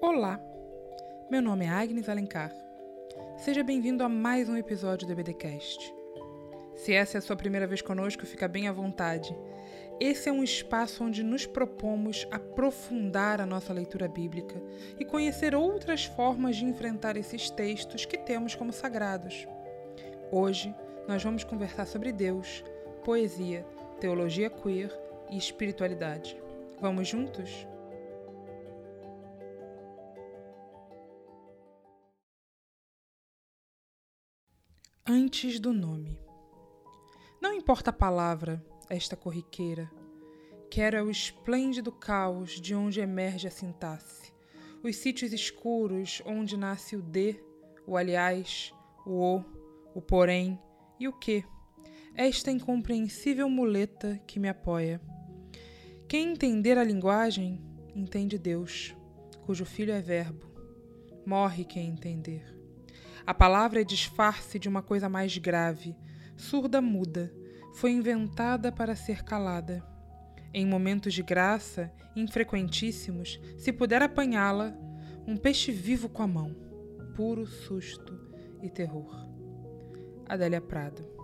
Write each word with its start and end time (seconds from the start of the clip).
Olá, 0.00 0.40
meu 1.28 1.42
nome 1.42 1.64
é 1.64 1.68
Agnes 1.68 2.08
Alencar. 2.08 2.54
Seja 3.36 3.64
bem-vindo 3.64 4.04
a 4.04 4.08
mais 4.08 4.48
um 4.48 4.56
episódio 4.56 5.04
do 5.04 5.12
EBDcast. 5.12 5.92
Se 6.76 6.94
essa 6.94 7.16
é 7.16 7.18
a 7.18 7.20
sua 7.20 7.34
primeira 7.34 7.66
vez 7.66 7.82
conosco, 7.82 8.24
fica 8.24 8.46
bem 8.46 8.68
à 8.68 8.72
vontade. 8.72 9.36
Esse 9.98 10.28
é 10.28 10.32
um 10.32 10.44
espaço 10.44 11.02
onde 11.02 11.24
nos 11.24 11.46
propomos 11.46 12.28
aprofundar 12.30 13.40
a 13.40 13.46
nossa 13.46 13.72
leitura 13.72 14.06
bíblica 14.06 14.62
e 15.00 15.04
conhecer 15.04 15.52
outras 15.52 16.04
formas 16.04 16.54
de 16.54 16.64
enfrentar 16.64 17.16
esses 17.16 17.50
textos 17.50 18.04
que 18.04 18.18
temos 18.18 18.54
como 18.54 18.72
sagrados. 18.72 19.48
Hoje, 20.30 20.72
nós 21.08 21.24
vamos 21.24 21.42
conversar 21.42 21.86
sobre 21.86 22.12
Deus, 22.12 22.62
poesia, 23.02 23.66
teologia 23.98 24.48
queer 24.48 24.96
e 25.28 25.36
espiritualidade. 25.36 26.40
Vamos 26.80 27.08
juntos? 27.08 27.66
Antes 35.38 35.60
do 35.60 35.72
nome. 35.72 36.18
Não 37.40 37.54
importa 37.54 37.90
a 37.90 37.92
palavra, 37.92 38.60
esta 38.90 39.14
corriqueira, 39.14 39.88
quero 40.68 40.96
é 40.96 41.02
o 41.02 41.08
esplêndido 41.08 41.92
caos 41.92 42.60
de 42.60 42.74
onde 42.74 42.98
emerge 42.98 43.46
a 43.46 43.50
sintaxe, 43.50 44.32
os 44.82 44.96
sítios 44.96 45.32
escuros 45.32 46.20
onde 46.26 46.56
nasce 46.56 46.96
o 46.96 47.00
de, 47.00 47.40
o 47.86 47.96
aliás, 47.96 48.74
o 49.06 49.36
o, 49.36 49.44
o 49.94 50.02
porém 50.02 50.58
e 50.98 51.06
o 51.06 51.12
que, 51.12 51.44
esta 52.16 52.50
incompreensível 52.50 53.48
muleta 53.48 54.20
que 54.26 54.40
me 54.40 54.48
apoia. 54.48 55.00
Quem 56.08 56.32
entender 56.32 56.76
a 56.76 56.82
linguagem, 56.82 57.62
entende 57.94 58.36
Deus, 58.36 58.92
cujo 59.46 59.64
filho 59.64 59.92
é 59.92 60.00
Verbo. 60.00 60.50
Morre 61.24 61.64
quem 61.64 61.86
entender. 61.86 62.57
A 63.28 63.34
palavra 63.34 63.82
é 63.82 63.84
disfarce 63.84 64.58
de 64.58 64.70
uma 64.70 64.80
coisa 64.80 65.06
mais 65.06 65.36
grave, 65.36 65.94
surda 66.34 66.80
muda, 66.80 67.30
foi 67.74 67.90
inventada 67.90 68.72
para 68.72 68.96
ser 68.96 69.22
calada. 69.22 69.84
Em 70.54 70.64
momentos 70.64 71.12
de 71.12 71.22
graça, 71.22 71.92
infrequentíssimos, 72.16 73.38
se 73.58 73.70
puder 73.70 74.00
apanhá-la, 74.00 74.74
um 75.26 75.36
peixe 75.36 75.70
vivo 75.70 76.08
com 76.08 76.22
a 76.22 76.26
mão, 76.26 76.56
puro 77.14 77.46
susto 77.46 78.18
e 78.62 78.70
terror. 78.70 79.14
Adélia 80.26 80.62
Prado 80.62 81.17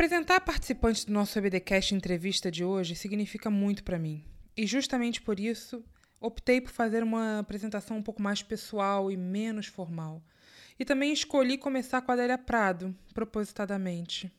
Apresentar 0.00 0.40
participantes 0.40 1.04
do 1.04 1.12
nosso 1.12 1.38
EBDcast 1.38 1.94
entrevista 1.94 2.50
de 2.50 2.64
hoje 2.64 2.94
significa 2.94 3.50
muito 3.50 3.84
para 3.84 3.98
mim. 3.98 4.24
E 4.56 4.66
justamente 4.66 5.20
por 5.20 5.38
isso, 5.38 5.84
optei 6.18 6.58
por 6.58 6.70
fazer 6.70 7.02
uma 7.02 7.40
apresentação 7.40 7.98
um 7.98 8.02
pouco 8.02 8.22
mais 8.22 8.42
pessoal 8.42 9.12
e 9.12 9.16
menos 9.18 9.66
formal. 9.66 10.24
E 10.78 10.86
também 10.86 11.12
escolhi 11.12 11.58
começar 11.58 12.00
com 12.00 12.10
a 12.10 12.14
Adélia 12.14 12.38
Prado, 12.38 12.96
propositadamente. 13.12 14.32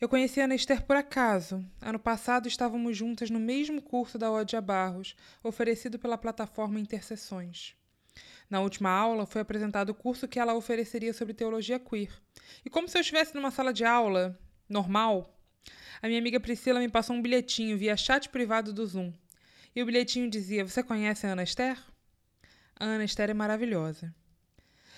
Eu 0.00 0.08
conheci 0.08 0.40
a 0.40 0.44
Ana 0.44 0.54
Esther 0.54 0.86
por 0.86 0.96
acaso. 0.96 1.62
Ano 1.78 1.98
passado 1.98 2.48
estávamos 2.48 2.96
juntas 2.96 3.28
no 3.28 3.38
mesmo 3.38 3.82
curso 3.82 4.16
da 4.16 4.32
Odia 4.32 4.62
Barros, 4.62 5.14
oferecido 5.42 5.98
pela 5.98 6.16
plataforma 6.16 6.80
Interseções. 6.80 7.76
Na 8.48 8.60
última 8.60 8.88
aula 8.88 9.26
foi 9.26 9.42
apresentado 9.42 9.90
o 9.90 9.94
curso 9.94 10.26
que 10.26 10.38
ela 10.38 10.54
ofereceria 10.54 11.12
sobre 11.12 11.34
teologia 11.34 11.78
queer. 11.78 12.10
E 12.64 12.70
como 12.70 12.88
se 12.88 12.96
eu 12.96 13.02
estivesse 13.02 13.34
numa 13.34 13.50
sala 13.50 13.70
de 13.70 13.84
aula, 13.84 14.38
normal, 14.68 15.36
a 16.02 16.08
minha 16.08 16.20
amiga 16.20 16.38
Priscila 16.38 16.80
me 16.80 16.88
passou 16.88 17.16
um 17.16 17.22
bilhetinho 17.22 17.76
via 17.76 17.96
chat 17.96 18.28
privado 18.28 18.72
do 18.72 18.86
Zoom. 18.86 19.12
E 19.74 19.82
o 19.82 19.86
bilhetinho 19.86 20.30
dizia: 20.30 20.66
Você 20.66 20.82
conhece 20.82 21.26
a 21.26 21.32
Ana 21.32 21.42
Esther? 21.42 21.78
A 22.78 22.84
Ana 22.84 23.04
Esther 23.04 23.30
é 23.30 23.34
maravilhosa. 23.34 24.14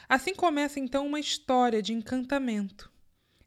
Assim 0.08 0.34
começa 0.34 0.80
então 0.80 1.06
uma 1.06 1.20
história 1.20 1.82
de 1.82 1.92
encantamento. 1.92 2.90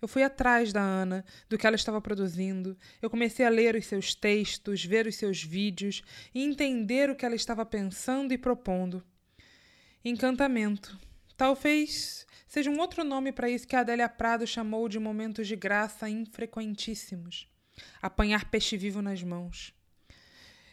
Eu 0.02 0.08
fui 0.08 0.24
atrás 0.24 0.74
da 0.74 0.82
Ana, 0.82 1.24
do 1.48 1.58
que 1.58 1.68
ela 1.68 1.76
estava 1.76 2.02
produzindo. 2.02 2.76
Eu 3.02 3.10
comecei 3.10 3.46
a 3.46 3.50
ler 3.50 3.76
os 3.76 3.86
seus 3.86 4.16
textos, 4.16 4.84
ver 4.84 5.06
os 5.06 5.16
seus 5.16 5.44
vídeos 5.44 6.02
e 6.34 6.44
entender 6.44 7.10
o 7.10 7.16
que 7.16 7.26
ela 7.26 7.36
estava 7.36 7.66
pensando 7.66 8.34
e 8.34 8.38
propondo. 8.38 9.04
Encantamento. 10.04 11.00
Talvez 11.42 12.28
seja 12.48 12.70
um 12.70 12.80
outro 12.80 13.04
nome 13.04 13.32
para 13.32 13.50
isso 13.50 13.68
que 13.68 13.76
a 13.76 13.80
Adélia 13.80 14.08
Prado 14.08 14.46
chamou 14.46 14.88
de 14.88 15.00
momentos 15.00 15.48
de 15.48 15.56
graça 15.56 16.08
infrequentíssimos. 16.08 17.48
Apanhar 18.00 18.46
peixe 18.52 18.78
vivo 18.78 19.02
nas 19.02 19.24
mãos. 19.24 19.74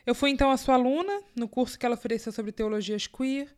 Eu 0.05 0.15
fui 0.15 0.29
então 0.29 0.51
a 0.51 0.59
sua 0.59 0.75
aluna 0.75 1.23
no 1.35 1.49
curso 1.49 1.79
que 1.79 1.87
ela 1.87 1.95
ofereceu 1.95 2.31
sobre 2.33 2.53
teologias 2.53 3.07
queer, 3.07 3.49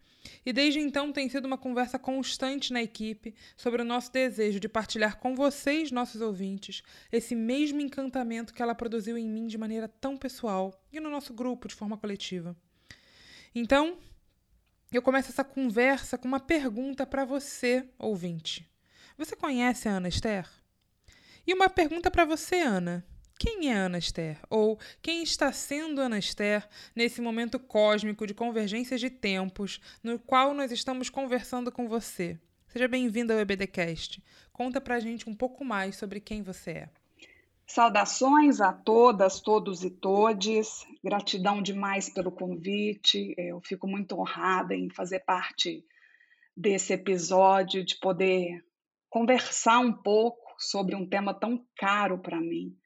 e 0.47 0.53
desde 0.53 0.79
então 0.79 1.11
tem 1.11 1.29
sido 1.29 1.47
uma 1.47 1.59
conversa 1.59 1.99
constante 1.99 2.73
na 2.73 2.81
equipe 2.81 3.35
sobre 3.57 3.83
o 3.83 3.85
nosso 3.85 4.13
desejo 4.13 4.61
de 4.61 4.69
partilhar 4.69 5.19
com 5.19 5.35
vocês, 5.35 5.91
nossos 5.91 6.21
ouvintes, 6.21 6.81
esse 7.11 7.35
mesmo 7.35 7.81
encantamento 7.81 8.55
que 8.55 8.63
ela 8.63 8.73
produziu 8.73 9.19
em 9.19 9.29
mim 9.29 9.49
de 9.49 9.59
maneira 9.59 9.89
tão 9.89 10.17
pessoal 10.17 10.81
e 10.93 11.01
no 11.01 11.11
nosso 11.11 11.35
grupo 11.35 11.67
de 11.67 11.75
forma 11.75 11.99
coletiva. 11.99 12.57
Então, 13.53 13.99
eu 14.97 15.03
começo 15.03 15.31
essa 15.31 15.45
conversa 15.45 16.19
com 16.19 16.27
uma 16.27 16.41
pergunta 16.41 17.07
para 17.07 17.25
você, 17.25 17.89
ouvinte. 17.97 18.69
Você 19.17 19.37
conhece 19.37 19.89
a 19.89 19.93
Ana 19.93 20.09
Esther? 20.09 20.49
E 21.47 21.55
uma 21.55 21.71
pergunta 21.71 22.11
para 22.11 22.25
você, 22.25 22.57
Ana. 22.57 23.07
Quem 23.39 23.71
é 23.71 23.73
Ana 23.73 23.99
Esther? 23.99 24.39
Ou 24.51 24.79
quem 25.01 25.23
está 25.23 25.53
sendo 25.53 26.01
Ana 26.01 26.19
Esther 26.19 26.69
nesse 26.95 27.21
momento 27.21 27.59
cósmico 27.59 28.27
de 28.27 28.35
convergências 28.35 29.01
de 29.01 29.09
tempos 29.09 29.81
no 30.03 30.19
qual 30.19 30.53
nós 30.53 30.73
estamos 30.73 31.09
conversando 31.09 31.71
com 31.71 31.89
você? 31.89 32.37
Seja 32.67 32.89
bem-vindo 32.89 33.33
ao 33.33 33.39
EBDcast. 33.39 34.23
Conta 34.53 34.81
pra 34.81 34.99
gente 34.99 35.31
um 35.31 35.35
pouco 35.35 35.65
mais 35.65 35.97
sobre 35.97 36.21
quem 36.21 36.43
você 36.43 36.71
é. 36.71 36.89
Saudações 37.71 38.61
a 38.61 38.73
todas, 38.73 39.39
todos 39.39 39.85
e 39.85 39.91
todes. 39.91 40.85
Gratidão 41.05 41.63
demais 41.63 42.09
pelo 42.09 42.33
convite. 42.33 43.33
Eu 43.39 43.61
fico 43.61 43.87
muito 43.87 44.19
honrada 44.19 44.75
em 44.75 44.91
fazer 44.91 45.21
parte 45.21 45.87
desse 46.57 46.93
episódio, 46.93 47.85
de 47.85 47.95
poder 48.01 48.61
conversar 49.09 49.79
um 49.79 49.93
pouco 49.93 50.53
sobre 50.59 50.97
um 50.97 51.09
tema 51.09 51.33
tão 51.33 51.65
caro 51.77 52.19
para 52.19 52.41
mim. 52.41 52.77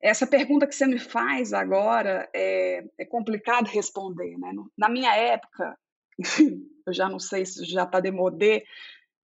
Essa 0.00 0.26
pergunta 0.26 0.66
que 0.66 0.74
você 0.74 0.86
me 0.86 0.98
faz 0.98 1.52
agora 1.52 2.26
é, 2.34 2.86
é 2.98 3.04
complicado 3.04 3.66
responder. 3.66 4.38
Né? 4.38 4.50
Na 4.78 4.88
minha 4.88 5.14
época, 5.14 5.78
eu 6.86 6.92
já 6.94 7.06
não 7.06 7.18
sei 7.18 7.44
se 7.44 7.66
já 7.66 7.82
está 7.82 8.00
demodê, 8.00 8.64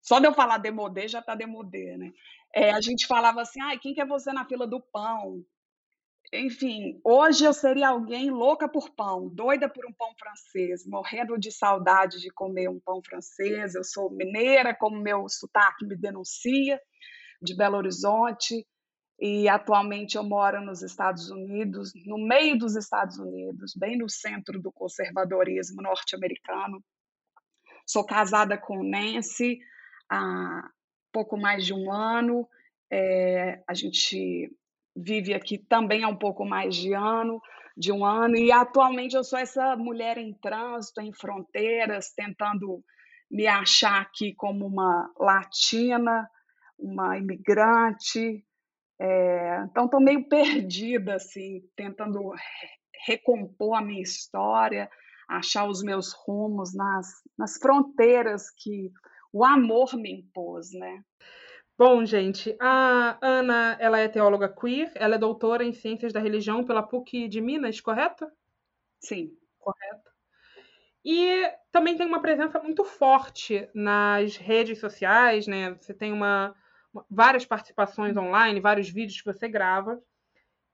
só 0.02 0.18
de 0.18 0.26
eu 0.26 0.34
falar 0.34 0.58
demodê 0.58 1.08
já 1.08 1.20
está 1.20 1.34
demodê, 1.34 1.96
né? 1.96 2.12
É, 2.54 2.70
a 2.70 2.80
gente 2.80 3.06
falava 3.06 3.40
assim, 3.40 3.60
ah, 3.62 3.78
quem 3.78 3.94
que 3.94 4.00
é 4.00 4.06
você 4.06 4.32
na 4.32 4.44
fila 4.44 4.66
do 4.66 4.80
pão? 4.80 5.42
Enfim, 6.34 6.98
hoje 7.04 7.44
eu 7.44 7.52
seria 7.52 7.88
alguém 7.88 8.30
louca 8.30 8.66
por 8.66 8.90
pão, 8.90 9.28
doida 9.28 9.68
por 9.68 9.84
um 9.86 9.92
pão 9.92 10.14
francês, 10.18 10.86
morrendo 10.86 11.38
de 11.38 11.52
saudade 11.52 12.20
de 12.20 12.30
comer 12.30 12.68
um 12.68 12.80
pão 12.80 13.02
francês. 13.04 13.74
Eu 13.74 13.84
sou 13.84 14.10
mineira, 14.10 14.74
como 14.74 15.00
meu 15.00 15.28
sotaque 15.28 15.86
me 15.86 15.96
denuncia, 15.96 16.80
de 17.40 17.54
Belo 17.54 17.76
Horizonte, 17.76 18.66
e 19.20 19.48
atualmente 19.48 20.16
eu 20.16 20.24
moro 20.24 20.64
nos 20.64 20.82
Estados 20.82 21.30
Unidos, 21.30 21.92
no 22.06 22.16
meio 22.18 22.56
dos 22.58 22.76
Estados 22.76 23.18
Unidos, 23.18 23.74
bem 23.76 23.98
no 23.98 24.08
centro 24.08 24.60
do 24.60 24.72
conservadorismo 24.72 25.82
norte-americano. 25.82 26.82
Sou 27.86 28.06
casada 28.06 28.56
com 28.56 28.82
Nancy, 28.82 29.58
há 30.10 30.62
pouco 31.12 31.36
mais 31.36 31.64
de 31.64 31.74
um 31.74 31.92
ano. 31.92 32.48
É, 32.90 33.62
a 33.68 33.74
gente 33.74 34.50
vive 34.96 35.34
aqui 35.34 35.58
também 35.58 36.02
há 36.04 36.08
um 36.08 36.16
pouco 36.16 36.44
mais 36.44 36.74
de 36.74 36.92
ano, 36.92 37.40
de 37.76 37.90
um 37.90 38.04
ano, 38.04 38.36
e 38.36 38.52
atualmente 38.52 39.16
eu 39.16 39.24
sou 39.24 39.38
essa 39.38 39.76
mulher 39.76 40.18
em 40.18 40.34
trânsito, 40.34 41.00
em 41.00 41.12
fronteiras, 41.12 42.12
tentando 42.14 42.82
me 43.30 43.46
achar 43.46 44.02
aqui 44.02 44.34
como 44.34 44.66
uma 44.66 45.10
latina, 45.18 46.28
uma 46.78 47.16
imigrante. 47.16 48.44
É, 49.00 49.64
então 49.70 49.86
estou 49.86 50.00
meio 50.00 50.28
perdida, 50.28 51.14
assim, 51.14 51.62
tentando 51.74 52.32
recompor 53.06 53.78
a 53.78 53.82
minha 53.82 54.02
história, 54.02 54.88
achar 55.28 55.66
os 55.66 55.82
meus 55.82 56.12
rumos 56.12 56.74
nas, 56.74 57.06
nas 57.38 57.56
fronteiras 57.56 58.50
que 58.50 58.90
o 59.32 59.44
amor 59.44 59.94
me 59.96 60.12
impôs, 60.12 60.72
né? 60.72 61.02
Bom, 61.78 62.04
gente, 62.04 62.56
a 62.60 63.18
Ana, 63.20 63.76
ela 63.80 63.98
é 63.98 64.06
teóloga 64.06 64.48
queer, 64.48 64.92
ela 64.94 65.14
é 65.14 65.18
doutora 65.18 65.64
em 65.64 65.72
Ciências 65.72 66.12
da 66.12 66.20
Religião 66.20 66.64
pela 66.64 66.82
PUC 66.82 67.28
de 67.28 67.40
Minas, 67.40 67.80
correto? 67.80 68.30
Sim. 69.00 69.30
Correto. 69.58 70.10
E 71.04 71.50
também 71.72 71.96
tem 71.96 72.06
uma 72.06 72.20
presença 72.20 72.60
muito 72.60 72.84
forte 72.84 73.68
nas 73.74 74.36
redes 74.36 74.78
sociais, 74.78 75.46
né? 75.46 75.74
Você 75.74 75.92
tem 75.92 76.12
uma, 76.12 76.54
várias 77.10 77.44
participações 77.44 78.16
online, 78.16 78.60
vários 78.60 78.88
vídeos 78.88 79.20
que 79.20 79.32
você 79.32 79.48
grava. 79.48 80.00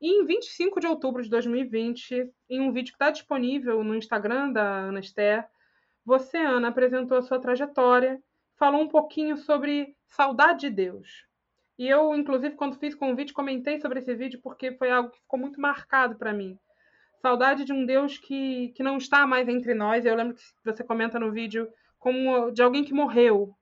E 0.01 0.21
em 0.21 0.27
25 0.27 0.81
de 0.81 0.87
outubro 0.87 1.23
de 1.23 1.31
2020, 1.31 2.31
em 2.49 2.61
um 2.61 2.73
vídeo 2.73 2.93
que 2.93 2.97
está 2.97 3.11
disponível 3.11 3.83
no 3.83 3.95
Instagram 3.95 4.53
da 4.53 4.63
Ana 4.63 5.01
Esther, 5.01 5.49
você, 6.05 6.39
Ana, 6.39 6.69
apresentou 6.69 7.19
a 7.19 7.23
sua 7.23 7.41
trajetória, 7.41 8.23
falou 8.59 8.83
um 8.83 8.89
pouquinho 8.89 9.37
sobre 9.37 9.95
saudade 10.07 10.63
de 10.63 10.71
Deus. 10.71 11.27
E 11.79 11.89
eu, 11.89 12.15
inclusive, 12.15 12.57
quando 12.57 12.79
fiz 12.79 12.95
convite, 12.95 13.33
comentei 13.33 13.81
sobre 13.81 14.01
esse 14.01 14.15
vídeo 14.15 14.41
porque 14.43 14.73
foi 14.73 14.91
algo 14.91 15.11
que 15.11 15.21
ficou 15.21 15.39
muito 15.39 15.61
marcado 15.61 16.17
para 16.17 16.33
mim. 16.33 16.59
Saudade 17.23 17.65
de 17.65 17.73
um 17.73 17.87
Deus 17.87 18.19
que, 18.19 18.71
que 18.71 18.83
não 18.83 18.97
está 18.97 19.27
mais 19.27 19.49
entre 19.49 19.75
nós. 19.75 20.05
Eu 20.05 20.17
lembro 20.17 20.35
que 20.35 20.43
você 20.65 20.83
comenta 20.83 21.19
no 21.19 21.31
vídeo 21.31 21.69
como 21.99 22.51
de 22.51 22.63
alguém 22.63 22.85
que 22.85 22.93
morreu. 22.93 23.55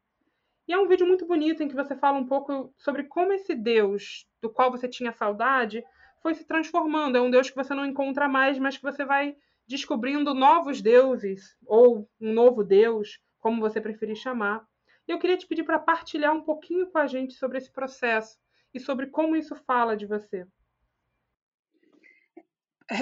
E 0.66 0.72
é 0.72 0.78
um 0.78 0.88
vídeo 0.88 1.06
muito 1.06 1.26
bonito 1.26 1.62
em 1.62 1.68
que 1.68 1.74
você 1.74 1.94
fala 1.94 2.18
um 2.18 2.26
pouco 2.26 2.72
sobre 2.76 3.04
como 3.04 3.32
esse 3.32 3.54
Deus 3.54 4.26
do 4.40 4.50
qual 4.50 4.70
você 4.70 4.88
tinha 4.88 5.12
saudade 5.12 5.84
foi 6.22 6.34
se 6.34 6.44
transformando. 6.44 7.16
É 7.16 7.20
um 7.20 7.30
Deus 7.30 7.50
que 7.50 7.56
você 7.56 7.74
não 7.74 7.84
encontra 7.84 8.28
mais, 8.28 8.58
mas 8.58 8.76
que 8.76 8.82
você 8.82 9.04
vai 9.04 9.36
descobrindo 9.68 10.34
novos 10.34 10.80
deuses, 10.80 11.56
ou 11.66 12.08
um 12.20 12.32
novo 12.32 12.64
Deus, 12.64 13.20
como 13.38 13.60
você 13.60 13.80
preferir 13.80 14.16
chamar. 14.16 14.64
Eu 15.06 15.18
queria 15.18 15.36
te 15.36 15.46
pedir 15.46 15.64
para 15.64 15.78
partilhar 15.78 16.34
um 16.34 16.42
pouquinho 16.42 16.90
com 16.90 16.98
a 16.98 17.06
gente 17.06 17.34
sobre 17.34 17.58
esse 17.58 17.72
processo 17.72 18.36
e 18.74 18.80
sobre 18.80 19.06
como 19.06 19.36
isso 19.36 19.54
fala 19.66 19.96
de 19.96 20.06
você. 20.06 20.46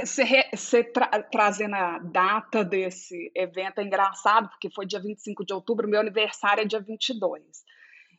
Você, 0.01 0.25
você 0.55 0.83
tra 0.83 1.07
trazendo 1.25 1.75
a 1.75 1.99
data 1.99 2.65
desse 2.65 3.31
evento 3.35 3.81
é 3.81 3.85
engraçado, 3.85 4.49
porque 4.49 4.71
foi 4.71 4.87
dia 4.87 5.01
25 5.01 5.45
de 5.45 5.53
outubro, 5.53 5.89
meu 5.89 6.01
aniversário 6.01 6.63
é 6.63 6.67
dia 6.67 6.81
22. 6.81 7.43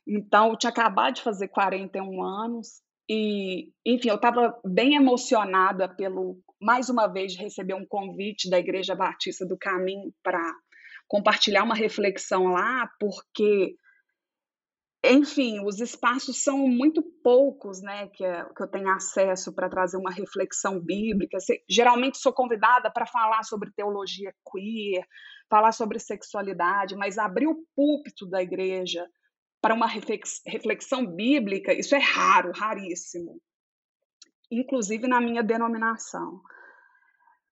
Então, 0.08 0.50
eu 0.50 0.58
tinha 0.58 0.70
acabado 0.70 1.16
de 1.16 1.24
fazer 1.24 1.48
41 1.48 2.22
anos 2.22 2.84
e, 3.10 3.72
enfim, 3.86 4.10
eu 4.10 4.16
estava 4.16 4.60
bem 4.64 4.96
emocionada 4.96 5.90
pelo 5.90 6.40
mais 6.62 6.90
uma 6.90 7.08
vez 7.08 7.36
receber 7.36 7.74
um 7.74 7.86
convite 7.86 8.50
da 8.50 8.60
Igreja 8.60 8.96
Batista 8.96 9.46
do 9.46 9.58
Caminho 9.58 10.14
para 10.24 10.42
compartilhar 11.08 11.64
uma 11.64 11.76
reflexão 11.76 12.48
lá, 12.48 12.90
porque 13.00 13.76
enfim, 15.12 15.64
os 15.64 15.80
espaços 15.80 16.44
são 16.44 16.68
muito 16.68 17.04
poucos, 17.24 17.82
né, 17.82 18.08
que, 18.08 18.24
é, 18.24 18.44
que 18.56 18.64
eu 18.64 18.68
tenho 18.68 18.90
acesso 18.90 19.54
para 19.54 19.70
trazer 19.70 19.98
uma 19.98 20.12
reflexão 20.12 20.80
bíblica. 20.80 21.38
geralmente 21.70 22.18
sou 22.18 22.34
convidada 22.34 22.90
para 22.90 23.06
falar 23.06 23.44
sobre 23.44 23.72
teologia 23.72 24.34
queer, 24.52 25.06
falar 25.50 25.72
sobre 25.72 26.00
sexualidade, 26.00 26.96
mas 26.96 27.18
abrir 27.18 27.48
o 27.48 27.64
púlpito 27.76 28.26
da 28.26 28.42
igreja 28.42 29.06
para 29.62 29.74
uma 29.74 29.88
reflexão 29.88 31.06
bíblica, 31.06 31.74
isso 31.74 31.96
é 31.96 32.00
raro, 32.00 32.52
raríssimo. 32.56 33.40
Inclusive 34.52 35.08
na 35.08 35.20
minha 35.20 35.44
denominação. 35.44 36.42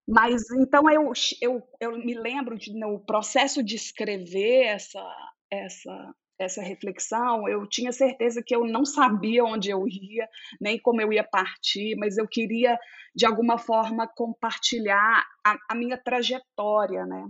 Mas 0.08 0.50
então 0.52 0.90
eu, 0.90 1.12
eu, 1.42 1.64
eu 1.80 1.98
me 1.98 2.14
lembro 2.14 2.58
de, 2.58 2.74
no 2.78 3.00
processo 3.00 3.64
de 3.64 3.76
escrever 3.76 4.66
essa, 4.66 5.04
essa, 5.50 6.16
essa 6.38 6.62
reflexão, 6.62 7.48
eu 7.48 7.68
tinha 7.68 7.92
certeza 7.92 8.44
que 8.46 8.56
eu 8.56 8.66
não 8.66 8.84
sabia 8.86 9.46
onde 9.46 9.70
eu 9.70 9.88
ia, 9.88 10.28
nem 10.60 10.80
como 10.80 11.02
eu 11.02 11.14
ia 11.14 11.24
partir, 11.24 11.96
mas 11.96 12.18
eu 12.18 12.28
queria, 12.28 12.78
de 13.16 13.26
alguma 13.26 13.58
forma, 13.58 14.08
compartilhar 14.08 15.26
a, 15.46 15.58
a 15.70 15.76
minha 15.76 15.98
trajetória, 15.98 17.06
né? 17.06 17.26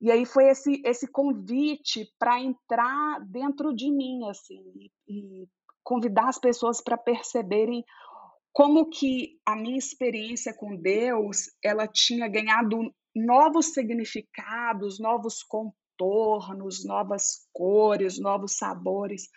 E 0.00 0.10
aí 0.10 0.24
foi 0.24 0.48
esse, 0.48 0.80
esse 0.84 1.06
convite 1.06 2.10
para 2.18 2.40
entrar 2.40 3.20
dentro 3.26 3.74
de 3.74 3.90
mim, 3.90 4.26
assim, 4.30 4.62
e, 4.74 4.90
e 5.06 5.48
convidar 5.84 6.28
as 6.28 6.38
pessoas 6.38 6.80
para 6.80 6.96
perceberem 6.96 7.84
como 8.60 8.90
que 8.90 9.40
a 9.46 9.56
minha 9.56 9.78
experiência 9.78 10.52
com 10.52 10.76
Deus 10.76 11.46
ela 11.64 11.88
tinha 11.88 12.28
ganhado 12.28 12.94
novos 13.16 13.72
significados, 13.72 15.00
novos 15.00 15.42
contornos, 15.42 16.84
novas 16.84 17.48
cores, 17.54 18.20
novos 18.20 18.58
sabores, 18.58 19.30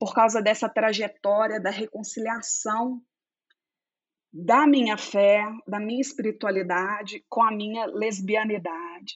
por 0.00 0.12
causa 0.12 0.42
dessa 0.42 0.68
trajetória 0.68 1.60
da 1.60 1.70
reconciliação 1.70 3.00
da 4.32 4.66
minha 4.66 4.98
fé, 4.98 5.44
da 5.64 5.78
minha 5.78 6.00
espiritualidade 6.00 7.24
com 7.28 7.44
a 7.44 7.52
minha 7.52 7.86
lesbianidade. 7.86 9.14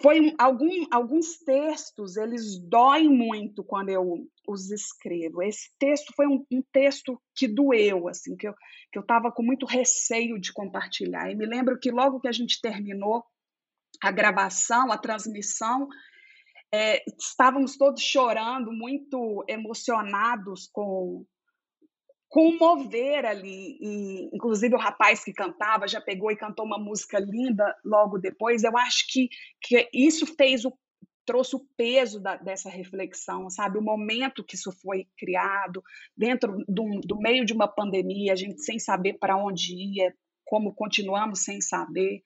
Foi 0.00 0.32
algum, 0.38 0.86
alguns 0.92 1.38
textos 1.38 2.16
eles 2.16 2.56
doem 2.60 3.08
muito 3.08 3.64
quando 3.64 3.88
eu 3.88 4.24
os 4.48 4.70
escrevo. 4.70 5.42
Esse 5.42 5.70
texto 5.78 6.12
foi 6.16 6.26
um, 6.26 6.44
um 6.50 6.62
texto 6.72 7.20
que 7.34 7.46
doeu, 7.46 8.08
assim, 8.08 8.36
que 8.36 8.48
eu 8.48 8.54
que 8.90 8.98
eu 8.98 9.02
estava 9.02 9.30
com 9.30 9.42
muito 9.42 9.66
receio 9.66 10.40
de 10.40 10.52
compartilhar. 10.52 11.30
E 11.30 11.34
me 11.34 11.46
lembro 11.46 11.78
que 11.78 11.90
logo 11.90 12.20
que 12.20 12.28
a 12.28 12.32
gente 12.32 12.60
terminou 12.60 13.22
a 14.02 14.10
gravação, 14.10 14.90
a 14.90 14.98
transmissão, 14.98 15.88
é, 16.72 17.02
estávamos 17.18 17.76
todos 17.76 18.02
chorando, 18.02 18.72
muito 18.72 19.44
emocionados 19.48 20.68
com 20.72 21.24
comover 22.28 23.24
ali. 23.24 23.78
E, 23.80 24.30
inclusive, 24.34 24.74
o 24.74 24.78
rapaz 24.78 25.24
que 25.24 25.32
cantava 25.32 25.88
já 25.88 26.00
pegou 26.00 26.30
e 26.30 26.36
cantou 26.36 26.64
uma 26.64 26.78
música 26.78 27.18
linda 27.18 27.74
logo 27.84 28.18
depois. 28.18 28.64
Eu 28.64 28.76
acho 28.76 29.06
que, 29.10 29.28
que 29.62 29.88
isso 29.92 30.26
fez 30.34 30.64
o 30.64 30.72
trouxe 31.28 31.56
o 31.56 31.66
peso 31.76 32.18
da, 32.18 32.36
dessa 32.36 32.70
reflexão, 32.70 33.50
sabe? 33.50 33.76
O 33.76 33.82
momento 33.82 34.42
que 34.42 34.54
isso 34.54 34.72
foi 34.72 35.06
criado, 35.18 35.84
dentro 36.16 36.64
do, 36.66 37.02
do 37.04 37.18
meio 37.18 37.44
de 37.44 37.52
uma 37.52 37.68
pandemia, 37.68 38.32
a 38.32 38.36
gente 38.36 38.62
sem 38.62 38.78
saber 38.78 39.18
para 39.18 39.36
onde 39.36 39.74
ia, 39.74 40.14
como 40.46 40.74
continuamos 40.74 41.44
sem 41.44 41.60
saber. 41.60 42.22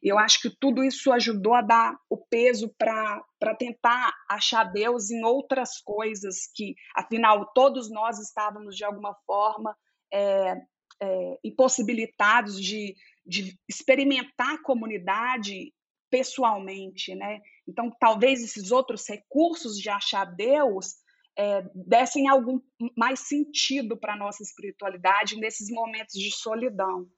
Eu 0.00 0.20
acho 0.20 0.40
que 0.40 0.50
tudo 0.60 0.84
isso 0.84 1.10
ajudou 1.10 1.54
a 1.54 1.62
dar 1.62 1.96
o 2.08 2.16
peso 2.16 2.72
para 2.78 3.56
tentar 3.58 4.12
achar 4.30 4.62
Deus 4.62 5.10
em 5.10 5.24
outras 5.24 5.80
coisas 5.80 6.48
que, 6.54 6.76
afinal, 6.94 7.50
todos 7.54 7.90
nós 7.90 8.20
estávamos, 8.20 8.76
de 8.76 8.84
alguma 8.84 9.16
forma, 9.26 9.76
é, 10.12 10.54
é, 11.02 11.38
impossibilitados 11.42 12.60
de, 12.60 12.94
de 13.26 13.58
experimentar 13.68 14.54
a 14.54 14.62
comunidade 14.62 15.72
pessoalmente, 16.08 17.16
né? 17.16 17.40
Então, 17.66 17.90
talvez 17.98 18.42
esses 18.42 18.70
outros 18.70 19.08
recursos 19.08 19.78
de 19.78 19.88
achar 19.88 20.24
Deus 20.24 20.96
é, 21.36 21.64
dessem 21.74 22.28
algum 22.28 22.60
mais 22.96 23.20
sentido 23.20 23.96
para 23.96 24.14
a 24.14 24.18
nossa 24.18 24.42
espiritualidade 24.42 25.36
nesses 25.36 25.68
momentos 25.70 26.14
de 26.14 26.30
solidão. 26.30 27.08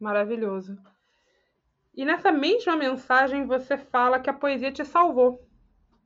Maravilhoso. 0.00 0.76
E 1.94 2.04
nessa 2.04 2.32
mesma 2.32 2.74
mensagem 2.74 3.46
você 3.46 3.76
fala 3.76 4.18
que 4.18 4.30
a 4.30 4.34
poesia 4.34 4.72
te 4.72 4.84
salvou. 4.84 5.46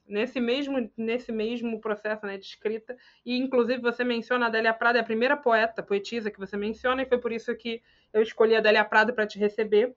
Nesse 0.07 0.39
mesmo, 0.39 0.91
nesse 0.97 1.33
mesmo 1.33 1.81
processo 1.81 2.27
né, 2.27 2.37
de 2.37 2.45
escrita. 2.45 2.97
E, 3.25 3.37
inclusive, 3.37 3.81
você 3.81 4.05
menciona 4.05 4.47
a 4.47 4.49
Adélia 4.49 4.73
Prado, 4.73 4.99
é 4.99 5.01
a 5.01 5.05
primeira 5.05 5.37
poeta, 5.37 5.83
poetisa 5.83 6.31
que 6.31 6.39
você 6.39 6.57
menciona, 6.57 7.03
e 7.03 7.07
foi 7.07 7.19
por 7.19 7.33
isso 7.33 7.53
que 7.57 7.83
eu 8.13 8.23
escolhi 8.23 8.55
a 8.55 8.59
Adélia 8.59 8.85
Prado 8.85 9.13
para 9.13 9.27
te 9.27 9.37
receber. 9.37 9.97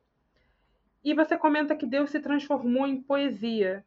E 1.04 1.14
você 1.14 1.38
comenta 1.38 1.76
que 1.76 1.86
Deus 1.86 2.10
se 2.10 2.20
transformou 2.20 2.86
em 2.86 3.02
poesia. 3.02 3.86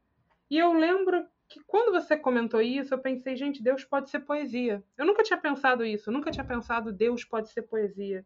E 0.50 0.59
eu 0.59 0.73
lembro 0.73 1.26
que 1.49 1.61
quando 1.66 1.92
você 1.92 2.16
comentou 2.16 2.62
isso, 2.62 2.95
eu 2.95 2.99
pensei, 2.99 3.37
gente, 3.37 3.62
Deus 3.62 3.85
pode 3.85 4.09
ser 4.09 4.21
poesia. 4.21 4.83
Eu 4.97 5.04
nunca 5.04 5.23
tinha 5.23 5.38
pensado 5.38 5.85
isso, 5.85 6.11
nunca 6.11 6.31
tinha 6.31 6.45
pensado 6.45 6.92
Deus 6.92 7.25
pode 7.25 7.50
ser 7.50 7.62
poesia. 7.62 8.25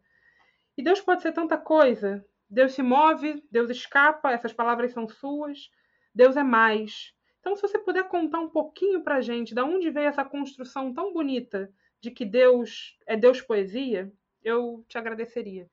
E 0.77 0.83
Deus 0.83 1.01
pode 1.01 1.21
ser 1.21 1.33
tanta 1.33 1.57
coisa. 1.57 2.25
Deus 2.49 2.73
se 2.73 2.81
move, 2.81 3.43
Deus 3.51 3.69
escapa, 3.69 4.31
essas 4.31 4.53
palavras 4.53 4.93
são 4.93 5.07
suas. 5.07 5.69
Deus 6.15 6.37
é 6.37 6.43
mais. 6.43 7.13
Então, 7.39 7.55
se 7.55 7.61
você 7.61 7.77
puder 7.77 8.07
contar 8.07 8.39
um 8.39 8.49
pouquinho 8.49 9.03
para 9.03 9.21
gente 9.21 9.53
de 9.53 9.61
onde 9.61 9.89
veio 9.89 10.07
essa 10.07 10.23
construção 10.23 10.93
tão 10.93 11.13
bonita 11.13 11.71
de 11.99 12.11
que 12.11 12.25
Deus 12.25 12.97
é 13.05 13.17
Deus 13.17 13.41
poesia, 13.41 14.11
eu 14.43 14.85
te 14.87 14.97
agradeceria. 14.97 15.69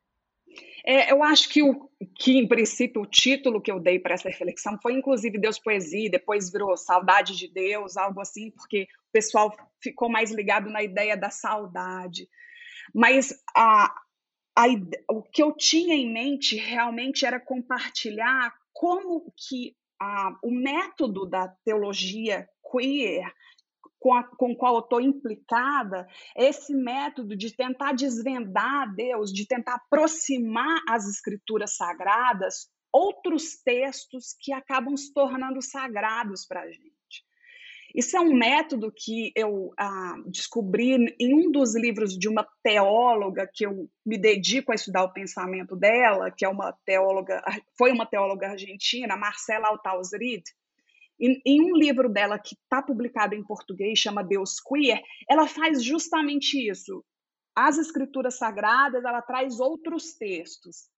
É, 0.86 1.10
eu 1.10 1.22
acho 1.22 1.48
que, 1.48 1.62
o, 1.62 1.88
que, 2.14 2.38
em 2.38 2.46
princípio, 2.46 3.02
o 3.02 3.06
título 3.06 3.60
que 3.60 3.72
eu 3.72 3.80
dei 3.80 3.98
para 3.98 4.14
essa 4.14 4.28
reflexão 4.28 4.78
foi, 4.82 4.92
inclusive, 4.92 5.38
Deus 5.38 5.58
Poesia, 5.58 6.10
depois 6.10 6.52
virou 6.52 6.76
Saudade 6.76 7.36
de 7.36 7.48
Deus, 7.48 7.96
algo 7.96 8.20
assim, 8.20 8.50
porque 8.50 8.82
o 8.82 9.12
pessoal 9.12 9.54
ficou 9.82 10.10
mais 10.10 10.30
ligado 10.30 10.68
na 10.68 10.82
ideia 10.82 11.16
da 11.16 11.30
saudade. 11.30 12.28
Mas 12.94 13.32
a, 13.56 13.94
a, 14.56 14.66
o 15.10 15.22
que 15.22 15.42
eu 15.42 15.52
tinha 15.52 15.94
em 15.94 16.12
mente 16.12 16.56
realmente 16.56 17.24
era 17.24 17.40
compartilhar 17.40 18.52
como 18.72 19.32
que 19.36 19.74
a, 19.98 20.36
o 20.42 20.50
método 20.50 21.24
da 21.24 21.48
teologia 21.64 22.46
queer 22.70 23.32
com, 24.04 24.12
a, 24.12 24.22
com 24.22 24.54
qual 24.54 24.74
eu 24.74 24.80
estou 24.80 25.00
implicada, 25.00 26.06
esse 26.36 26.74
método 26.74 27.34
de 27.34 27.56
tentar 27.56 27.92
desvendar 27.92 28.94
Deus, 28.94 29.32
de 29.32 29.46
tentar 29.46 29.76
aproximar 29.76 30.82
as 30.86 31.08
escrituras 31.08 31.74
sagradas, 31.74 32.68
outros 32.92 33.62
textos 33.64 34.36
que 34.38 34.52
acabam 34.52 34.94
se 34.94 35.10
tornando 35.14 35.62
sagrados 35.62 36.44
para 36.46 36.60
a 36.60 36.70
gente. 36.70 37.24
Isso 37.94 38.14
é 38.14 38.20
um 38.20 38.34
método 38.34 38.92
que 38.94 39.32
eu 39.34 39.72
ah, 39.78 40.16
descobri 40.26 40.96
em 41.18 41.34
um 41.34 41.50
dos 41.50 41.74
livros 41.74 42.18
de 42.18 42.28
uma 42.28 42.46
teóloga 42.62 43.48
que 43.50 43.64
eu 43.64 43.88
me 44.04 44.18
dedico 44.18 44.70
a 44.70 44.74
estudar 44.74 45.04
o 45.04 45.14
pensamento 45.14 45.74
dela, 45.74 46.30
que 46.30 46.44
é 46.44 46.48
uma 46.48 46.74
teóloga, 46.84 47.42
foi 47.78 47.90
uma 47.90 48.04
teóloga 48.04 48.50
argentina, 48.50 49.16
Marcela 49.16 49.68
Altausrid. 49.68 50.42
Em, 51.18 51.40
em 51.44 51.60
um 51.62 51.76
livro 51.76 52.08
dela 52.08 52.38
que 52.38 52.54
está 52.54 52.82
publicado 52.82 53.34
em 53.34 53.44
português, 53.44 53.98
chama 53.98 54.24
Deus 54.24 54.60
Queer, 54.60 55.02
ela 55.28 55.46
faz 55.46 55.82
justamente 55.82 56.58
isso. 56.68 57.04
As 57.54 57.78
escrituras 57.78 58.36
sagradas, 58.36 59.04
ela 59.04 59.22
traz 59.22 59.60
outros 59.60 60.14
textos 60.14 60.88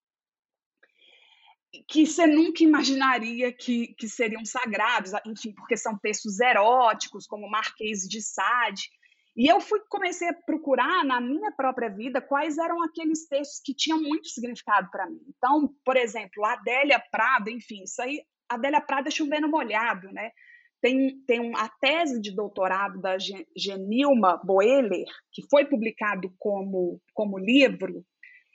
que 1.89 2.07
você 2.07 2.27
nunca 2.27 2.63
imaginaria 2.63 3.53
que, 3.53 3.89
que 3.95 4.09
seriam 4.09 4.45
sagrados, 4.45 5.13
enfim, 5.27 5.53
porque 5.53 5.77
são 5.77 5.99
textos 5.99 6.41
eróticos, 6.41 7.27
como 7.27 7.51
Marquês 7.51 8.09
de 8.09 8.23
Sade. 8.23 8.89
E 9.37 9.47
eu 9.47 9.61
fui 9.61 9.81
comecei 9.91 10.29
a 10.29 10.35
procurar 10.35 11.05
na 11.05 11.21
minha 11.21 11.53
própria 11.53 11.91
vida 11.91 12.23
quais 12.23 12.57
eram 12.57 12.83
aqueles 12.83 13.29
textos 13.29 13.61
que 13.63 13.75
tinham 13.75 14.01
muito 14.01 14.29
significado 14.29 14.91
para 14.91 15.09
mim. 15.09 15.21
Então, 15.37 15.75
por 15.85 15.97
exemplo, 15.97 16.45
Adélia 16.45 17.03
Prado, 17.11 17.51
enfim, 17.51 17.83
isso 17.83 18.01
aí, 18.01 18.23
Adélia 18.49 18.81
Prado 18.81 19.09
é 19.09 19.11
chovendo 19.11 19.49
molhado, 19.49 20.11
né? 20.13 20.31
Tem, 20.81 21.19
tem 21.27 21.53
a 21.57 21.69
tese 21.69 22.21
de 22.21 22.35
doutorado 22.35 23.01
da 23.01 23.17
Genilma 23.57 24.41
Boeller, 24.45 25.07
que 25.33 25.43
foi 25.51 25.65
publicado 25.65 26.33
como, 26.39 27.01
como 27.15 27.39
livro, 27.39 28.05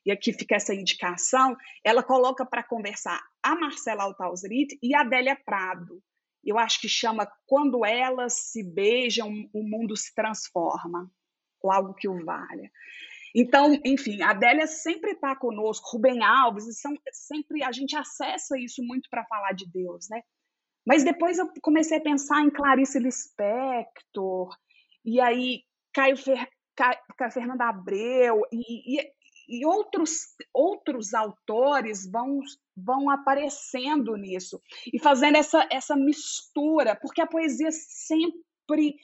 e 0.05 0.11
aqui 0.11 0.33
fica 0.33 0.55
essa 0.55 0.73
indicação, 0.73 1.55
ela 1.83 2.01
coloca 2.01 2.45
para 2.45 2.63
conversar 2.63 3.21
a 3.43 3.55
Marcela 3.55 4.03
Altausrit 4.03 4.77
e 4.81 4.95
a 4.95 5.01
Adélia 5.01 5.37
Prado. 5.45 6.01
Eu 6.43 6.57
acho 6.57 6.81
que 6.81 6.89
chama 6.89 7.31
Quando 7.45 7.85
Elas 7.85 8.33
Se 8.33 8.63
Beijam, 8.63 9.29
o 9.53 9.63
Mundo 9.63 9.95
Se 9.95 10.13
Transforma, 10.15 11.09
ou 11.61 11.71
algo 11.71 11.93
que 11.93 12.07
o 12.07 12.25
valha. 12.25 12.71
Então, 13.35 13.73
enfim, 13.85 14.21
a 14.21 14.31
Adélia 14.31 14.67
sempre 14.67 15.11
está 15.11 15.35
conosco, 15.35 15.89
Rubem 15.91 16.23
Alves, 16.23 16.67
e 16.67 16.73
são, 16.73 16.93
sempre 17.11 17.63
a 17.63 17.71
gente 17.71 17.95
acessa 17.95 18.57
isso 18.57 18.83
muito 18.83 19.09
para 19.09 19.25
falar 19.25 19.53
de 19.53 19.65
Deus, 19.69 20.07
né? 20.09 20.21
Mas 20.85 21.03
depois 21.03 21.37
eu 21.37 21.47
comecei 21.61 21.97
a 21.97 22.01
pensar 22.01 22.41
em 22.41 22.49
Clarice 22.49 22.99
Lispector, 22.99 24.55
e 25.05 25.21
aí 25.21 25.63
Caio, 25.93 26.17
Fer, 26.17 26.49
Caio, 26.75 26.97
Caio 27.17 27.31
Fernando 27.31 27.61
Abreu, 27.61 28.41
e, 28.51 28.99
e 28.99 29.11
e 29.51 29.65
outros, 29.65 30.11
outros 30.53 31.13
autores 31.13 32.09
vão, 32.09 32.39
vão 32.75 33.09
aparecendo 33.09 34.15
nisso 34.15 34.61
e 34.93 34.97
fazendo 34.97 35.35
essa, 35.35 35.67
essa 35.69 35.93
mistura, 35.93 36.95
porque 36.95 37.21
a 37.21 37.27
poesia 37.27 37.69
sempre 37.69 38.95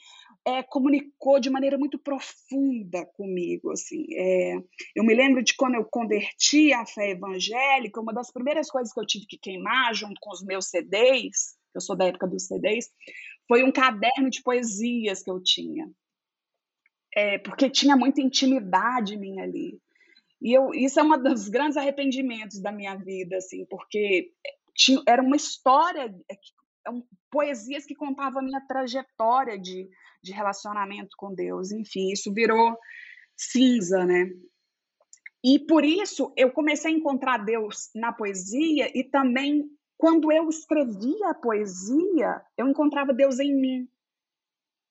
é, 0.48 0.62
comunicou 0.62 1.38
de 1.38 1.50
maneira 1.50 1.76
muito 1.76 1.98
profunda 1.98 3.04
comigo. 3.14 3.70
Assim. 3.70 4.06
É, 4.14 4.56
eu 4.96 5.04
me 5.04 5.14
lembro 5.14 5.42
de 5.42 5.54
quando 5.54 5.74
eu 5.74 5.84
converti 5.84 6.72
à 6.72 6.86
fé 6.86 7.10
evangélica, 7.10 8.00
uma 8.00 8.14
das 8.14 8.32
primeiras 8.32 8.70
coisas 8.70 8.92
que 8.92 8.98
eu 8.98 9.06
tive 9.06 9.26
que 9.26 9.36
queimar 9.36 9.94
junto 9.94 10.18
com 10.20 10.30
os 10.30 10.42
meus 10.42 10.70
CDs, 10.70 11.58
eu 11.74 11.80
sou 11.82 11.94
da 11.94 12.06
época 12.06 12.26
dos 12.26 12.46
CDs, 12.46 12.88
foi 13.46 13.62
um 13.62 13.70
caderno 13.70 14.30
de 14.30 14.42
poesias 14.42 15.22
que 15.22 15.30
eu 15.30 15.42
tinha. 15.42 15.86
É, 17.14 17.38
porque 17.38 17.68
tinha 17.68 17.96
muita 17.96 18.22
intimidade 18.22 19.18
minha 19.18 19.42
ali. 19.42 19.78
E 20.40 20.56
eu, 20.56 20.72
isso 20.72 20.98
é 20.98 21.02
um 21.02 21.22
dos 21.22 21.48
grandes 21.48 21.76
arrependimentos 21.76 22.60
da 22.60 22.72
minha 22.72 22.94
vida, 22.94 23.36
assim, 23.36 23.66
porque 23.66 24.30
tinha, 24.74 25.02
era 25.06 25.20
uma 25.20 25.36
história, 25.36 26.14
é 26.30 26.36
poesias 27.30 27.84
que 27.84 27.94
contavam 27.94 28.40
a 28.40 28.44
minha 28.44 28.60
trajetória 28.60 29.58
de, 29.58 29.88
de 30.22 30.32
relacionamento 30.32 31.16
com 31.16 31.34
Deus. 31.34 31.70
Enfim, 31.72 32.12
isso 32.12 32.32
virou 32.32 32.76
cinza, 33.36 34.04
né? 34.04 34.30
E 35.44 35.58
por 35.58 35.84
isso 35.84 36.32
eu 36.36 36.50
comecei 36.50 36.92
a 36.92 36.96
encontrar 36.96 37.38
Deus 37.38 37.90
na 37.94 38.12
poesia 38.12 38.90
e 38.94 39.04
também 39.04 39.70
quando 39.96 40.30
eu 40.30 40.48
escrevia 40.48 41.30
a 41.30 41.34
poesia, 41.34 42.40
eu 42.56 42.68
encontrava 42.68 43.12
Deus 43.12 43.40
em 43.40 43.52
mim. 43.52 43.88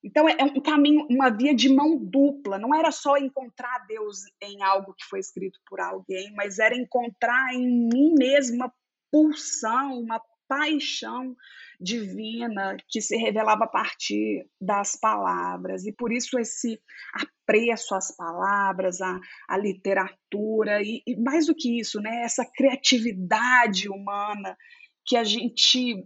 Então, 0.04 0.28
é 0.30 0.44
um 0.44 0.62
caminho, 0.62 1.08
uma 1.10 1.30
via 1.30 1.56
de 1.56 1.74
mão 1.74 1.98
dupla. 1.98 2.60
Não 2.60 2.76
era 2.76 2.92
só 2.92 3.18
encontrar 3.18 3.86
Deus 3.88 4.20
em 4.42 4.62
algo 4.62 4.94
que 4.94 5.06
foi 5.06 5.20
escrito 5.20 5.60
por 5.66 5.80
alguém, 5.80 6.32
mas 6.34 6.60
era 6.60 6.76
encontrar 6.76 7.54
em 7.54 7.90
mim 7.90 8.14
mesma 8.18 8.66
uma 8.66 8.74
pulsão, 9.12 10.00
uma 10.00 10.22
paixão 10.48 11.36
divina 11.80 12.76
que 12.90 13.02
se 13.02 13.16
revelava 13.18 13.66
a 13.66 13.70
partir 13.70 14.48
das 14.60 14.96
palavras. 14.96 15.86
E 15.86 15.94
por 15.94 16.12
isso 16.12 16.40
esse 16.40 16.80
apreço 17.14 17.94
às 17.96 18.16
palavras, 18.16 19.00
à, 19.02 19.20
à 19.48 19.58
literatura, 19.58 20.82
e, 20.82 21.02
e 21.06 21.16
mais 21.16 21.46
do 21.46 21.56
que 21.56 21.80
isso, 21.80 22.00
né, 22.02 22.24
essa 22.24 22.46
criatividade 22.56 23.90
humana 23.90 24.58
que 25.06 25.16
a 25.16 25.24
gente 25.24 26.06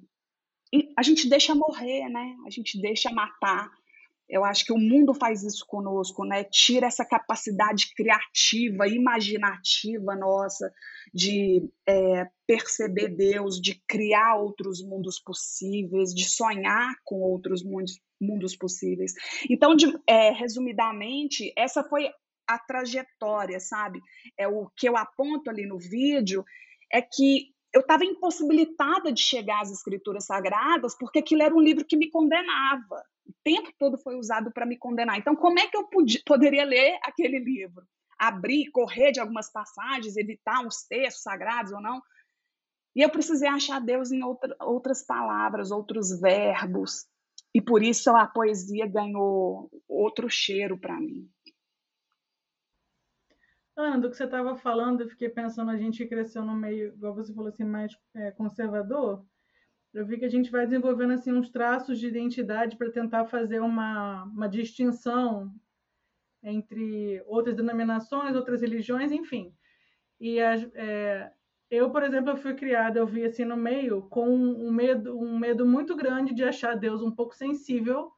a 0.97 1.03
gente 1.03 1.27
deixa 1.27 1.53
morrer, 1.53 2.07
né? 2.07 2.33
A 2.45 2.49
gente 2.49 2.79
deixa 2.79 3.11
matar 3.11 3.69
eu 4.31 4.45
acho 4.45 4.63
que 4.63 4.71
o 4.71 4.77
mundo 4.77 5.13
faz 5.13 5.43
isso 5.43 5.65
conosco, 5.67 6.23
né? 6.23 6.45
Tira 6.45 6.87
essa 6.87 7.03
capacidade 7.03 7.93
criativa, 7.93 8.87
imaginativa 8.87 10.15
nossa 10.15 10.71
de 11.13 11.69
é, 11.85 12.25
perceber 12.47 13.09
Deus, 13.09 13.59
de 13.59 13.83
criar 13.85 14.37
outros 14.37 14.81
mundos 14.81 15.19
possíveis, 15.19 16.13
de 16.15 16.23
sonhar 16.23 16.95
com 17.03 17.17
outros 17.17 17.61
mundos, 17.61 17.99
mundos 18.21 18.55
possíveis. 18.55 19.11
Então, 19.49 19.75
de, 19.75 19.93
é, 20.07 20.31
resumidamente, 20.31 21.51
essa 21.57 21.83
foi 21.83 22.09
a 22.47 22.57
trajetória, 22.57 23.59
sabe? 23.59 23.99
É 24.37 24.47
o 24.47 24.69
que 24.77 24.87
eu 24.87 24.95
aponto 24.95 25.49
ali 25.49 25.65
no 25.65 25.77
vídeo 25.77 26.45
é 26.89 27.01
que 27.01 27.47
eu 27.73 27.81
estava 27.81 28.05
impossibilitada 28.05 29.11
de 29.11 29.21
chegar 29.21 29.61
às 29.61 29.71
escrituras 29.71 30.25
sagradas 30.25 30.95
porque 30.97 31.19
aquilo 31.19 31.41
era 31.41 31.55
um 31.55 31.61
livro 31.61 31.85
que 31.85 31.97
me 31.97 32.09
condenava 32.09 33.03
tempo 33.43 33.71
todo 33.77 33.97
foi 33.97 34.15
usado 34.15 34.51
para 34.51 34.65
me 34.65 34.77
condenar. 34.77 35.17
Então, 35.17 35.35
como 35.35 35.59
é 35.59 35.67
que 35.67 35.77
eu 35.77 35.87
podia, 35.87 36.21
poderia 36.25 36.65
ler 36.65 36.99
aquele 37.03 37.39
livro? 37.39 37.85
Abrir, 38.17 38.69
correr 38.71 39.11
de 39.11 39.19
algumas 39.19 39.51
passagens, 39.51 40.17
evitar 40.17 40.65
uns 40.65 40.83
textos 40.87 41.23
sagrados 41.23 41.71
ou 41.71 41.81
não? 41.81 42.01
E 42.95 43.01
eu 43.01 43.09
precisei 43.09 43.47
achar 43.47 43.79
Deus 43.79 44.11
em 44.11 44.23
outra, 44.23 44.55
outras 44.59 45.03
palavras, 45.05 45.71
outros 45.71 46.19
verbos. 46.19 47.07
E 47.53 47.61
por 47.61 47.83
isso 47.83 48.09
a 48.11 48.27
poesia 48.27 48.87
ganhou 48.87 49.69
outro 49.87 50.29
cheiro 50.29 50.77
para 50.77 50.99
mim. 50.99 51.29
Ana, 53.75 53.99
do 53.99 54.09
que 54.09 54.17
você 54.17 54.25
estava 54.25 54.55
falando, 54.55 55.01
eu 55.01 55.09
fiquei 55.09 55.29
pensando, 55.29 55.71
a 55.71 55.77
gente 55.77 56.05
cresceu 56.05 56.43
no 56.45 56.55
meio, 56.55 56.93
igual 56.93 57.15
você 57.15 57.33
falou 57.33 57.49
assim, 57.49 57.63
mais 57.63 57.91
é, 58.13 58.31
conservador 58.31 59.25
eu 59.93 60.05
vi 60.05 60.17
que 60.17 60.25
a 60.25 60.29
gente 60.29 60.49
vai 60.49 60.65
desenvolvendo 60.65 61.13
assim 61.13 61.31
uns 61.33 61.49
traços 61.49 61.99
de 61.99 62.07
identidade 62.07 62.77
para 62.77 62.91
tentar 62.91 63.25
fazer 63.25 63.59
uma, 63.59 64.23
uma 64.23 64.47
distinção 64.47 65.53
entre 66.41 67.21
outras 67.27 67.55
denominações, 67.55 68.35
outras 68.35 68.61
religiões, 68.61 69.11
enfim. 69.11 69.53
E 70.19 70.39
as, 70.39 70.63
é, 70.73 71.31
eu, 71.69 71.91
por 71.91 72.03
exemplo, 72.03 72.31
eu 72.31 72.37
fui 72.37 72.53
criada, 72.53 72.99
eu 72.99 73.05
vi 73.05 73.25
assim 73.25 73.45
no 73.45 73.57
meio 73.57 74.03
com 74.03 74.27
um 74.29 74.71
medo, 74.71 75.17
um 75.19 75.37
medo 75.37 75.65
muito 75.65 75.95
grande 75.95 76.33
de 76.33 76.43
achar 76.43 76.75
Deus 76.75 77.01
um 77.01 77.11
pouco 77.11 77.35
sensível, 77.35 78.11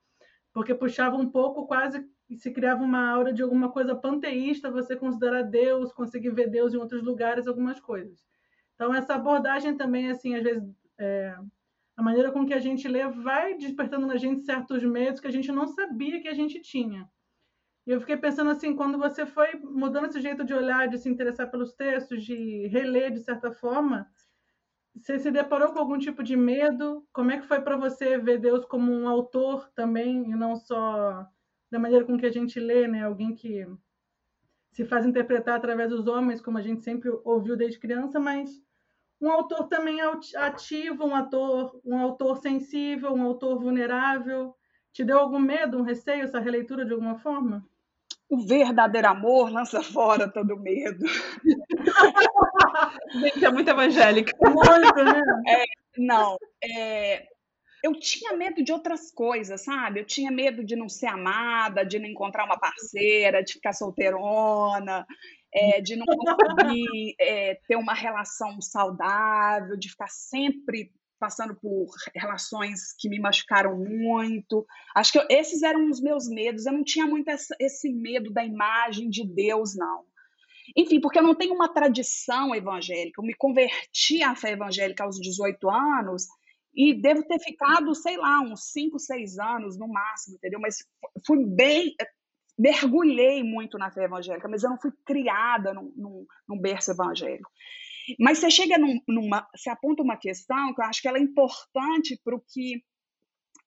porque 0.53 0.75
puxava 0.75 1.15
um 1.15 1.29
pouco 1.29 1.65
quase 1.65 2.05
se 2.37 2.51
criava 2.51 2.81
uma 2.83 3.11
aura 3.11 3.33
de 3.33 3.43
alguma 3.43 3.71
coisa 3.71 3.95
panteísta, 3.95 4.71
você 4.71 4.95
considerar 4.95 5.43
Deus, 5.43 5.91
conseguir 5.91 6.31
ver 6.31 6.49
Deus 6.49 6.73
em 6.73 6.77
outros 6.77 7.03
lugares, 7.03 7.45
algumas 7.45 7.79
coisas. 7.79 8.25
Então 8.73 8.93
essa 8.93 9.15
abordagem 9.15 9.75
também 9.77 10.09
assim 10.09 10.35
às 10.35 10.43
vezes 10.43 10.63
é, 10.97 11.35
a 11.95 12.01
maneira 12.01 12.31
com 12.31 12.45
que 12.45 12.53
a 12.53 12.59
gente 12.59 12.87
lê 12.87 13.07
vai 13.07 13.55
despertando 13.55 14.07
na 14.07 14.17
gente 14.17 14.43
certos 14.43 14.83
medos 14.83 15.19
que 15.19 15.27
a 15.27 15.31
gente 15.31 15.51
não 15.51 15.67
sabia 15.67 16.21
que 16.21 16.27
a 16.27 16.33
gente 16.33 16.59
tinha. 16.61 17.07
E 17.85 17.91
eu 17.91 17.99
fiquei 17.99 18.15
pensando 18.17 18.49
assim, 18.49 18.75
quando 18.75 18.97
você 18.97 19.25
foi 19.25 19.55
mudando 19.59 20.07
esse 20.07 20.21
jeito 20.21 20.43
de 20.43 20.53
olhar, 20.53 20.87
de 20.87 20.97
se 20.97 21.09
interessar 21.09 21.51
pelos 21.51 21.73
textos, 21.73 22.23
de 22.23 22.67
reler 22.67 23.11
de 23.11 23.19
certa 23.19 23.51
forma, 23.51 24.07
você 24.95 25.19
se 25.19 25.29
deparou 25.31 25.73
com 25.73 25.79
algum 25.79 25.97
tipo 25.97 26.23
de 26.23 26.35
medo? 26.35 27.05
Como 27.11 27.31
é 27.31 27.39
que 27.39 27.47
foi 27.47 27.61
para 27.61 27.75
você 27.75 28.17
ver 28.17 28.39
Deus 28.39 28.63
como 28.65 28.91
um 28.91 29.07
autor 29.07 29.69
também 29.75 30.31
e 30.31 30.35
não 30.35 30.55
só 30.55 31.27
da 31.69 31.79
maneira 31.79 32.05
com 32.05 32.17
que 32.17 32.25
a 32.25 32.31
gente 32.31 32.59
lê, 32.59 32.87
né? 32.87 33.03
Alguém 33.03 33.33
que 33.33 33.65
se 34.71 34.85
faz 34.85 35.05
interpretar 35.05 35.55
através 35.55 35.89
dos 35.89 36.07
homens, 36.07 36.41
como 36.41 36.57
a 36.57 36.61
gente 36.61 36.83
sempre 36.83 37.09
ouviu 37.23 37.57
desde 37.57 37.79
criança, 37.79 38.19
mas 38.19 38.61
um 39.23 39.31
autor 39.31 39.69
também 39.69 39.99
ativo, 40.35 41.05
um 41.05 41.15
autor, 41.15 41.79
um 41.85 41.97
autor 41.97 42.41
sensível, 42.41 43.13
um 43.13 43.23
autor 43.23 43.57
vulnerável. 43.57 44.53
Te 44.91 45.05
deu 45.05 45.17
algum 45.17 45.39
medo, 45.39 45.77
um 45.77 45.83
receio 45.83 46.25
essa 46.25 46.41
releitura 46.41 46.85
de 46.85 46.91
alguma 46.91 47.17
forma? 47.17 47.65
O 48.29 48.45
verdadeiro 48.45 49.07
amor 49.07 49.49
lança 49.49 49.81
fora 49.81 50.27
todo 50.27 50.59
medo. 50.59 51.05
Gente, 53.13 53.45
é 53.45 53.51
muito 53.51 53.69
evangélica. 53.69 54.33
Muito, 54.41 55.03
né? 55.03 55.21
É, 55.47 55.63
não, 55.97 56.37
é, 56.61 57.25
eu 57.81 57.97
tinha 57.97 58.35
medo 58.35 58.61
de 58.61 58.73
outras 58.73 59.09
coisas, 59.09 59.63
sabe? 59.63 60.01
Eu 60.01 60.05
tinha 60.05 60.31
medo 60.31 60.65
de 60.65 60.75
não 60.75 60.89
ser 60.89 61.07
amada, 61.07 61.85
de 61.85 61.97
não 61.97 62.07
encontrar 62.07 62.43
uma 62.43 62.59
parceira, 62.59 63.41
de 63.41 63.53
ficar 63.53 63.71
solteirona, 63.71 65.05
é, 65.53 65.81
de 65.81 65.95
não 65.95 66.05
conseguir 66.05 67.15
é, 67.19 67.59
ter 67.67 67.75
uma 67.75 67.93
relação 67.93 68.59
saudável, 68.61 69.77
de 69.77 69.89
ficar 69.89 70.09
sempre 70.09 70.91
passando 71.19 71.55
por 71.55 71.87
relações 72.13 72.93
que 72.99 73.07
me 73.07 73.19
machucaram 73.19 73.77
muito. 73.77 74.65
Acho 74.93 75.13
que 75.13 75.19
eu, 75.19 75.25
esses 75.29 75.63
eram 75.63 75.89
os 75.89 76.01
meus 76.01 76.27
medos. 76.27 76.65
Eu 76.65 76.73
não 76.73 76.83
tinha 76.83 77.05
muito 77.05 77.29
essa, 77.29 77.55
esse 77.59 77.89
medo 77.89 78.31
da 78.31 78.43
imagem 78.43 79.09
de 79.09 79.25
Deus, 79.25 79.73
não. 79.75 80.03
Enfim, 80.75 80.99
porque 80.99 81.19
eu 81.19 81.23
não 81.23 81.35
tenho 81.35 81.53
uma 81.53 81.71
tradição 81.71 82.53
evangélica. 82.53 83.21
Eu 83.21 83.25
me 83.25 83.33
converti 83.35 84.21
à 84.23 84.35
fé 84.35 84.51
evangélica 84.51 85.03
aos 85.03 85.17
18 85.19 85.69
anos 85.69 86.27
e 86.75 86.93
devo 86.93 87.23
ter 87.23 87.39
ficado, 87.39 87.93
sei 87.93 88.17
lá, 88.17 88.41
uns 88.41 88.71
5, 88.71 88.99
6 88.99 89.37
anos 89.37 89.77
no 89.77 89.87
máximo, 89.87 90.35
entendeu? 90.35 90.59
Mas 90.59 90.77
fui 91.25 91.45
bem, 91.45 91.93
mergulhei 92.57 93.43
muito 93.43 93.77
na 93.77 93.91
fé 93.91 94.03
evangélica, 94.03 94.47
mas 94.47 94.63
eu 94.63 94.69
não 94.69 94.79
fui 94.79 94.91
criada 95.05 95.73
num, 95.73 95.91
num, 95.95 96.25
num 96.47 96.59
berço 96.59 96.91
evangélico. 96.91 97.49
Mas 98.19 98.39
você 98.39 98.51
chega 98.51 98.77
num, 98.77 98.99
numa, 99.07 99.47
você 99.55 99.69
aponta 99.69 100.03
uma 100.03 100.17
questão 100.17 100.73
que 100.73 100.81
eu 100.81 100.85
acho 100.85 101.01
que 101.01 101.07
ela 101.07 101.17
é 101.17 101.21
importante 101.21 102.19
para 102.23 102.35
o 102.35 102.41
que 102.41 102.83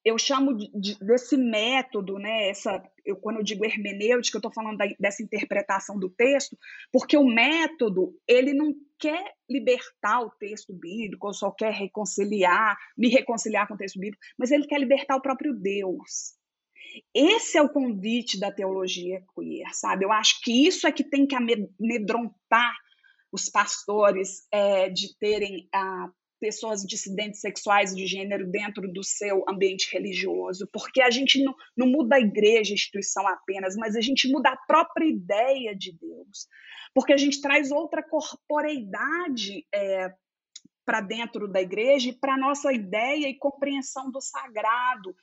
eu 0.04 0.16
chamo 0.18 0.56
de, 0.56 0.70
de, 0.72 0.98
desse 1.04 1.36
método, 1.36 2.16
né? 2.16 2.48
Essa, 2.48 2.80
eu, 3.04 3.16
quando 3.16 3.38
eu 3.38 3.42
digo 3.42 3.64
hermenêutica, 3.64 4.36
eu 4.36 4.38
estou 4.38 4.52
falando 4.52 4.76
da, 4.76 4.86
dessa 5.00 5.20
interpretação 5.20 5.98
do 5.98 6.08
texto, 6.08 6.56
porque 6.92 7.16
o 7.16 7.26
método 7.26 8.16
ele 8.28 8.54
não 8.54 8.72
quer 9.00 9.32
libertar 9.50 10.20
o 10.20 10.30
texto 10.30 10.72
bíblico, 10.72 11.26
ou 11.26 11.34
só 11.34 11.50
quer 11.50 11.72
reconciliar, 11.72 12.76
me 12.96 13.08
reconciliar 13.08 13.66
com 13.66 13.74
o 13.74 13.76
texto 13.76 13.98
bíblico, 13.98 14.22
mas 14.38 14.52
ele 14.52 14.68
quer 14.68 14.78
libertar 14.78 15.16
o 15.16 15.22
próprio 15.22 15.52
Deus. 15.52 16.36
Esse 17.14 17.58
é 17.58 17.62
o 17.62 17.68
convite 17.68 18.38
da 18.38 18.52
teologia 18.52 19.22
queer, 19.34 19.74
sabe? 19.74 20.04
Eu 20.04 20.12
acho 20.12 20.40
que 20.42 20.66
isso 20.66 20.86
é 20.86 20.92
que 20.92 21.04
tem 21.04 21.26
que 21.26 21.34
amedrontar 21.34 22.74
os 23.32 23.48
pastores 23.48 24.46
é, 24.52 24.88
de 24.88 25.16
terem 25.18 25.68
a 25.72 26.08
pessoas 26.38 26.82
dissidentes 26.82 27.40
sexuais 27.40 27.94
de 27.94 28.06
gênero 28.06 28.46
dentro 28.46 28.92
do 28.92 29.02
seu 29.02 29.44
ambiente 29.48 29.90
religioso, 29.92 30.68
porque 30.72 31.00
a 31.00 31.10
gente 31.10 31.42
não, 31.42 31.54
não 31.76 31.86
muda 31.86 32.16
a 32.16 32.20
igreja, 32.20 32.72
a 32.72 32.74
instituição 32.74 33.26
apenas, 33.26 33.74
mas 33.74 33.96
a 33.96 34.00
gente 34.00 34.28
muda 34.28 34.50
a 34.50 34.56
própria 34.56 35.06
ideia 35.06 35.74
de 35.74 35.92
Deus, 35.92 36.46
porque 36.94 37.12
a 37.12 37.16
gente 37.16 37.40
traz 37.40 37.70
outra 37.70 38.02
corporeidade 38.02 39.66
é, 39.74 40.12
para 40.86 41.00
dentro 41.00 41.48
da 41.48 41.60
igreja 41.60 42.10
e 42.10 42.14
para 42.14 42.34
a 42.34 42.38
nossa 42.38 42.72
ideia 42.72 43.28
e 43.28 43.34
compreensão 43.34 44.10
do 44.10 44.20
sagrado. 44.20 45.14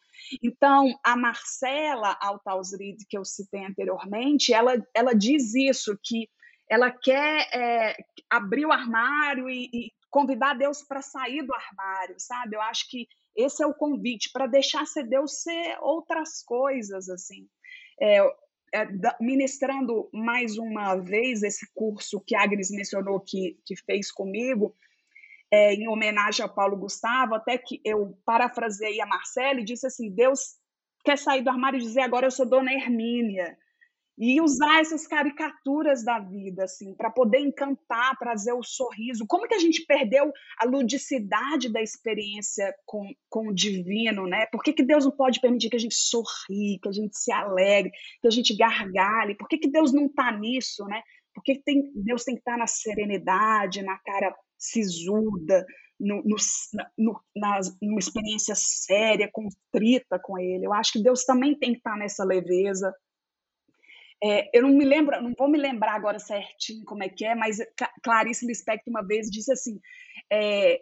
Então, 0.44 0.94
a 1.02 1.16
Marcela 1.16 2.18
Altausrid, 2.22 2.98
que 3.10 3.18
eu 3.18 3.24
citei 3.24 3.66
anteriormente, 3.66 4.54
ela, 4.54 4.76
ela 4.94 5.14
diz 5.14 5.56
isso, 5.56 5.98
que 6.04 6.30
ela 6.70 6.92
quer 6.92 7.48
é, 7.54 7.96
abrir 8.30 8.66
o 8.66 8.72
armário 8.72 9.50
e, 9.50 9.70
e 9.74 9.92
convidar 10.12 10.54
Deus 10.54 10.84
para 10.84 11.02
sair 11.02 11.44
do 11.44 11.54
armário, 11.54 12.16
sabe? 12.18 12.56
Eu 12.58 12.62
acho 12.62 12.90
que 12.90 13.08
esse 13.36 13.64
é 13.64 13.66
o 13.66 13.74
convite 13.74 14.30
para 14.32 14.46
deixar 14.46 14.86
ser 14.86 15.04
Deus 15.04 15.42
ser 15.42 15.78
outras 15.82 16.44
coisas, 16.44 17.10
assim. 17.10 17.48
É, 18.00 18.20
é, 18.74 18.88
ministrando 19.20 20.10
mais 20.12 20.58
uma 20.58 20.96
vez 20.96 21.44
esse 21.44 21.68
curso 21.74 22.20
que 22.20 22.36
a 22.36 22.44
Agnes 22.44 22.72
mencionou 22.72 23.20
que, 23.20 23.60
que 23.66 23.76
fez 23.76 24.12
comigo, 24.12 24.76
é, 25.54 25.72
em 25.76 25.88
homenagem 25.88 26.44
a 26.44 26.50
Paulo 26.50 26.76
Gustavo, 26.76 27.36
até 27.36 27.60
que 27.60 27.80
eu 27.86 28.18
parafraseei 28.26 29.00
a 29.00 29.06
Marcela 29.06 29.60
e 29.60 29.64
disse 29.64 29.86
assim: 29.86 30.10
Deus 30.10 30.56
quer 31.06 31.16
sair 31.16 31.44
do 31.44 31.50
armário 31.52 31.78
e 31.78 31.84
dizer 31.84 32.02
agora 32.02 32.26
eu 32.26 32.32
sou 32.32 32.44
Dona 32.44 32.74
Hermínia 32.74 33.56
e 34.18 34.42
usar 34.42 34.82
essas 34.82 35.06
caricaturas 35.06 36.04
da 36.04 36.20
vida, 36.20 36.64
assim, 36.64 36.96
para 36.96 37.12
poder 37.12 37.40
encantar, 37.40 38.18
trazer 38.18 38.54
o 38.54 38.64
sorriso. 38.64 39.28
Como 39.28 39.48
que 39.48 39.54
a 39.54 39.60
gente 39.60 39.86
perdeu 39.86 40.32
a 40.60 40.66
ludicidade 40.66 41.72
da 41.72 41.82
experiência 41.82 42.74
com, 42.84 43.08
com 43.30 43.50
o 43.50 43.54
divino, 43.54 44.26
né? 44.26 44.48
Por 44.52 44.64
que, 44.64 44.74
que 44.74 44.84
Deus 44.84 45.06
não 45.06 45.12
pode 45.12 45.40
permitir 45.40 45.70
que 45.70 45.76
a 45.76 45.80
gente 45.80 45.96
sorri, 45.96 46.80
que 46.82 46.90
a 46.90 46.92
gente 46.92 47.16
se 47.16 47.32
alegre, 47.32 47.92
que 48.22 48.28
a 48.28 48.32
gente 48.32 48.56
gargalhe? 48.56 49.36
Por 49.36 49.48
que, 49.48 49.60
que 49.60 49.70
Deus 49.70 49.94
não 49.94 50.08
está 50.08 50.32
nisso, 50.32 50.84
né? 50.86 51.02
Por 51.34 51.44
que, 51.44 51.60
tem, 51.60 51.92
Deus 51.96 52.24
tem 52.24 52.36
que 52.36 52.42
estar 52.42 52.54
tá 52.54 52.58
na 52.58 52.68
serenidade, 52.68 53.82
na 53.82 53.98
cara 54.00 54.34
sisuda, 54.64 55.66
no, 56.00 56.24
no, 56.24 56.36
no, 56.98 57.22
na, 57.36 57.60
numa 57.82 58.00
experiência 58.00 58.56
séria, 58.56 59.30
contrita 59.32 60.20
com 60.20 60.38
Ele? 60.38 60.66
Eu 60.66 60.74
acho 60.74 60.94
que 60.94 61.04
Deus 61.04 61.24
também 61.24 61.58
tem 61.58 61.72
que 61.72 61.78
estar 61.78 61.98
nessa 61.98 62.24
leveza, 62.24 62.94
é, 64.26 64.50
eu 64.58 64.64
não 64.64 64.70
me 64.70 64.86
lembro, 64.86 65.22
não 65.22 65.34
vou 65.38 65.50
me 65.50 65.58
lembrar 65.58 65.96
agora 65.96 66.18
certinho 66.18 66.86
como 66.86 67.04
é 67.04 67.10
que 67.10 67.26
é, 67.26 67.36
mas 67.36 67.58
Clarice 68.02 68.48
Lispector 68.48 68.90
uma 68.90 69.06
vez 69.06 69.30
disse 69.30 69.52
assim 69.52 69.82
é, 70.32 70.80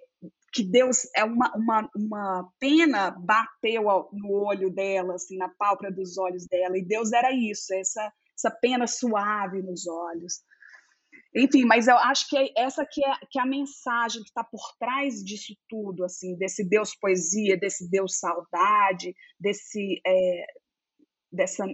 que 0.53 0.63
Deus 0.63 1.09
é 1.15 1.23
uma, 1.23 1.51
uma, 1.55 1.89
uma 1.95 2.51
pena 2.59 3.09
bateu 3.09 4.09
no 4.13 4.31
olho 4.31 4.69
dela, 4.69 5.15
assim, 5.15 5.37
na 5.37 5.49
pálpebra 5.49 5.91
dos 5.91 6.19
olhos 6.19 6.45
dela, 6.45 6.77
e 6.77 6.85
Deus 6.85 7.11
era 7.13 7.31
isso, 7.31 7.73
essa, 7.73 8.13
essa 8.37 8.51
pena 8.51 8.85
suave 8.85 9.61
nos 9.63 9.87
olhos. 9.87 10.41
Enfim, 11.33 11.63
mas 11.65 11.87
eu 11.87 11.97
acho 11.97 12.27
que 12.27 12.37
é 12.37 12.51
essa 12.57 12.85
que 12.85 13.03
é, 13.03 13.13
que 13.29 13.39
é 13.39 13.41
a 13.41 13.45
mensagem 13.45 14.21
que 14.21 14.29
está 14.29 14.43
por 14.43 14.61
trás 14.77 15.23
disso 15.23 15.53
tudo, 15.69 16.03
assim, 16.03 16.35
desse 16.35 16.67
Deus 16.67 16.93
poesia, 16.95 17.57
desse 17.57 17.89
Deus 17.89 18.19
saudade, 18.19 19.15
desse 19.39 20.01
é, 20.05 20.45
dessa 21.31 21.65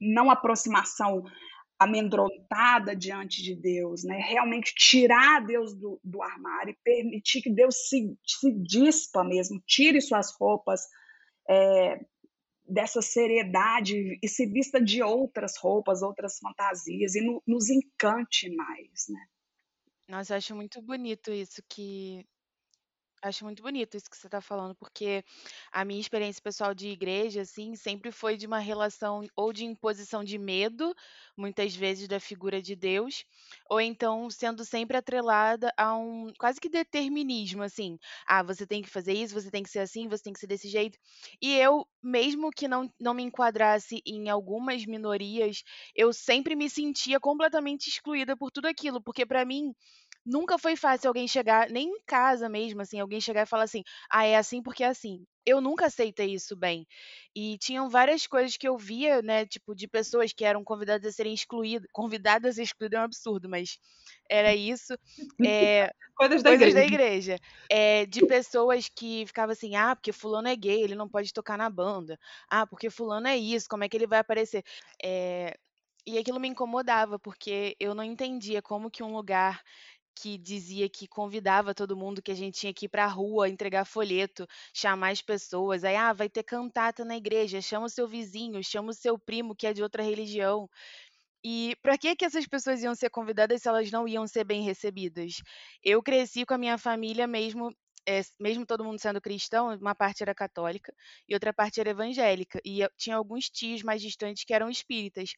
não 0.00 0.30
aproximação 0.30 1.22
amedrontada 1.78 2.94
diante 2.96 3.42
de 3.42 3.54
Deus, 3.54 4.04
né? 4.04 4.18
Realmente 4.18 4.72
tirar 4.74 5.44
Deus 5.44 5.74
do, 5.74 6.00
do 6.02 6.22
armário 6.22 6.70
e 6.70 6.78
permitir 6.82 7.42
que 7.42 7.50
Deus 7.50 7.88
se, 7.88 8.16
se 8.24 8.52
dispa 8.62 9.24
mesmo, 9.24 9.60
tire 9.66 10.00
suas 10.00 10.32
roupas 10.38 10.80
é, 11.48 12.00
dessa 12.72 13.02
seriedade 13.02 14.18
e 14.22 14.28
se 14.28 14.46
vista 14.46 14.82
de 14.82 15.02
outras 15.02 15.56
roupas, 15.58 16.02
outras 16.02 16.38
fantasias 16.38 17.14
e 17.14 17.20
no, 17.20 17.42
nos 17.46 17.68
encante 17.68 18.48
mais, 18.54 19.06
né? 19.08 19.20
Nossa, 20.08 20.34
eu 20.34 20.38
acho 20.38 20.54
muito 20.54 20.80
bonito 20.82 21.30
isso 21.30 21.62
que 21.68 22.24
Acho 23.24 23.44
muito 23.44 23.62
bonito 23.62 23.96
isso 23.96 24.10
que 24.10 24.16
você 24.16 24.26
está 24.26 24.40
falando, 24.40 24.74
porque 24.74 25.24
a 25.70 25.84
minha 25.84 26.00
experiência 26.00 26.42
pessoal 26.42 26.74
de 26.74 26.88
igreja, 26.88 27.42
assim, 27.42 27.76
sempre 27.76 28.10
foi 28.10 28.36
de 28.36 28.48
uma 28.48 28.58
relação 28.58 29.20
ou 29.36 29.52
de 29.52 29.64
imposição 29.64 30.24
de 30.24 30.36
medo, 30.38 30.92
muitas 31.36 31.72
vezes 31.76 32.08
da 32.08 32.18
figura 32.18 32.60
de 32.60 32.74
Deus, 32.74 33.24
ou 33.70 33.80
então 33.80 34.28
sendo 34.28 34.64
sempre 34.64 34.96
atrelada 34.96 35.72
a 35.76 35.94
um 35.94 36.32
quase 36.36 36.60
que 36.60 36.68
determinismo, 36.68 37.62
assim. 37.62 37.96
Ah, 38.26 38.42
você 38.42 38.66
tem 38.66 38.82
que 38.82 38.90
fazer 38.90 39.12
isso, 39.12 39.34
você 39.34 39.52
tem 39.52 39.62
que 39.62 39.70
ser 39.70 39.78
assim, 39.78 40.08
você 40.08 40.24
tem 40.24 40.32
que 40.32 40.40
ser 40.40 40.48
desse 40.48 40.68
jeito. 40.68 40.98
E 41.40 41.54
eu, 41.56 41.86
mesmo 42.02 42.50
que 42.50 42.66
não, 42.66 42.92
não 43.00 43.14
me 43.14 43.22
enquadrasse 43.22 44.02
em 44.04 44.28
algumas 44.30 44.84
minorias, 44.84 45.62
eu 45.94 46.12
sempre 46.12 46.56
me 46.56 46.68
sentia 46.68 47.20
completamente 47.20 47.86
excluída 47.88 48.36
por 48.36 48.50
tudo 48.50 48.66
aquilo, 48.66 49.00
porque 49.00 49.24
para 49.24 49.44
mim 49.44 49.72
nunca 50.24 50.58
foi 50.58 50.76
fácil 50.76 51.08
alguém 51.08 51.26
chegar, 51.28 51.68
nem 51.70 51.88
em 51.88 52.02
casa 52.06 52.48
mesmo, 52.48 52.82
assim, 52.82 53.00
alguém 53.00 53.20
chegar 53.20 53.42
e 53.42 53.46
falar 53.46 53.64
assim: 53.64 53.82
ah, 54.10 54.24
é 54.24 54.36
assim 54.36 54.62
porque 54.62 54.84
é 54.84 54.88
assim. 54.88 55.24
Eu 55.44 55.60
nunca 55.60 55.86
aceitei 55.86 56.32
isso 56.34 56.56
bem. 56.56 56.86
E 57.34 57.58
tinham 57.58 57.88
várias 57.90 58.26
coisas 58.26 58.56
que 58.56 58.68
eu 58.68 58.76
via, 58.78 59.20
né, 59.22 59.44
tipo, 59.46 59.74
de 59.74 59.88
pessoas 59.88 60.32
que 60.32 60.44
eram 60.44 60.62
convidadas 60.64 61.06
a 61.06 61.12
serem 61.12 61.34
excluídas. 61.34 61.88
Convidadas 61.92 62.58
a 62.58 62.62
excluir 62.62 62.94
é 62.94 63.00
um 63.00 63.02
absurdo, 63.02 63.48
mas 63.48 63.78
era 64.30 64.54
isso. 64.54 64.94
É, 65.44 65.90
coisas 66.14 66.42
da 66.42 66.50
coisas 66.50 66.52
igreja. 66.52 66.74
Da 66.74 66.84
igreja 66.84 67.40
é, 67.70 68.06
de 68.06 68.22
pessoas 68.22 68.88
que 68.88 69.24
ficavam 69.26 69.52
assim, 69.52 69.74
ah, 69.76 69.94
porque 69.96 70.12
fulano 70.12 70.48
é 70.48 70.56
gay, 70.56 70.82
ele 70.82 70.94
não 70.94 71.08
pode 71.08 71.32
tocar 71.32 71.56
na 71.58 71.70
banda. 71.70 72.18
Ah, 72.50 72.66
porque 72.66 72.90
fulano 72.90 73.26
é 73.28 73.36
isso, 73.36 73.66
como 73.68 73.84
é 73.84 73.88
que 73.88 73.96
ele 73.96 74.06
vai 74.06 74.18
aparecer? 74.20 74.62
É, 75.02 75.54
e 76.06 76.18
aquilo 76.18 76.40
me 76.40 76.48
incomodava, 76.48 77.18
porque 77.18 77.76
eu 77.78 77.94
não 77.94 78.02
entendia 78.04 78.60
como 78.62 78.90
que 78.90 79.02
um 79.02 79.14
lugar 79.14 79.62
que 80.14 80.38
dizia 80.38 80.88
que 80.88 81.06
convidava 81.08 81.74
todo 81.74 81.96
mundo, 81.96 82.22
que 82.22 82.30
a 82.32 82.34
gente 82.34 82.58
tinha 82.60 82.74
que 82.74 82.86
ir 82.86 82.88
para 82.88 83.04
a 83.04 83.08
rua 83.08 83.48
entregar 83.48 83.84
folheto, 83.84 84.46
chamar 84.74 85.10
as 85.12 85.22
pessoas. 85.22 85.84
Aí, 85.84 85.96
ah, 85.96 86.12
vai 86.12 86.28
ter 86.28 86.42
cantata 86.44 87.04
na 87.04 87.16
igreja, 87.16 87.60
chama 87.60 87.86
o 87.86 87.90
seu 87.90 88.06
vizinho, 88.08 88.62
chama 88.64 88.90
o 88.90 88.94
seu 88.94 89.18
primo 89.18 89.54
que 89.56 89.66
é 89.66 89.72
de 89.72 89.82
outra 89.82 90.02
religião. 90.02 90.68
E 91.44 91.76
para 91.82 91.98
que 91.98 92.14
que 92.16 92.24
essas 92.24 92.46
pessoas 92.46 92.82
iam 92.82 92.94
ser 92.94 93.10
convidadas 93.10 93.62
se 93.62 93.68
elas 93.68 93.90
não 93.90 94.06
iam 94.06 94.26
ser 94.26 94.44
bem 94.44 94.62
recebidas? 94.62 95.34
Eu 95.82 96.02
cresci 96.02 96.44
com 96.46 96.54
a 96.54 96.58
minha 96.58 96.78
família 96.78 97.26
mesmo, 97.26 97.70
é, 98.06 98.20
mesmo 98.40 98.66
todo 98.66 98.84
mundo 98.84 98.98
sendo 98.98 99.20
cristão, 99.20 99.74
uma 99.76 99.94
parte 99.94 100.22
era 100.22 100.34
católica 100.34 100.92
e 101.28 101.34
outra 101.34 101.52
parte 101.52 101.80
era 101.80 101.90
evangélica. 101.90 102.60
E 102.64 102.80
tinha 102.96 103.16
alguns 103.16 103.48
tios 103.48 103.82
mais 103.82 104.02
distantes 104.02 104.44
que 104.44 104.54
eram 104.54 104.70
espíritas. 104.70 105.32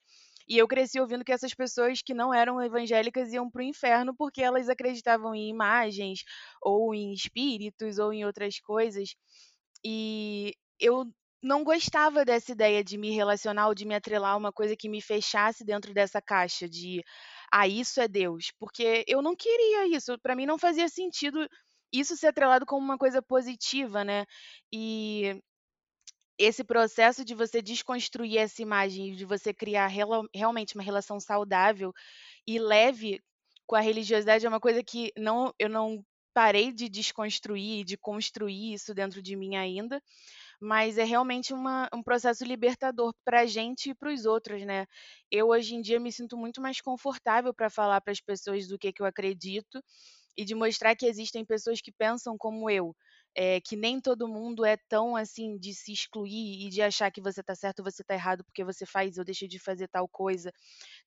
E 0.48 0.58
eu 0.58 0.68
cresci 0.68 1.00
ouvindo 1.00 1.24
que 1.24 1.32
essas 1.32 1.54
pessoas 1.54 2.02
que 2.02 2.12
não 2.14 2.32
eram 2.32 2.62
evangélicas 2.62 3.32
iam 3.32 3.50
para 3.50 3.60
o 3.60 3.64
inferno 3.64 4.14
porque 4.16 4.42
elas 4.42 4.68
acreditavam 4.68 5.34
em 5.34 5.48
imagens, 5.48 6.22
ou 6.60 6.94
em 6.94 7.12
espíritos, 7.12 7.98
ou 7.98 8.12
em 8.12 8.24
outras 8.24 8.60
coisas. 8.60 9.14
E 9.84 10.54
eu 10.80 11.06
não 11.42 11.62
gostava 11.62 12.24
dessa 12.24 12.52
ideia 12.52 12.82
de 12.82 12.96
me 12.96 13.10
relacionar 13.10 13.68
ou 13.68 13.74
de 13.74 13.84
me 13.84 13.94
atrelar 13.94 14.32
a 14.32 14.36
uma 14.36 14.52
coisa 14.52 14.76
que 14.76 14.88
me 14.88 15.02
fechasse 15.02 15.64
dentro 15.64 15.92
dessa 15.92 16.20
caixa 16.20 16.68
de 16.68 17.02
ah, 17.52 17.68
isso 17.68 18.00
é 18.00 18.08
Deus, 18.08 18.50
porque 18.58 19.04
eu 19.06 19.22
não 19.22 19.36
queria 19.36 19.86
isso, 19.94 20.18
para 20.20 20.34
mim 20.34 20.46
não 20.46 20.58
fazia 20.58 20.88
sentido 20.88 21.46
isso 22.00 22.16
ser 22.16 22.28
atrelado 22.28 22.66
como 22.66 22.84
uma 22.84 22.98
coisa 22.98 23.22
positiva, 23.22 24.04
né? 24.04 24.26
E 24.72 25.40
esse 26.38 26.64
processo 26.64 27.24
de 27.24 27.34
você 27.34 27.62
desconstruir 27.62 28.38
essa 28.38 28.60
imagem, 28.62 29.14
de 29.14 29.24
você 29.24 29.54
criar 29.54 29.88
realmente 30.34 30.74
uma 30.74 30.82
relação 30.82 31.20
saudável 31.20 31.92
e 32.46 32.58
leve 32.58 33.20
com 33.66 33.76
a 33.76 33.80
religiosidade 33.80 34.44
é 34.44 34.48
uma 34.48 34.60
coisa 34.60 34.82
que 34.82 35.12
não 35.16 35.52
eu 35.58 35.68
não 35.68 36.04
parei 36.34 36.72
de 36.72 36.88
desconstruir, 36.88 37.84
de 37.84 37.96
construir 37.96 38.74
isso 38.74 38.92
dentro 38.92 39.22
de 39.22 39.36
mim 39.36 39.56
ainda, 39.56 40.02
mas 40.60 40.98
é 40.98 41.04
realmente 41.04 41.54
uma, 41.54 41.88
um 41.94 42.02
processo 42.02 42.44
libertador 42.44 43.14
para 43.24 43.42
a 43.42 43.46
gente 43.46 43.90
e 43.90 43.94
para 43.94 44.12
os 44.12 44.26
outros, 44.26 44.62
né? 44.64 44.86
Eu 45.30 45.48
hoje 45.48 45.74
em 45.76 45.82
dia 45.82 46.00
me 46.00 46.12
sinto 46.12 46.36
muito 46.36 46.60
mais 46.60 46.80
confortável 46.80 47.54
para 47.54 47.70
falar 47.70 48.00
para 48.00 48.12
as 48.12 48.20
pessoas 48.20 48.66
do 48.68 48.78
que, 48.78 48.92
que 48.92 49.02
eu 49.02 49.06
acredito 49.06 49.82
e 50.36 50.44
de 50.44 50.54
mostrar 50.54 50.94
que 50.96 51.06
existem 51.06 51.44
pessoas 51.44 51.80
que 51.80 51.92
pensam 51.92 52.36
como 52.38 52.70
eu. 52.70 52.94
É, 53.36 53.60
que 53.60 53.74
nem 53.74 54.00
todo 54.00 54.28
mundo 54.28 54.64
é 54.64 54.76
tão 54.88 55.16
assim 55.16 55.58
de 55.58 55.74
se 55.74 55.92
excluir 55.92 56.66
e 56.66 56.70
de 56.70 56.80
achar 56.80 57.10
que 57.10 57.20
você 57.20 57.40
está 57.40 57.52
certo 57.52 57.80
ou 57.80 57.84
você 57.84 58.02
está 58.02 58.14
errado 58.14 58.44
porque 58.44 58.62
você 58.62 58.86
faz 58.86 59.18
ou 59.18 59.24
deixa 59.24 59.48
de 59.48 59.58
fazer 59.58 59.88
tal 59.88 60.08
coisa, 60.08 60.52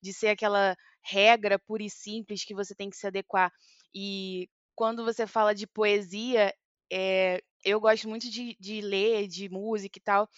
de 0.02 0.12
ser 0.12 0.28
aquela 0.28 0.76
regra 1.02 1.58
pura 1.58 1.82
e 1.82 1.90
simples 1.90 2.44
que 2.44 2.54
você 2.54 2.74
tem 2.74 2.90
que 2.90 2.96
se 2.96 3.06
adequar. 3.06 3.52
E 3.94 4.48
quando 4.74 5.04
você 5.04 5.26
fala 5.26 5.54
de 5.54 5.66
poesia, 5.66 6.54
é, 6.92 7.40
eu 7.64 7.80
gosto 7.80 8.08
muito 8.08 8.30
de, 8.30 8.56
de 8.60 8.80
ler, 8.80 9.26
de 9.26 9.48
música 9.48 9.98
e 9.98 10.02
tal. 10.02 10.28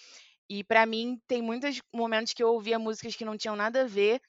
E 0.48 0.64
para 0.64 0.86
mim 0.86 1.20
tem 1.28 1.40
muitos 1.42 1.80
momentos 1.94 2.32
que 2.32 2.42
eu 2.42 2.48
ouvia 2.48 2.78
músicas 2.78 3.16
que 3.16 3.24
não 3.24 3.36
tinham 3.36 3.56
nada 3.56 3.82
a 3.82 3.86
ver 3.86 4.20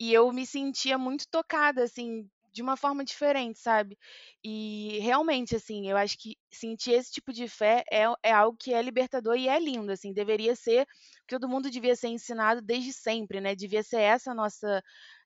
e 0.00 0.12
eu 0.12 0.32
me 0.32 0.46
sentia 0.46 0.98
muito 0.98 1.26
tocada, 1.28 1.82
assim, 1.84 2.28
de 2.52 2.62
uma 2.62 2.76
forma 2.76 3.04
diferente, 3.04 3.58
sabe? 3.58 3.98
E 4.42 4.98
realmente, 5.00 5.56
assim, 5.56 5.88
eu 5.88 5.96
acho 5.96 6.18
que 6.18 6.36
sentir 6.50 6.92
esse 6.92 7.12
tipo 7.12 7.32
de 7.32 7.48
fé 7.48 7.84
é, 7.90 8.04
é 8.22 8.32
algo 8.32 8.56
que 8.56 8.72
é 8.72 8.82
libertador 8.82 9.36
e 9.36 9.48
é 9.48 9.58
lindo, 9.58 9.92
assim, 9.92 10.12
deveria 10.12 10.54
ser, 10.56 10.86
todo 11.26 11.48
mundo 11.48 11.70
devia 11.70 11.94
ser 11.94 12.08
ensinado 12.08 12.62
desde 12.62 12.92
sempre, 12.92 13.40
né? 13.40 13.54
Devia 13.54 13.82
ser 13.82 14.00
essa 14.00 14.34
nossa, 14.34 14.82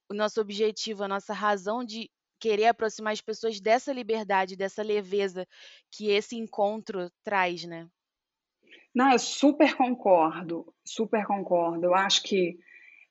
o 0.08 0.14
nosso 0.14 0.40
objetivo, 0.40 1.04
a 1.04 1.08
nossa 1.08 1.32
razão 1.32 1.84
de 1.84 2.10
querer 2.40 2.66
aproximar 2.66 3.12
as 3.12 3.20
pessoas 3.20 3.60
dessa 3.60 3.92
liberdade, 3.92 4.56
dessa 4.56 4.82
leveza 4.82 5.46
que 5.90 6.10
esse 6.10 6.36
encontro 6.36 7.08
traz, 7.22 7.64
né? 7.64 7.88
Não, 8.94 9.12
eu 9.12 9.18
super 9.18 9.74
concordo, 9.76 10.74
super 10.84 11.24
concordo. 11.24 11.86
Eu 11.86 11.94
acho 11.94 12.22
que 12.24 12.58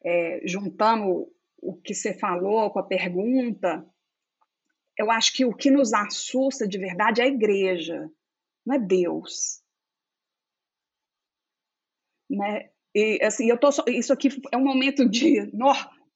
é, 0.04 0.41
juntando 0.45 1.28
o 1.62 1.76
que 1.76 1.93
você 1.93 2.13
falou 2.13 2.69
com 2.71 2.80
a 2.80 2.84
pergunta, 2.84 3.86
eu 5.02 5.12
acho 5.12 5.34
que 5.34 5.46
o 5.46 5.54
que 5.54 5.72
nos 5.72 5.94
assusta 5.94 6.68
de 6.68 6.78
verdade 6.78 7.22
é 7.22 7.26
a 7.26 7.28
igreja, 7.28 8.10
não 8.66 8.76
é 8.76 8.80
Deus. 8.80 9.62
Né? 12.30 12.70
E 12.94 13.20
assim, 13.24 13.50
eu 13.50 13.60
tô 13.60 13.70
isso 13.88 14.14
aqui 14.14 14.30
é 14.52 14.58
um 14.58 14.64
momento 14.64 15.08
de, 15.10 15.50
nó, 15.54 15.74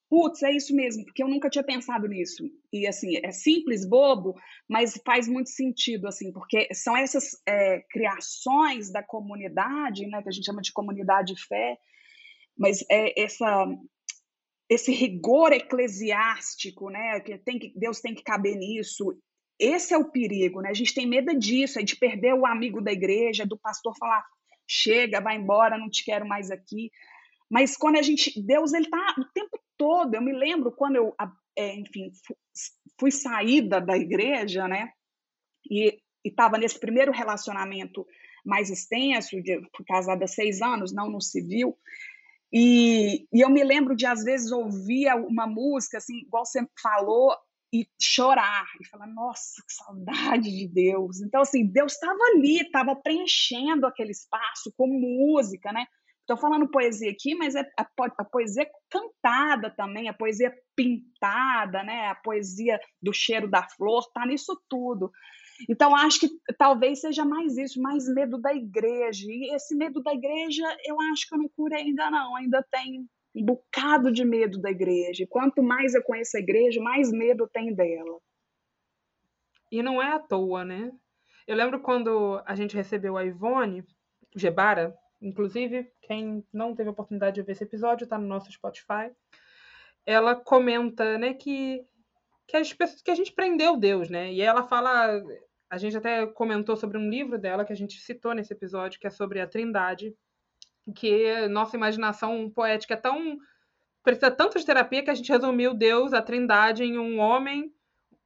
Putz, 0.07 0.43
é 0.43 0.51
isso 0.51 0.75
mesmo, 0.75 1.03
porque 1.03 1.23
eu 1.23 1.27
nunca 1.27 1.49
tinha 1.49 1.63
pensado 1.63 2.07
nisso. 2.07 2.43
E 2.71 2.85
assim, 2.85 3.17
é 3.23 3.31
simples, 3.31 3.87
bobo, 3.87 4.35
mas 4.69 5.01
faz 5.03 5.27
muito 5.27 5.49
sentido, 5.49 6.07
assim, 6.07 6.31
porque 6.31 6.67
são 6.73 6.95
essas 6.95 7.41
é, 7.45 7.81
criações 7.89 8.91
da 8.91 9.01
comunidade, 9.01 10.05
né, 10.07 10.21
que 10.21 10.29
a 10.29 10.31
gente 10.31 10.45
chama 10.45 10.61
de 10.61 10.71
comunidade 10.71 11.33
de 11.33 11.47
fé, 11.47 11.77
mas 12.57 12.85
é 12.89 13.19
essa 13.19 13.67
esse 14.69 14.91
rigor 14.91 15.53
eclesiástico, 15.53 16.89
né, 16.89 17.19
que 17.19 17.37
tem 17.37 17.59
que 17.59 17.73
Deus 17.75 18.01
tem 18.01 18.15
que 18.15 18.23
caber 18.23 18.55
nisso. 18.55 19.17
Esse 19.59 19.93
é 19.93 19.97
o 19.97 20.11
perigo, 20.11 20.61
né? 20.61 20.69
A 20.69 20.73
gente 20.73 20.93
tem 20.93 21.07
medo 21.07 21.37
disso, 21.37 21.79
é 21.79 21.83
de 21.83 21.95
perder 21.95 22.33
o 22.33 22.45
amigo 22.45 22.81
da 22.81 22.91
igreja, 22.91 23.45
do 23.45 23.57
pastor 23.57 23.95
falar: 23.97 24.25
"Chega, 24.67 25.21
vai 25.21 25.37
embora, 25.37 25.77
não 25.77 25.89
te 25.89 26.03
quero 26.03 26.27
mais 26.27 26.51
aqui". 26.51 26.91
Mas 27.49 27.77
quando 27.77 27.97
a 27.97 28.01
gente, 28.01 28.41
Deus 28.41 28.73
ele 28.73 28.89
tá 28.89 29.15
o 29.17 29.25
tempo 29.33 29.57
todo. 29.77 30.13
Eu 30.15 30.21
me 30.21 30.33
lembro 30.33 30.71
quando 30.71 30.95
eu, 30.97 31.15
é, 31.57 31.75
enfim, 31.75 32.11
fui 32.99 33.11
saída 33.11 33.79
da 33.79 33.97
igreja, 33.97 34.67
né? 34.67 34.91
E 35.69 35.99
estava 36.23 36.57
nesse 36.57 36.79
primeiro 36.79 37.11
relacionamento 37.11 38.05
mais 38.45 38.69
extenso, 38.69 39.41
de, 39.41 39.61
fui 39.75 39.85
casada 39.85 40.25
há 40.25 40.27
seis 40.27 40.61
anos, 40.61 40.93
não 40.93 41.09
no 41.09 41.21
civil. 41.21 41.77
E, 42.57 43.27
e 43.33 43.41
eu 43.41 43.49
me 43.49 43.61
lembro 43.65 43.93
de, 43.93 44.05
às 44.05 44.23
vezes, 44.23 44.49
ouvir 44.49 45.13
uma 45.27 45.45
música, 45.45 45.97
assim, 45.97 46.19
igual 46.19 46.45
você 46.45 46.65
falou, 46.81 47.35
e 47.73 47.85
chorar, 48.01 48.65
e 48.79 48.87
falar, 48.87 49.07
nossa, 49.07 49.61
que 49.67 49.73
saudade 49.73 50.49
de 50.49 50.65
Deus. 50.65 51.19
Então, 51.19 51.41
assim, 51.41 51.65
Deus 51.65 51.91
estava 51.91 52.17
ali, 52.33 52.61
estava 52.61 52.95
preenchendo 52.95 53.85
aquele 53.85 54.11
espaço 54.11 54.73
com 54.77 54.87
música, 54.87 55.73
né? 55.73 55.85
Estou 56.21 56.37
falando 56.37 56.71
poesia 56.71 57.11
aqui, 57.11 57.35
mas 57.35 57.55
é 57.55 57.69
a, 57.77 57.85
a, 58.17 58.23
poesia 58.23 58.65
cantada 58.89 59.69
também, 59.69 60.07
a 60.07 60.13
poesia 60.13 60.51
pintada, 60.75 61.83
né? 61.83 62.07
a 62.07 62.15
poesia 62.15 62.79
do 63.01 63.13
cheiro 63.13 63.49
da 63.49 63.67
flor, 63.69 63.99
está 63.99 64.25
nisso 64.25 64.59
tudo. 64.69 65.11
Então, 65.69 65.95
acho 65.95 66.19
que 66.19 66.29
talvez 66.57 67.01
seja 67.01 67.23
mais 67.23 67.57
isso, 67.57 67.81
mais 67.81 68.07
medo 68.07 68.37
da 68.37 68.53
igreja. 68.53 69.25
E 69.27 69.53
esse 69.55 69.75
medo 69.75 70.01
da 70.01 70.13
igreja, 70.13 70.63
eu 70.85 70.99
acho 71.11 71.27
que 71.27 71.35
eu 71.35 71.39
não 71.39 71.49
curei 71.49 71.83
ainda 71.83 72.09
não, 72.09 72.35
ainda 72.35 72.65
tem 72.71 73.07
um 73.35 73.43
bocado 73.43 74.11
de 74.11 74.23
medo 74.25 74.59
da 74.59 74.71
igreja. 74.71 75.25
Quanto 75.29 75.61
mais 75.63 75.93
eu 75.93 76.03
conheço 76.03 76.37
a 76.37 76.39
igreja, 76.39 76.81
mais 76.81 77.11
medo 77.11 77.49
tem 77.51 77.73
dela. 77.73 78.19
E 79.71 79.81
não 79.81 80.01
é 80.01 80.13
à 80.13 80.19
toa, 80.19 80.63
né? 80.63 80.91
Eu 81.47 81.55
lembro 81.55 81.79
quando 81.79 82.41
a 82.45 82.55
gente 82.55 82.75
recebeu 82.75 83.17
a 83.17 83.25
Ivone 83.25 83.83
Gebara, 84.35 84.95
Inclusive, 85.21 85.91
quem 86.03 86.45
não 86.53 86.75
teve 86.75 86.89
a 86.89 86.91
oportunidade 86.91 87.35
de 87.35 87.41
ver 87.41 87.53
esse 87.53 87.63
episódio, 87.63 88.03
está 88.03 88.17
no 88.17 88.27
nosso 88.27 88.51
Spotify. 88.51 89.11
Ela 90.05 90.35
comenta, 90.35 91.17
né, 91.17 91.33
que, 91.33 91.83
que, 92.47 92.57
as 92.57 92.71
pessoas, 92.73 93.01
que 93.01 93.11
a 93.11 93.15
gente 93.15 93.31
prendeu 93.33 93.77
Deus, 93.77 94.09
né? 94.09 94.31
E 94.31 94.41
ela 94.41 94.63
fala. 94.63 95.21
A 95.69 95.77
gente 95.77 95.97
até 95.97 96.25
comentou 96.27 96.77
sobre 96.77 96.97
um 96.97 97.09
livro 97.09 97.39
dela 97.39 97.65
que 97.65 97.73
a 97.73 97.75
gente 97.75 97.99
citou 97.99 98.33
nesse 98.33 98.53
episódio, 98.53 98.99
que 98.99 99.07
é 99.07 99.09
sobre 99.09 99.41
a 99.41 99.47
Trindade, 99.47 100.15
que 100.95 101.47
nossa 101.47 101.75
imaginação 101.75 102.49
poética 102.49 102.93
é 102.93 102.97
tão. 102.97 103.37
precisa 104.03 104.31
tanto 104.31 104.59
de 104.59 104.65
terapia 104.65 105.03
que 105.03 105.09
a 105.09 105.15
gente 105.15 105.31
resumiu 105.31 105.73
Deus, 105.73 106.13
a 106.13 106.21
Trindade, 106.21 106.83
em 106.83 106.99
um 106.99 107.19
homem, 107.19 107.73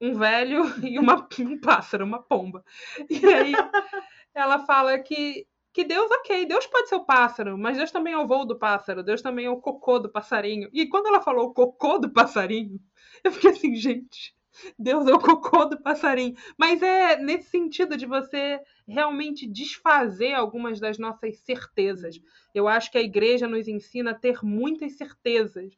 um 0.02 0.14
velho 0.14 0.64
e 0.86 1.00
uma, 1.00 1.28
um 1.40 1.60
pássaro, 1.60 2.06
uma 2.06 2.22
pomba. 2.22 2.64
E 3.10 3.26
aí 3.26 3.54
ela 4.36 4.60
fala 4.66 5.00
que 5.00 5.48
que 5.72 5.84
Deus, 5.84 6.10
ok, 6.12 6.46
Deus 6.46 6.66
pode 6.66 6.90
ser 6.90 6.96
o 6.96 7.06
pássaro, 7.06 7.58
mas 7.58 7.78
Deus 7.78 7.92
também 7.92 8.14
é 8.14 8.18
o 8.18 8.28
voo 8.28 8.46
do 8.46 8.58
pássaro, 8.58 9.04
Deus 9.04 9.22
também 9.22 9.46
é 9.46 9.50
o 9.50 9.62
cocô 9.62 10.00
do 10.00 10.10
passarinho. 10.10 10.68
E 10.74 10.88
quando 10.88 11.08
ela 11.08 11.22
falou 11.22 11.48
o 11.48 11.54
cocô 11.54 12.00
do 12.00 12.12
passarinho, 12.12 12.80
eu 13.24 13.32
fiquei 13.32 13.52
assim, 13.52 13.76
gente, 13.76 14.36
Deus 14.78 15.08
é 15.08 15.14
o 15.14 15.20
cocô 15.20 15.66
do 15.66 15.82
passarinho. 15.82 16.36
Mas 16.58 16.82
é 16.82 17.18
nesse 17.18 17.50
sentido 17.50 17.96
de 17.96 18.06
você 18.06 18.60
realmente 18.88 19.48
desfazer 19.48 20.34
algumas 20.34 20.80
das 20.80 20.98
nossas 20.98 21.38
certezas. 21.40 22.20
Eu 22.54 22.68
acho 22.68 22.92
que 22.92 22.98
a 22.98 23.02
igreja 23.02 23.48
nos 23.48 23.68
ensina 23.68 24.12
a 24.12 24.16
ter 24.16 24.44
muitas 24.44 24.94
certezas. 24.94 25.78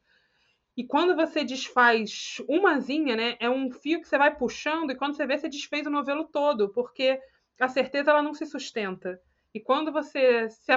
E 0.75 0.85
quando 0.85 1.15
você 1.15 1.43
desfaz 1.43 2.37
umazinha, 2.47 3.15
né, 3.15 3.35
é 3.39 3.49
um 3.49 3.69
fio 3.69 4.01
que 4.01 4.07
você 4.07 4.17
vai 4.17 4.35
puxando 4.35 4.91
e 4.91 4.95
quando 4.95 5.15
você 5.15 5.27
vê, 5.27 5.37
você 5.37 5.49
desfez 5.49 5.85
o 5.85 5.91
novelo 5.91 6.23
todo, 6.23 6.69
porque 6.69 7.19
a 7.59 7.67
certeza 7.67 8.11
ela 8.11 8.23
não 8.23 8.33
se 8.33 8.45
sustenta. 8.45 9.21
E 9.53 9.59
quando 9.59 9.91
você 9.91 10.49
se, 10.49 10.71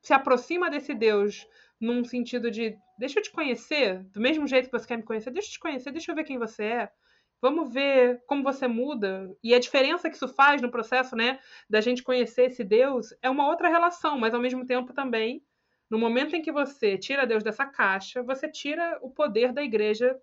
se 0.00 0.14
aproxima 0.14 0.70
desse 0.70 0.94
Deus 0.94 1.46
num 1.80 2.04
sentido 2.04 2.50
de 2.50 2.76
deixa 2.98 3.18
eu 3.18 3.22
te 3.22 3.30
conhecer, 3.30 4.02
do 4.04 4.20
mesmo 4.20 4.46
jeito 4.46 4.66
que 4.66 4.78
você 4.78 4.86
quer 4.86 4.96
me 4.96 5.02
conhecer, 5.02 5.30
deixa 5.30 5.48
eu 5.48 5.52
te 5.52 5.60
conhecer, 5.60 5.90
deixa 5.92 6.10
eu 6.10 6.14
ver 6.16 6.24
quem 6.24 6.38
você 6.38 6.64
é. 6.64 6.92
Vamos 7.40 7.72
ver 7.72 8.22
como 8.26 8.42
você 8.42 8.66
muda. 8.66 9.30
E 9.42 9.54
a 9.54 9.58
diferença 9.58 10.08
que 10.08 10.16
isso 10.16 10.28
faz 10.28 10.62
no 10.62 10.70
processo, 10.70 11.14
né, 11.14 11.38
da 11.68 11.80
gente 11.80 12.02
conhecer 12.02 12.46
esse 12.46 12.64
Deus 12.64 13.14
é 13.20 13.28
uma 13.28 13.46
outra 13.46 13.68
relação, 13.68 14.18
mas 14.18 14.32
ao 14.32 14.40
mesmo 14.40 14.64
tempo 14.64 14.94
também, 14.94 15.44
no 15.90 15.98
momento 15.98 16.34
em 16.34 16.42
que 16.42 16.50
você 16.50 16.96
tira 16.96 17.26
Deus 17.26 17.44
dessa 17.44 17.66
caixa, 17.66 18.22
você 18.22 18.48
tira 18.48 18.98
o 19.02 19.10
poder 19.10 19.52
da 19.52 19.62
igreja 19.62 20.18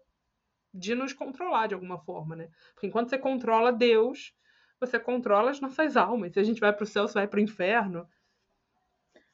de 0.73 0.95
nos 0.95 1.13
controlar 1.13 1.67
de 1.67 1.75
alguma 1.75 1.99
forma, 1.99 2.35
né? 2.35 2.49
Porque 2.73 2.87
enquanto 2.87 3.09
você 3.09 3.17
controla 3.17 3.71
Deus, 3.71 4.33
você 4.79 4.99
controla 4.99 5.51
as 5.51 5.61
nossas 5.61 5.95
almas. 5.95 6.33
Se 6.33 6.39
a 6.39 6.43
gente 6.43 6.59
vai 6.59 6.73
para 6.73 6.83
o 6.83 6.87
céu, 6.87 7.07
se 7.07 7.13
vai 7.13 7.27
para 7.27 7.37
o 7.37 7.43
inferno. 7.43 8.09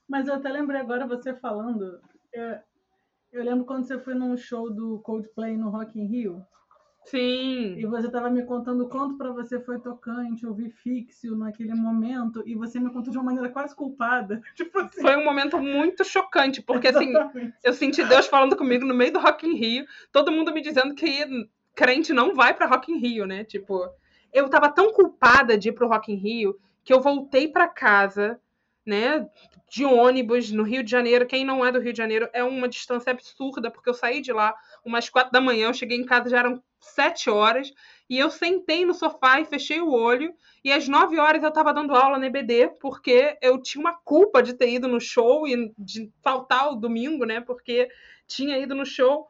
Mas 0.07 0.27
eu 0.27 0.35
até 0.35 0.49
lembrei 0.49 0.81
agora 0.81 1.07
você 1.07 1.33
falando. 1.33 2.01
Eu, 2.33 2.57
eu 3.31 3.43
lembro 3.43 3.65
quando 3.65 3.85
você 3.85 3.97
foi 3.99 4.13
num 4.13 4.35
show 4.37 4.71
do 4.71 4.99
Coldplay 4.99 5.57
no 5.57 5.69
Rock 5.69 5.99
in 5.99 6.05
Rio. 6.05 6.45
Sim. 7.05 7.75
E 7.77 7.85
você 7.85 8.07
estava 8.07 8.29
me 8.29 8.43
contando 8.43 8.87
quanto 8.87 9.17
para 9.17 9.31
você 9.31 9.59
foi 9.59 9.79
tocante 9.79 10.45
ouvir 10.45 10.69
Fixio 10.69 11.35
naquele 11.35 11.73
momento, 11.73 12.43
e 12.45 12.53
você 12.53 12.79
me 12.79 12.91
contou 12.91 13.11
de 13.11 13.17
uma 13.17 13.25
maneira 13.25 13.49
quase 13.49 13.75
culpada. 13.75 14.41
Tipo 14.55 14.79
assim. 14.79 15.01
Foi 15.01 15.15
um 15.15 15.23
momento 15.23 15.57
muito 15.57 16.03
chocante, 16.03 16.61
porque 16.61 16.89
assim, 16.89 17.11
eu 17.63 17.73
senti 17.73 18.03
Deus 18.03 18.27
falando 18.27 18.55
comigo 18.55 18.85
no 18.85 18.93
meio 18.93 19.13
do 19.13 19.19
Rock 19.19 19.47
in 19.47 19.55
Rio, 19.55 19.85
todo 20.11 20.31
mundo 20.31 20.53
me 20.53 20.61
dizendo 20.61 20.93
que 20.93 21.25
crente 21.73 22.13
não 22.13 22.35
vai 22.35 22.53
para 22.53 22.67
Rock 22.67 22.91
in 22.91 22.97
Rio, 22.97 23.25
né? 23.25 23.43
Tipo, 23.43 23.89
eu 24.31 24.47
tava 24.49 24.69
tão 24.69 24.91
culpada 24.91 25.57
de 25.57 25.69
ir 25.69 25.71
pro 25.71 25.87
Rock 25.87 26.11
in 26.11 26.15
Rio 26.15 26.59
que 26.83 26.93
eu 26.93 27.01
voltei 27.01 27.47
para 27.47 27.67
casa, 27.67 28.39
né, 28.89 29.25
de 29.69 29.85
ônibus 29.85 30.51
no 30.51 30.63
Rio 30.63 30.83
de 30.83 30.89
Janeiro. 30.89 31.27
Quem 31.27 31.45
não 31.45 31.63
é 31.63 31.71
do 31.71 31.79
Rio 31.79 31.93
de 31.93 31.97
Janeiro 31.97 32.27
é 32.33 32.43
uma 32.43 32.67
distância 32.67 33.11
absurda, 33.11 33.69
porque 33.69 33.89
eu 33.89 33.93
saí 33.93 34.19
de 34.19 34.33
lá 34.33 34.55
umas 34.83 35.09
quatro 35.09 35.31
da 35.31 35.39
manhã, 35.39 35.67
eu 35.67 35.73
cheguei 35.73 35.97
em 35.97 36.05
casa 36.05 36.29
já 36.29 36.39
eram 36.39 36.61
sete 36.79 37.29
horas, 37.29 37.71
e 38.09 38.17
eu 38.17 38.31
sentei 38.31 38.83
no 38.85 38.93
sofá 38.93 39.39
e 39.39 39.45
fechei 39.45 39.79
o 39.79 39.91
olho, 39.91 40.33
e 40.63 40.71
às 40.71 40.87
nove 40.87 41.19
horas 41.19 41.43
eu 41.43 41.49
estava 41.49 41.73
dando 41.73 41.93
aula 41.93 42.17
na 42.17 42.25
EBD, 42.25 42.71
porque 42.79 43.37
eu 43.41 43.61
tinha 43.61 43.79
uma 43.79 43.93
culpa 43.93 44.41
de 44.41 44.53
ter 44.53 44.71
ido 44.71 44.87
no 44.87 44.99
show 44.99 45.47
e 45.47 45.71
de 45.77 46.11
faltar 46.23 46.71
o 46.71 46.75
domingo, 46.75 47.25
né, 47.25 47.39
porque 47.41 47.89
tinha 48.27 48.57
ido 48.57 48.73
no 48.73 48.85
show, 48.85 49.27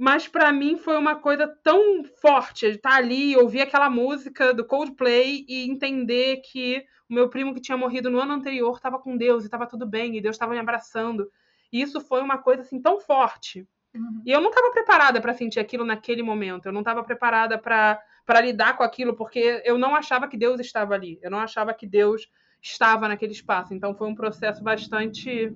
mas 0.00 0.26
para 0.26 0.50
mim 0.50 0.78
foi 0.78 0.96
uma 0.96 1.14
coisa 1.14 1.46
tão 1.62 2.02
forte 2.22 2.64
estar 2.64 2.94
ali, 2.94 3.36
ouvir 3.36 3.60
aquela 3.60 3.90
música 3.90 4.54
do 4.54 4.64
Coldplay 4.64 5.44
e 5.46 5.70
entender 5.70 6.38
que 6.38 6.82
o 7.06 7.12
meu 7.12 7.28
primo 7.28 7.52
que 7.52 7.60
tinha 7.60 7.76
morrido 7.76 8.08
no 8.08 8.18
ano 8.18 8.32
anterior 8.32 8.74
estava 8.74 8.98
com 8.98 9.14
Deus 9.14 9.42
e 9.42 9.46
estava 9.48 9.66
tudo 9.66 9.86
bem, 9.86 10.16
e 10.16 10.20
Deus 10.22 10.36
estava 10.36 10.54
me 10.54 10.58
abraçando. 10.58 11.30
E 11.70 11.82
isso 11.82 12.00
foi 12.00 12.22
uma 12.22 12.38
coisa 12.38 12.62
assim 12.62 12.80
tão 12.80 12.98
forte. 12.98 13.68
Uhum. 13.94 14.22
E 14.24 14.32
eu 14.32 14.40
não 14.40 14.48
estava 14.48 14.70
preparada 14.70 15.20
para 15.20 15.34
sentir 15.34 15.60
aquilo 15.60 15.84
naquele 15.84 16.22
momento. 16.22 16.64
Eu 16.64 16.72
não 16.72 16.80
estava 16.80 17.04
preparada 17.04 17.58
para 17.58 18.40
lidar 18.40 18.78
com 18.78 18.82
aquilo, 18.82 19.14
porque 19.14 19.60
eu 19.66 19.76
não 19.76 19.94
achava 19.94 20.26
que 20.26 20.36
Deus 20.38 20.60
estava 20.60 20.94
ali. 20.94 21.18
Eu 21.20 21.30
não 21.30 21.40
achava 21.40 21.74
que 21.74 21.86
Deus 21.86 22.26
estava 22.62 23.06
naquele 23.06 23.32
espaço. 23.32 23.74
Então 23.74 23.94
foi 23.94 24.08
um 24.08 24.14
processo 24.14 24.64
bastante 24.64 25.52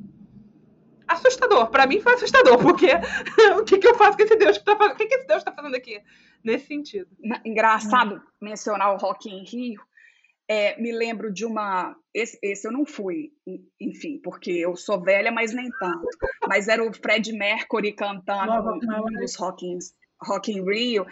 assustador. 1.07 1.71
Para 1.71 1.87
mim 1.87 2.01
foi 2.01 2.15
assustador, 2.15 2.59
porque 2.59 2.87
o 3.61 3.65
que, 3.65 3.79
que 3.79 3.87
eu 3.87 3.95
faço 3.95 4.17
com 4.17 4.25
esse 4.25 4.37
Deus 4.37 4.59
que 4.59 4.65
tá 4.65 4.77
fazendo? 4.77 4.95
O 4.95 4.97
que, 4.97 5.07
que 5.07 5.15
esse 5.15 5.27
Deus 5.27 5.39
está 5.39 5.53
fazendo 5.53 5.75
aqui? 5.75 6.01
Nesse 6.43 6.67
sentido. 6.67 7.09
Engraçado 7.45 8.23
mencionar 8.41 8.95
o 8.95 8.99
Rock 8.99 9.29
em 9.29 9.45
Rio. 9.45 9.81
É, 10.47 10.79
me 10.81 10.93
lembro 10.93 11.33
de 11.33 11.47
uma. 11.47 11.97
Esse, 12.13 12.39
esse, 12.43 12.69
eu 12.69 12.73
não 12.73 12.85
fui, 12.85 13.33
enfim, 13.81 14.21
porque 14.23 14.51
eu 14.51 14.77
sou 14.77 15.01
velha, 15.01 15.33
mas 15.33 15.55
nem 15.55 15.71
tanto. 15.81 16.07
Mas 16.47 16.69
era 16.69 16.85
o 16.85 16.93
Fred 16.93 17.33
Mercury 17.33 17.93
cantando 17.93 18.53
um 18.53 19.21
dos 19.21 19.37
Rock 19.37 19.65
in, 19.65 19.79
Rock 20.23 20.53
in 20.53 20.63
Rio, 20.63 21.07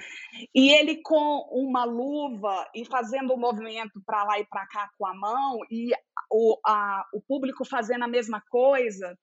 e 0.55 0.71
ele 0.71 1.01
com 1.03 1.49
uma 1.51 1.85
luva 1.85 2.69
e 2.75 2.85
fazendo 2.85 3.31
o 3.31 3.37
um 3.37 3.41
movimento 3.41 4.03
para 4.05 4.23
lá 4.25 4.39
e 4.39 4.45
para 4.45 4.67
cá 4.67 4.91
com 4.99 5.07
a 5.07 5.15
mão, 5.15 5.61
e 5.71 5.91
o, 6.31 6.59
a, 6.67 7.05
o 7.15 7.21
público 7.21 7.65
fazendo 7.65 8.05
a 8.05 8.09
mesma 8.09 8.43
coisa. 8.51 9.17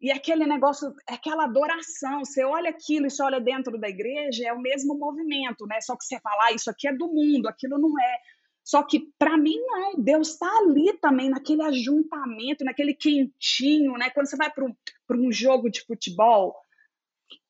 E 0.00 0.10
aquele 0.10 0.44
negócio, 0.44 0.94
aquela 1.06 1.44
adoração, 1.44 2.24
você 2.24 2.44
olha 2.44 2.70
aquilo 2.70 3.06
e 3.06 3.10
você 3.10 3.22
olha 3.22 3.40
dentro 3.40 3.78
da 3.78 3.88
igreja, 3.88 4.46
é 4.46 4.52
o 4.52 4.60
mesmo 4.60 4.94
movimento, 4.94 5.66
né? 5.66 5.80
Só 5.80 5.96
que 5.96 6.04
você 6.04 6.20
fala, 6.20 6.46
ah, 6.46 6.52
isso 6.52 6.70
aqui 6.70 6.86
é 6.86 6.92
do 6.94 7.08
mundo, 7.08 7.48
aquilo 7.48 7.78
não 7.78 7.98
é. 7.98 8.18
Só 8.62 8.82
que 8.82 9.08
para 9.18 9.38
mim 9.38 9.56
não, 9.64 9.94
Deus 9.96 10.30
está 10.32 10.50
ali 10.58 10.92
também, 10.98 11.30
naquele 11.30 11.62
ajuntamento, 11.62 12.64
naquele 12.64 12.92
quentinho, 12.94 13.92
né? 13.92 14.10
Quando 14.10 14.26
você 14.26 14.36
vai 14.36 14.50
para 14.50 14.64
um, 14.64 14.74
um 15.12 15.32
jogo 15.32 15.70
de 15.70 15.82
futebol, 15.82 16.54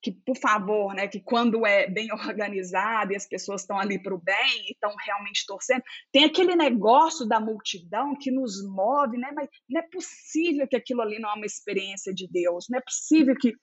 que, 0.02 0.12
por 0.12 0.36
favor, 0.36 0.94
né, 0.94 1.08
que 1.08 1.20
quando 1.20 1.66
é 1.66 1.88
bem 1.88 2.08
organizado 2.12 3.12
e 3.12 3.16
as 3.16 3.26
pessoas 3.26 3.62
estão 3.62 3.78
ali 3.78 4.00
para 4.00 4.14
o 4.14 4.20
bem 4.20 4.66
e 4.68 4.72
estão 4.72 4.94
realmente 5.04 5.44
torcendo, 5.46 5.82
tem 6.12 6.24
aquele 6.24 6.54
negócio 6.54 7.26
da 7.26 7.40
multidão 7.40 8.16
que 8.16 8.30
nos 8.30 8.64
move, 8.64 9.18
né? 9.18 9.32
Mas 9.34 9.48
não 9.68 9.80
é 9.80 9.84
possível 9.90 10.66
que 10.68 10.76
aquilo 10.76 11.02
ali 11.02 11.18
não 11.18 11.30
é 11.30 11.34
uma 11.34 11.46
experiência 11.46 12.14
de 12.14 12.28
Deus, 12.28 12.66
não 12.70 12.78
é 12.78 12.82
possível 12.82 13.34
que 13.34 13.54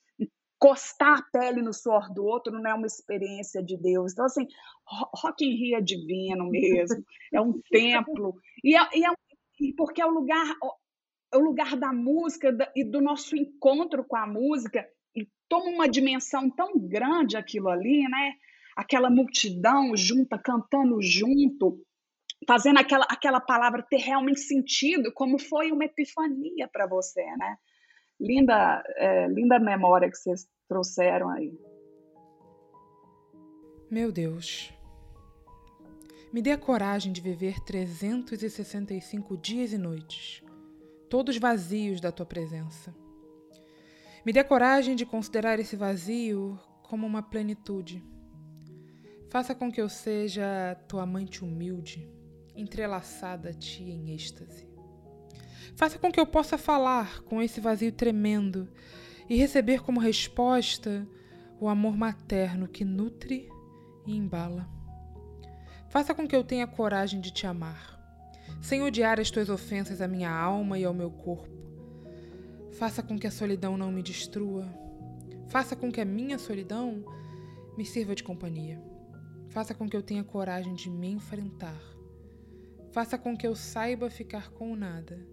encostar 0.64 1.20
a 1.20 1.24
pele 1.32 1.62
no 1.62 1.74
suor 1.74 2.14
do 2.14 2.24
outro 2.24 2.54
não 2.54 2.72
é 2.72 2.74
uma 2.74 2.88
experiência 2.88 3.62
de 3.62 3.78
Deus. 3.78 4.14
Então, 4.14 4.26
assim, 4.26 4.48
Rock 4.88 5.46
in 5.46 5.56
Rio 5.56 5.78
é 5.78 5.82
divino 5.82 6.50
mesmo, 6.50 7.04
é 7.34 7.42
um 7.42 7.54
templo, 7.70 8.36
e, 8.64 8.76
é, 8.76 8.82
e, 8.94 9.06
é, 9.06 9.10
porque 9.76 10.02
é 10.02 10.06
o 10.06 10.12
lugar, 10.12 10.56
é 11.34 11.38
o 11.38 11.42
lugar 11.42 11.76
da 11.76 11.92
música 11.92 12.56
e 12.76 12.84
do 12.84 13.02
nosso 13.02 13.36
encontro 13.36 14.06
com 14.06 14.16
a 14.16 14.26
música 14.26 14.88
toma 15.54 15.70
uma 15.70 15.88
dimensão 15.88 16.50
tão 16.50 16.80
grande 16.80 17.38
aquilo 17.38 17.70
ali, 17.70 18.10
né? 18.10 18.34
Aquela 18.76 19.08
multidão 19.08 19.96
junta, 19.96 20.36
cantando 20.36 21.00
junto, 21.00 21.80
fazendo 22.48 22.80
aquela, 22.80 23.06
aquela 23.08 23.40
palavra 23.40 23.86
ter 23.88 23.98
realmente 23.98 24.40
sentido, 24.40 25.14
como 25.14 25.38
foi 25.38 25.72
uma 25.72 25.86
epifania 25.86 26.68
para 26.68 26.88
você, 26.88 27.24
né? 27.38 27.56
Linda, 28.20 28.84
é, 28.96 29.28
linda 29.28 29.60
memória 29.60 30.10
que 30.10 30.18
vocês 30.18 30.48
trouxeram 30.68 31.30
aí. 31.30 31.54
Meu 33.92 34.12
Deus, 34.12 34.74
me 36.34 36.42
dê 36.42 36.50
a 36.50 36.58
coragem 36.58 37.14
de 37.14 37.22
viver 37.22 37.60
365 37.60 39.38
dias 39.38 39.72
e 39.72 39.78
noites, 39.78 40.44
todos 41.12 41.38
vazios 41.38 42.02
da 42.02 42.12
tua 42.12 42.26
presença 42.26 43.03
me 44.26 44.32
dê 44.32 44.42
coragem 44.44 44.96
de 44.96 45.06
considerar 45.06 45.60
esse 45.60 45.76
vazio 45.76 46.58
como 46.82 47.06
uma 47.06 47.22
plenitude. 47.22 48.02
Faça 49.30 49.54
com 49.54 49.70
que 49.70 49.82
eu 49.82 49.90
seja 49.90 50.78
tua 50.88 51.04
amante 51.04 51.44
humilde, 51.44 52.08
entrelaçada 52.56 53.50
a 53.50 53.54
ti 53.54 53.84
em 53.84 54.14
êxtase. 54.14 54.66
Faça 55.76 55.98
com 55.98 56.12
que 56.12 56.20
eu 56.20 56.26
possa 56.26 56.58
falar 56.58 57.22
com 57.24 57.42
esse 57.42 57.60
vazio 57.60 57.92
tremendo 57.92 58.70
e 59.28 59.36
receber 59.36 59.82
como 59.82 60.00
resposta 60.00 61.06
o 61.60 61.68
amor 61.68 61.98
materno 61.98 62.68
que 62.68 62.86
nutre 62.86 63.50
e 64.06 64.16
embala. 64.16 64.70
Faça 65.90 66.14
com 66.14 66.28
que 66.28 66.36
eu 66.36 66.44
tenha 66.44 66.68
coragem 66.68 67.20
de 67.20 67.32
te 67.32 67.46
amar, 67.46 68.00
sem 68.62 68.82
odiar 68.84 69.20
as 69.20 69.30
tuas 69.30 69.50
ofensas 69.50 70.00
à 70.00 70.08
minha 70.08 70.32
alma 70.32 70.80
e 70.80 70.86
ao 70.86 70.94
meu 70.94 71.12
corpo 71.12 71.53
Faça 72.74 73.04
com 73.04 73.20
que 73.20 73.28
a 73.28 73.32
solidão 73.32 73.78
não 73.78 73.92
me 73.92 74.02
destrua. 74.02 74.68
Faça 75.48 75.76
com 75.76 75.92
que 75.92 76.02
a 76.02 76.06
minha 76.06 76.40
solidão 76.40 77.06
me 77.78 77.86
sirva 77.86 78.16
de 78.16 78.24
companhia. 78.24 78.82
Faça 79.50 79.76
com 79.76 79.88
que 79.88 79.96
eu 79.96 80.02
tenha 80.02 80.24
coragem 80.24 80.74
de 80.74 80.90
me 80.90 81.08
enfrentar. 81.08 81.80
Faça 82.92 83.16
com 83.16 83.38
que 83.38 83.46
eu 83.46 83.56
saiba 83.56 84.10
ficar 84.10 84.50
com 84.50 84.72
o 84.72 84.76
nada 84.76 85.24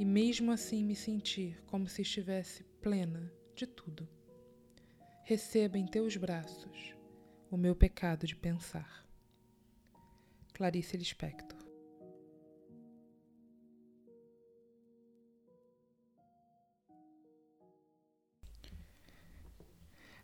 e 0.00 0.04
mesmo 0.04 0.50
assim 0.50 0.84
me 0.84 0.96
sentir 0.96 1.62
como 1.66 1.86
se 1.86 2.02
estivesse 2.02 2.64
plena 2.82 3.32
de 3.54 3.66
tudo. 3.66 4.08
Receba 5.22 5.78
em 5.78 5.86
teus 5.86 6.16
braços 6.16 6.94
o 7.50 7.56
meu 7.56 7.76
pecado 7.76 8.26
de 8.26 8.34
pensar. 8.34 9.06
Clarice 10.52 10.96
Lispector 10.96 11.53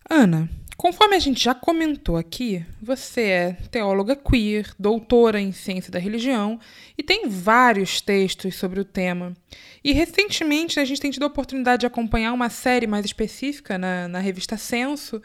Ana, 0.09 0.49
conforme 0.75 1.15
a 1.15 1.19
gente 1.19 1.43
já 1.43 1.53
comentou 1.53 2.17
aqui, 2.17 2.65
você 2.81 3.21
é 3.21 3.57
teóloga 3.69 4.15
queer, 4.15 4.73
doutora 4.77 5.39
em 5.39 5.51
ciência 5.51 5.91
da 5.91 5.99
religião 5.99 6.59
e 6.97 7.03
tem 7.03 7.29
vários 7.29 8.01
textos 8.01 8.55
sobre 8.55 8.79
o 8.79 8.85
tema. 8.85 9.33
E 9.83 9.93
recentemente 9.93 10.79
a 10.79 10.85
gente 10.85 10.99
tem 11.01 11.11
tido 11.11 11.23
a 11.23 11.27
oportunidade 11.27 11.81
de 11.81 11.85
acompanhar 11.85 12.33
uma 12.33 12.49
série 12.49 12.87
mais 12.87 13.05
específica 13.05 13.77
na, 13.77 14.07
na 14.07 14.19
revista 14.19 14.57
Censo, 14.57 15.21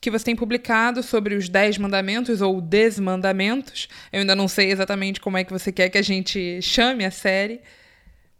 que 0.00 0.10
você 0.10 0.24
tem 0.24 0.36
publicado 0.36 1.02
sobre 1.02 1.34
os 1.34 1.48
Dez 1.48 1.78
Mandamentos 1.78 2.40
ou 2.40 2.60
Desmandamentos. 2.60 3.88
Eu 4.12 4.20
ainda 4.20 4.34
não 4.34 4.48
sei 4.48 4.70
exatamente 4.70 5.20
como 5.20 5.36
é 5.36 5.44
que 5.44 5.52
você 5.52 5.70
quer 5.70 5.88
que 5.88 5.98
a 5.98 6.02
gente 6.02 6.62
chame 6.62 7.04
a 7.04 7.10
série. 7.10 7.60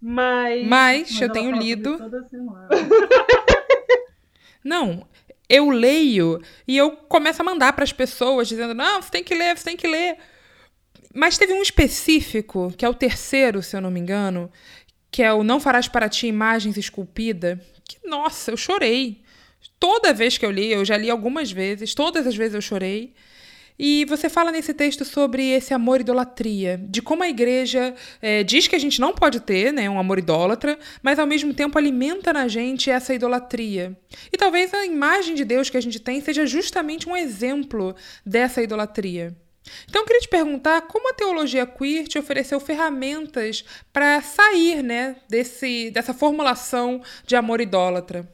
Mas, 0.01 0.66
mas, 0.66 1.11
mas 1.12 1.21
eu 1.21 1.31
tenho 1.31 1.53
lido. 1.57 1.99
Não, 4.64 5.07
eu 5.48 5.70
leio 5.70 6.40
e 6.66 6.76
eu 6.76 6.92
começo 6.92 7.42
a 7.42 7.44
mandar 7.44 7.72
para 7.72 7.85
as 7.85 7.92
pessoas 7.92 8.48
dizendo: 8.48 8.74
não, 8.74 9.02
você 9.02 9.11
tem 9.11 9.24
que 9.24 9.35
ler, 9.35 9.57
você 9.57 9.64
tem 9.64 9.76
que 9.76 9.87
ler. 9.87 10.16
Mas 11.14 11.37
teve 11.37 11.52
um 11.52 11.62
específico, 11.62 12.72
que 12.76 12.85
é 12.85 12.88
o 12.88 12.94
terceiro, 12.94 13.62
se 13.62 13.76
eu 13.76 13.81
não 13.81 13.90
me 13.90 14.00
engano, 14.00 14.50
que 15.11 15.22
é 15.22 15.33
o 15.33 15.44
Não 15.44 15.61
Farás 15.61 15.87
para 15.87 16.09
Ti 16.09 16.26
Imagens 16.26 16.78
Esculpida, 16.78 17.61
que, 17.87 17.98
nossa, 18.09 18.50
eu 18.50 18.57
chorei. 18.57 19.20
Toda 19.78 20.14
vez 20.14 20.38
que 20.38 20.46
eu 20.46 20.50
li, 20.50 20.72
eu 20.72 20.85
já 20.85 20.96
li 20.96 21.11
algumas 21.11 21.52
vezes, 21.52 21.94
todas 21.94 22.26
as 22.26 22.35
vezes 22.35 22.55
eu 22.55 22.62
chorei. 22.62 23.12
E 23.85 24.05
você 24.05 24.29
fala 24.29 24.53
nesse 24.53 24.73
texto 24.73 25.05
sobre 25.05 25.51
esse 25.51 25.75
amor 25.75 26.01
idolatria, 26.01 26.81
de 26.88 27.03
como 27.03 27.25
a 27.25 27.29
igreja 27.29 27.92
é, 28.21 28.45
diz 28.45 28.68
que 28.68 28.77
a 28.77 28.79
gente 28.79 29.01
não 29.01 29.12
pode 29.12 29.40
ter 29.40 29.73
né, 29.73 29.90
um 29.90 29.99
amor 29.99 30.21
idólatra, 30.21 30.79
mas 31.03 31.18
ao 31.18 31.27
mesmo 31.27 31.53
tempo 31.53 31.77
alimenta 31.77 32.33
na 32.33 32.47
gente 32.47 32.88
essa 32.88 33.12
idolatria. 33.12 33.99
E 34.33 34.37
talvez 34.37 34.73
a 34.73 34.87
imagem 34.87 35.35
de 35.35 35.45
Deus 35.45 35.68
que 35.68 35.77
a 35.77 35.83
gente 35.83 35.99
tem 35.99 36.21
seja 36.21 36.47
justamente 36.47 37.09
um 37.09 37.16
exemplo 37.16 37.92
dessa 38.25 38.62
idolatria. 38.62 39.37
Então, 39.88 40.03
eu 40.03 40.07
queria 40.07 40.23
te 40.23 40.29
perguntar 40.29 40.83
como 40.83 41.11
a 41.11 41.14
teologia 41.14 41.66
queer 41.66 42.07
te 42.07 42.21
ofereceu 42.21 42.61
ferramentas 42.61 43.64
para 43.92 44.23
sair 44.23 44.81
né, 44.81 45.16
desse, 45.29 45.90
dessa 45.90 46.14
formulação 46.14 47.03
de 47.27 47.35
amor 47.35 47.61
idólatra. 47.61 48.29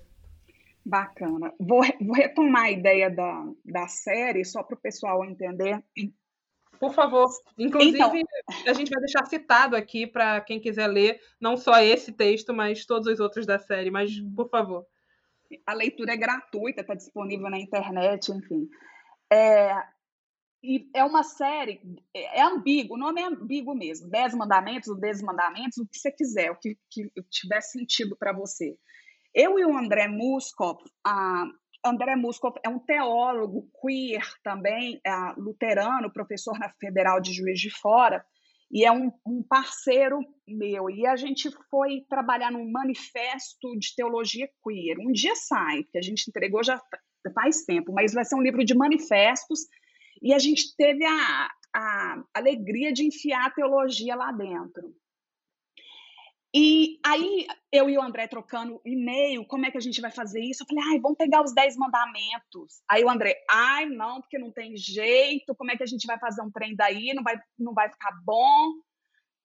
Bacana. 0.89 1.53
Vou, 1.61 1.83
vou 2.01 2.15
retomar 2.15 2.65
a 2.65 2.71
ideia 2.71 3.11
da, 3.11 3.45
da 3.63 3.87
série, 3.87 4.43
só 4.43 4.63
para 4.63 4.75
o 4.75 4.81
pessoal 4.81 5.23
entender. 5.23 5.85
Por 6.81 6.95
favor. 6.95 7.29
Inclusive, 7.59 7.97
então, 7.97 8.13
a 8.67 8.73
gente 8.73 8.91
vai 8.91 9.01
deixar 9.01 9.27
citado 9.27 9.77
aqui 9.77 10.07
para 10.07 10.41
quem 10.41 10.59
quiser 10.59 10.87
ler, 10.87 11.21
não 11.39 11.59
só 11.59 11.79
esse 11.83 12.11
texto, 12.11 12.55
mas 12.55 12.87
todos 12.87 13.07
os 13.07 13.21
outros 13.21 13.45
da 13.45 13.59
série. 13.59 13.91
Mas, 13.91 14.19
por 14.35 14.49
favor. 14.49 14.87
A 15.67 15.75
leitura 15.75 16.15
é 16.15 16.17
gratuita, 16.17 16.81
está 16.81 16.95
disponível 16.95 17.51
na 17.51 17.59
internet, 17.59 18.33
enfim. 18.33 18.67
É, 19.31 19.75
e 20.63 20.89
é 20.95 21.05
uma 21.05 21.23
série, 21.23 21.81
é, 22.15 22.39
é 22.39 22.43
ambíguo, 22.43 22.97
o 22.97 22.99
nome 22.99 23.21
é 23.21 23.25
ambíguo 23.25 23.75
mesmo. 23.75 24.09
Dez 24.09 24.35
mandamentos, 24.35 24.89
ou 24.89 24.97
desmandamentos, 24.97 25.77
o 25.77 25.87
que 25.87 25.99
você 25.99 26.11
quiser, 26.11 26.51
o 26.51 26.57
que, 26.57 26.79
que 26.91 27.11
tiver 27.31 27.61
sentido 27.61 28.17
para 28.17 28.33
você. 28.33 28.75
Eu 29.35 29.59
e 29.59 29.65
o 29.65 29.77
André 29.77 30.09
Muskop, 30.09 30.83
a 31.07 31.45
André 31.85 32.17
Muskop 32.17 32.59
é 32.65 32.69
um 32.69 32.79
teólogo 32.79 33.69
queer 33.81 34.25
também, 34.43 35.01
é 35.05 35.11
luterano, 35.37 36.13
professor 36.13 36.59
na 36.59 36.71
Federal 36.81 37.21
de 37.21 37.33
Juiz 37.33 37.61
de 37.61 37.71
Fora, 37.71 38.25
e 38.71 38.85
é 38.85 38.93
um, 38.93 39.11
um, 39.27 39.43
parceiro 39.43 40.19
meu. 40.47 40.91
E 40.91 41.07
a 41.07 41.17
gente 41.17 41.51
foi 41.71 42.05
trabalhar 42.09 42.51
num 42.51 42.71
manifesto 42.71 43.79
de 43.79 43.95
teologia 43.97 44.49
queer. 44.63 44.99
Um 44.99 45.13
dia 45.13 45.35
sai, 45.35 45.85
porque 45.85 45.99
a 45.99 46.03
gente 46.03 46.29
entregou 46.29 46.63
já 46.63 46.81
faz 47.35 47.65
tempo, 47.65 47.93
mas 47.93 48.13
vai 48.13 48.25
ser 48.25 48.35
um 48.35 48.43
livro 48.43 48.65
de 48.65 48.75
manifestos 48.75 49.61
e 50.23 50.33
a 50.33 50.39
gente 50.39 50.75
teve 50.77 51.05
a, 51.05 51.49
a 51.75 52.23
alegria 52.35 52.93
de 52.93 53.07
enfiar 53.07 53.47
a 53.47 53.51
teologia 53.51 54.15
lá 54.15 54.33
dentro. 54.33 54.95
E 56.55 56.99
aí 57.05 57.47
eu 57.71 57.91
e 57.91 57.99
o 57.99 58.03
André 58.03 58.27
trocando 58.27 58.81
e-mail, 58.85 59.45
como 59.47 59.67
é 59.67 59.71
que 59.71 59.77
a 59.77 59.81
gente 59.81 60.01
vai 60.01 60.11
fazer 60.11 60.41
isso? 60.41 60.63
Eu 60.63 60.67
falei, 60.67 60.93
ai, 60.93 61.01
vamos 61.01 61.19
pegar 61.19 61.43
os 61.43 61.55
dez 61.55 61.77
mandamentos. 61.77 62.81
Aí 62.91 63.05
o 63.05 63.11
André, 63.11 63.37
ai, 63.51 63.87
não, 63.87 64.21
porque 64.21 64.39
não 64.39 64.51
tem 64.51 64.75
jeito, 64.75 65.55
como 65.55 65.71
é 65.71 65.77
que 65.77 65.83
a 65.83 65.87
gente 65.87 66.07
vai 66.07 66.19
fazer 66.19 66.41
um 66.41 66.51
trem 66.51 66.75
daí? 66.75 67.13
Não 67.15 67.23
vai, 67.23 67.39
não 67.59 67.75
vai 67.75 67.91
ficar 67.91 68.13
bom. 68.25 68.73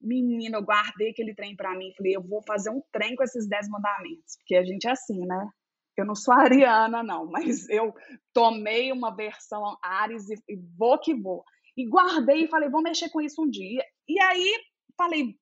Menina, 0.01 0.57
eu 0.57 0.63
guardei 0.63 1.09
aquele 1.11 1.35
trem 1.35 1.55
para 1.55 1.75
mim. 1.75 1.93
Falei, 1.97 2.15
eu 2.15 2.23
vou 2.23 2.41
fazer 2.47 2.69
um 2.69 2.81
trem 2.91 3.15
com 3.15 3.23
esses 3.23 3.47
dez 3.49 3.67
mandamentos, 3.67 4.37
porque 4.37 4.55
a 4.55 4.63
gente 4.63 4.87
é 4.87 4.91
assim, 4.91 5.25
né? 5.25 5.49
Eu 5.97 6.05
não 6.05 6.15
sou 6.15 6.33
ariana, 6.33 7.03
não, 7.03 7.25
mas 7.25 7.67
eu 7.69 7.93
tomei 8.33 8.91
uma 8.93 9.13
versão 9.13 9.77
Ares 9.83 10.29
e, 10.29 10.35
e 10.47 10.55
vou 10.77 10.97
que 10.99 11.13
vou. 11.13 11.43
E 11.75 11.87
guardei 11.87 12.45
e 12.45 12.47
falei, 12.47 12.69
vou 12.69 12.81
mexer 12.81 13.09
com 13.09 13.19
isso 13.19 13.41
um 13.43 13.49
dia. 13.49 13.83
E 14.07 14.19
aí 14.21 14.53
falei, 14.97 15.35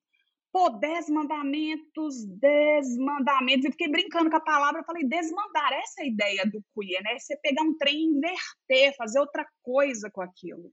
pô, 0.52 0.68
dez 0.68 1.08
mandamentos, 1.08 2.26
dez 2.38 2.96
mandamentos. 2.98 3.64
E 3.64 3.70
fiquei 3.70 3.88
brincando 3.88 4.30
com 4.30 4.36
a 4.36 4.40
palavra, 4.40 4.84
falei, 4.84 5.02
desmandar. 5.04 5.72
Essa 5.72 6.02
é 6.02 6.04
a 6.04 6.08
ideia 6.08 6.44
do 6.44 6.62
queer, 6.74 7.02
né? 7.02 7.18
Você 7.18 7.36
pegar 7.38 7.62
um 7.62 7.76
trem 7.76 7.96
e 7.96 8.04
inverter, 8.04 8.94
fazer 8.96 9.18
outra 9.18 9.46
coisa 9.62 10.10
com 10.10 10.20
aquilo. 10.20 10.70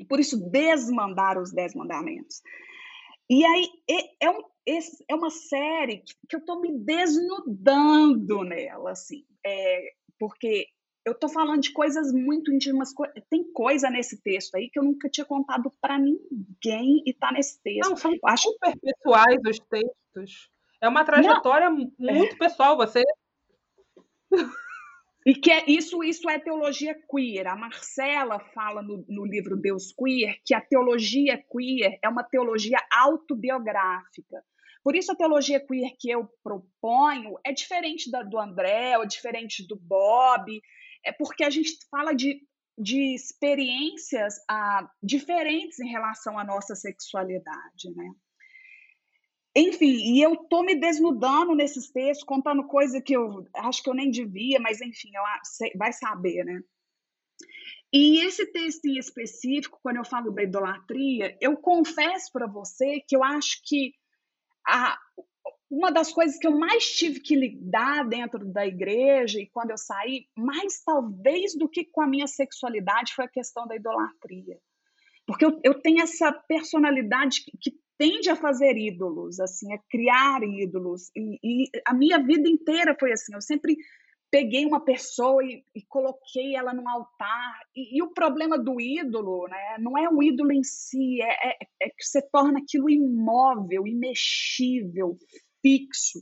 E 0.00 0.04
por 0.04 0.18
isso, 0.18 0.50
desmandar 0.50 1.38
os 1.38 1.52
dez 1.52 1.74
mandamentos. 1.74 2.40
E 3.28 3.44
aí, 3.44 3.68
é, 4.22 4.30
um, 4.30 4.42
é 5.08 5.14
uma 5.14 5.30
série 5.30 6.02
que 6.28 6.34
eu 6.36 6.40
estou 6.40 6.60
me 6.60 6.76
desnudando 6.78 8.42
nela, 8.42 8.92
assim. 8.92 9.24
É, 9.46 9.92
porque 10.18 10.66
eu 11.04 11.12
estou 11.12 11.28
falando 11.28 11.60
de 11.60 11.72
coisas 11.72 12.12
muito 12.12 12.52
íntimas. 12.52 12.92
Tem 13.28 13.44
coisa 13.52 13.90
nesse 13.90 14.22
texto 14.22 14.54
aí 14.54 14.70
que 14.70 14.78
eu 14.78 14.82
nunca 14.82 15.08
tinha 15.08 15.24
contado 15.24 15.70
para 15.80 15.98
ninguém 15.98 17.02
e 17.04 17.10
está 17.10 17.30
nesse 17.30 17.62
texto. 17.62 17.90
Não, 17.90 17.96
são 17.96 18.12
eu 18.12 18.18
acho... 18.24 18.50
super 18.50 18.78
pessoais 18.80 19.40
os 19.46 19.58
textos. 19.58 20.50
É 20.80 20.88
uma 20.88 21.04
trajetória 21.04 21.68
Não. 21.70 22.14
muito 22.14 22.34
é. 22.34 22.38
pessoal. 22.38 22.76
Você. 22.76 23.02
E 25.26 25.34
que 25.34 25.50
é, 25.50 25.64
isso, 25.66 26.04
isso 26.04 26.28
é 26.28 26.38
teologia 26.38 26.94
queer. 27.10 27.46
A 27.46 27.56
Marcela 27.56 28.38
fala 28.54 28.82
no, 28.82 29.04
no 29.08 29.24
livro 29.24 29.56
Deus 29.56 29.92
Queer 29.92 30.38
que 30.44 30.54
a 30.54 30.60
teologia 30.60 31.42
queer 31.50 31.98
é 32.02 32.08
uma 32.08 32.22
teologia 32.22 32.78
autobiográfica. 32.92 34.44
Por 34.82 34.94
isso, 34.94 35.10
a 35.10 35.16
teologia 35.16 35.58
queer 35.66 35.96
que 35.98 36.10
eu 36.10 36.28
proponho 36.42 37.38
é 37.42 37.52
diferente 37.52 38.10
da 38.10 38.22
do 38.22 38.38
André, 38.38 38.98
ou 38.98 39.06
diferente 39.06 39.66
do 39.66 39.76
Bob, 39.76 40.60
é 41.04 41.12
porque 41.12 41.44
a 41.44 41.50
gente 41.50 41.76
fala 41.90 42.14
de, 42.14 42.40
de 42.78 43.14
experiências 43.14 44.34
ah, 44.48 44.88
diferentes 45.02 45.78
em 45.80 45.88
relação 45.88 46.38
à 46.38 46.44
nossa 46.44 46.74
sexualidade, 46.74 47.94
né? 47.94 48.10
Enfim, 49.56 50.16
e 50.16 50.20
eu 50.20 50.36
tô 50.36 50.64
me 50.64 50.74
desnudando 50.74 51.54
nesses 51.54 51.88
textos, 51.90 52.26
contando 52.26 52.66
coisa 52.66 53.00
que 53.00 53.14
eu 53.14 53.46
acho 53.54 53.82
que 53.82 53.88
eu 53.88 53.94
nem 53.94 54.10
devia, 54.10 54.58
mas 54.58 54.80
enfim, 54.80 55.10
eu 55.14 55.22
vai 55.78 55.92
saber, 55.92 56.44
né? 56.44 56.60
E 57.92 58.18
esse 58.26 58.46
texto 58.46 58.86
em 58.86 58.98
específico, 58.98 59.78
quando 59.80 59.98
eu 59.98 60.04
falo 60.04 60.32
da 60.32 60.42
idolatria, 60.42 61.38
eu 61.40 61.56
confesso 61.56 62.32
para 62.32 62.48
você 62.48 63.00
que 63.06 63.14
eu 63.14 63.22
acho 63.22 63.62
que 63.64 63.94
a, 64.66 64.98
uma 65.70 65.90
das 65.90 66.12
coisas 66.12 66.38
que 66.38 66.46
eu 66.46 66.56
mais 66.56 66.84
tive 66.92 67.20
que 67.20 67.34
lidar 67.34 68.08
dentro 68.08 68.44
da 68.44 68.66
igreja 68.66 69.40
e 69.40 69.48
quando 69.50 69.70
eu 69.70 69.78
saí, 69.78 70.26
mais 70.36 70.82
talvez 70.84 71.56
do 71.56 71.68
que 71.68 71.84
com 71.84 72.02
a 72.02 72.06
minha 72.06 72.26
sexualidade, 72.26 73.14
foi 73.14 73.24
a 73.24 73.30
questão 73.30 73.66
da 73.66 73.76
idolatria. 73.76 74.58
Porque 75.26 75.44
eu, 75.44 75.58
eu 75.64 75.80
tenho 75.80 76.02
essa 76.02 76.32
personalidade 76.32 77.44
que, 77.44 77.52
que 77.58 77.78
tende 77.98 78.28
a 78.28 78.36
fazer 78.36 78.76
ídolos, 78.76 79.40
assim, 79.40 79.72
a 79.72 79.78
criar 79.90 80.42
ídolos. 80.42 81.10
E, 81.16 81.38
e, 81.42 81.70
a 81.86 81.94
minha 81.94 82.18
vida 82.18 82.48
inteira 82.48 82.94
foi 82.98 83.12
assim. 83.12 83.34
Eu 83.34 83.40
sempre 83.40 83.76
peguei 84.30 84.66
uma 84.66 84.84
pessoa 84.84 85.44
e, 85.44 85.64
e 85.74 85.82
coloquei 85.88 86.56
ela 86.56 86.74
num 86.74 86.88
altar. 86.88 87.60
E, 87.74 88.02
o 88.02 88.12
problema 88.12 88.58
do 88.58 88.80
ídolo, 88.80 89.46
né, 89.48 89.76
não 89.78 89.96
é 89.96 90.08
o 90.08 90.22
ídolo 90.22 90.52
em 90.52 90.62
si, 90.62 91.22
é, 91.22 91.50
é, 91.50 91.56
é 91.82 91.88
que 91.88 92.04
você 92.04 92.20
torna 92.20 92.58
aquilo 92.58 92.90
imóvel, 92.90 93.86
imexível, 93.86 95.16
fixo. 95.64 96.20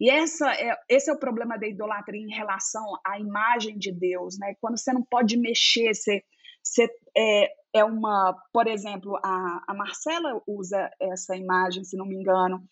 E 0.00 0.10
essa 0.10 0.52
é, 0.52 0.76
esse 0.88 1.08
é 1.08 1.14
o 1.14 1.18
problema 1.18 1.56
da 1.56 1.68
idolatria 1.68 2.20
em 2.20 2.34
relação 2.34 2.84
à 3.06 3.18
imagem 3.18 3.78
de 3.78 3.92
Deus, 3.92 4.36
né? 4.38 4.54
Quando 4.60 4.76
você 4.76 4.92
não 4.92 5.02
pode 5.02 5.36
mexer, 5.36 5.94
você, 5.94 6.22
você 6.60 6.88
é, 7.16 7.48
é 7.74 7.84
uma, 7.84 8.36
por 8.52 8.66
exemplo, 8.66 9.16
a, 9.24 9.64
a 9.68 9.74
Marcela 9.74 10.42
usa 10.46 10.90
essa 11.00 11.36
imagem, 11.36 11.84
se 11.84 11.96
não 11.96 12.06
me 12.06 12.16
engano, 12.16 12.64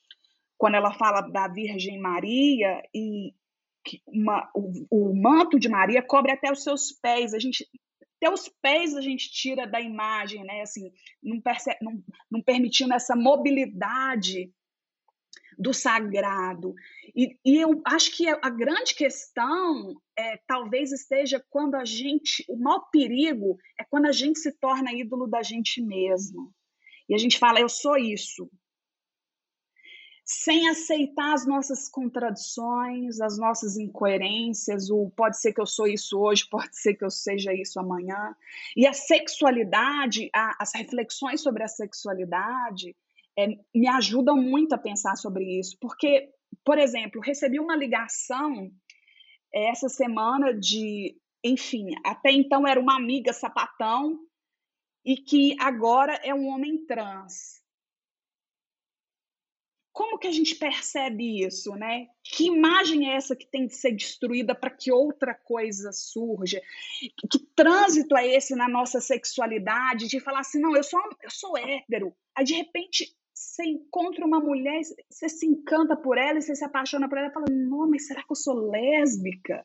quando 0.59 0.75
ela 0.75 0.93
fala 0.95 1.21
da 1.21 1.47
Virgem 1.47 2.01
Maria 2.01 2.83
e 2.95 3.33
uma, 4.07 4.51
o, 4.55 4.87
o 4.91 5.15
manto 5.15 5.59
de 5.59 5.69
Maria 5.69 6.03
cobre 6.03 6.33
até 6.33 6.51
os 6.51 6.63
seus 6.63 6.93
pés. 6.93 7.35
A 7.35 7.39
gente 7.39 7.67
até 8.17 8.33
os 8.33 8.49
pés 8.63 8.95
a 8.95 9.01
gente 9.01 9.33
tira 9.33 9.67
da 9.67 9.81
imagem, 9.81 10.45
né? 10.45 10.63
Assim, 10.63 10.93
não, 11.23 11.41
perce, 11.41 11.77
não, 11.83 12.01
não 12.31 12.41
permitindo 12.41 12.95
essa 12.95 13.17
mobilidade 13.17 14.53
do 15.59 15.73
sagrado. 15.73 16.75
E, 17.15 17.39
e, 17.45 17.59
eu 17.59 17.81
acho 17.85 18.17
que 18.17 18.29
a 18.29 18.51
grande 18.51 18.95
questão 18.95 19.95
é, 20.17 20.39
talvez 20.47 20.93
esteja 20.93 21.45
quando 21.51 21.75
a 21.75 21.85
gente, 21.85 22.45
o 22.49 22.57
maior 22.57 22.89
perigo 22.91 23.59
é 23.79 23.85
quando 23.85 24.07
a 24.07 24.13
gente 24.13 24.39
se 24.39 24.53
torna 24.53 24.93
ídolo 24.93 25.27
da 25.27 25.43
gente 25.43 25.83
mesmo. 25.83 26.53
E 27.09 27.15
a 27.15 27.19
gente 27.19 27.39
fala, 27.39 27.61
eu 27.61 27.69
sou 27.69 27.97
isso. 27.97 28.51
Sem 30.25 30.69
aceitar 30.69 31.35
as 31.35 31.47
nossas 31.47 31.89
contradições, 31.89 33.21
as 33.21 33.37
nossas 33.37 33.77
incoerências, 33.77 34.89
o 34.89 35.11
pode 35.11 35.39
ser 35.39 35.53
que 35.53 35.61
eu 35.61 35.67
sou 35.67 35.87
isso 35.87 36.19
hoje, 36.19 36.49
pode 36.49 36.75
ser 36.79 36.95
que 36.95 37.05
eu 37.05 37.11
seja 37.11 37.53
isso 37.53 37.79
amanhã. 37.79 38.35
E 38.77 38.87
a 38.87 38.93
sexualidade, 38.93 40.31
a, 40.35 40.63
as 40.63 40.73
reflexões 40.75 41.43
sobre 41.43 41.65
a 41.65 41.69
sexualidade, 41.69 42.97
é, 43.39 43.49
me 43.75 43.89
ajudam 43.89 44.37
muito 44.37 44.75
a 44.75 44.79
pensar 44.79 45.17
sobre 45.17 45.59
isso, 45.59 45.77
porque, 45.81 46.31
por 46.65 46.79
exemplo, 46.79 47.21
recebi 47.21 47.59
uma 47.59 47.77
ligação 47.77 48.71
é, 49.53 49.71
essa 49.71 49.89
semana 49.89 50.53
de, 50.53 51.17
enfim, 51.45 51.95
até 52.05 52.31
então 52.31 52.67
era 52.67 52.81
uma 52.81 52.97
amiga 52.97 53.33
sapatão 53.33 54.19
e 55.05 55.17
que 55.17 55.57
agora 55.59 56.15
é 56.23 56.35
um 56.35 56.49
homem 56.49 56.85
trans. 56.87 57.63
como 59.93 60.19
que 60.19 60.27
a 60.27 60.33
gente 60.33 60.55
percebe 60.57 61.45
isso, 61.45 61.75
né? 61.75 62.09
Que 62.25 62.47
imagem 62.47 63.11
é 63.11 63.17
essa 63.17 63.37
que 63.37 63.47
tem 63.47 63.67
de 63.67 63.75
ser 63.77 63.93
destruída 63.93 64.55
para 64.55 64.71
que 64.71 64.91
outra 64.91 65.35
coisa 65.35 65.93
surja? 65.93 66.61
Que 67.31 67.39
trânsito 67.55 68.17
é 68.17 68.27
esse 68.27 68.55
na 68.55 68.69
nossa 68.69 69.01
sexualidade 69.01 70.09
de 70.09 70.19
falar 70.19 70.41
assim, 70.41 70.61
não, 70.61 70.75
eu 70.75 70.83
sou, 70.83 71.01
eu 71.23 71.31
sou 71.31 71.59
hétero. 71.59 72.15
Aí 72.35 72.45
de 72.45 72.55
repente 72.55 73.15
você 73.43 73.65
encontra 73.65 74.25
uma 74.25 74.41
mulher, 74.41 74.81
você 75.11 75.29
se 75.29 75.47
encanta 75.47 75.97
por 75.97 76.17
ela 76.17 76.41
você 76.41 76.55
se 76.55 76.65
apaixona 76.65 77.09
por 77.09 77.19
ela 77.19 77.29
e 77.29 77.33
fala, 77.33 77.47
não, 77.51 77.89
mas 77.89 78.07
será 78.07 78.23
que 78.23 78.33
eu 78.33 78.37
sou 78.37 78.71
lésbica? 78.71 79.65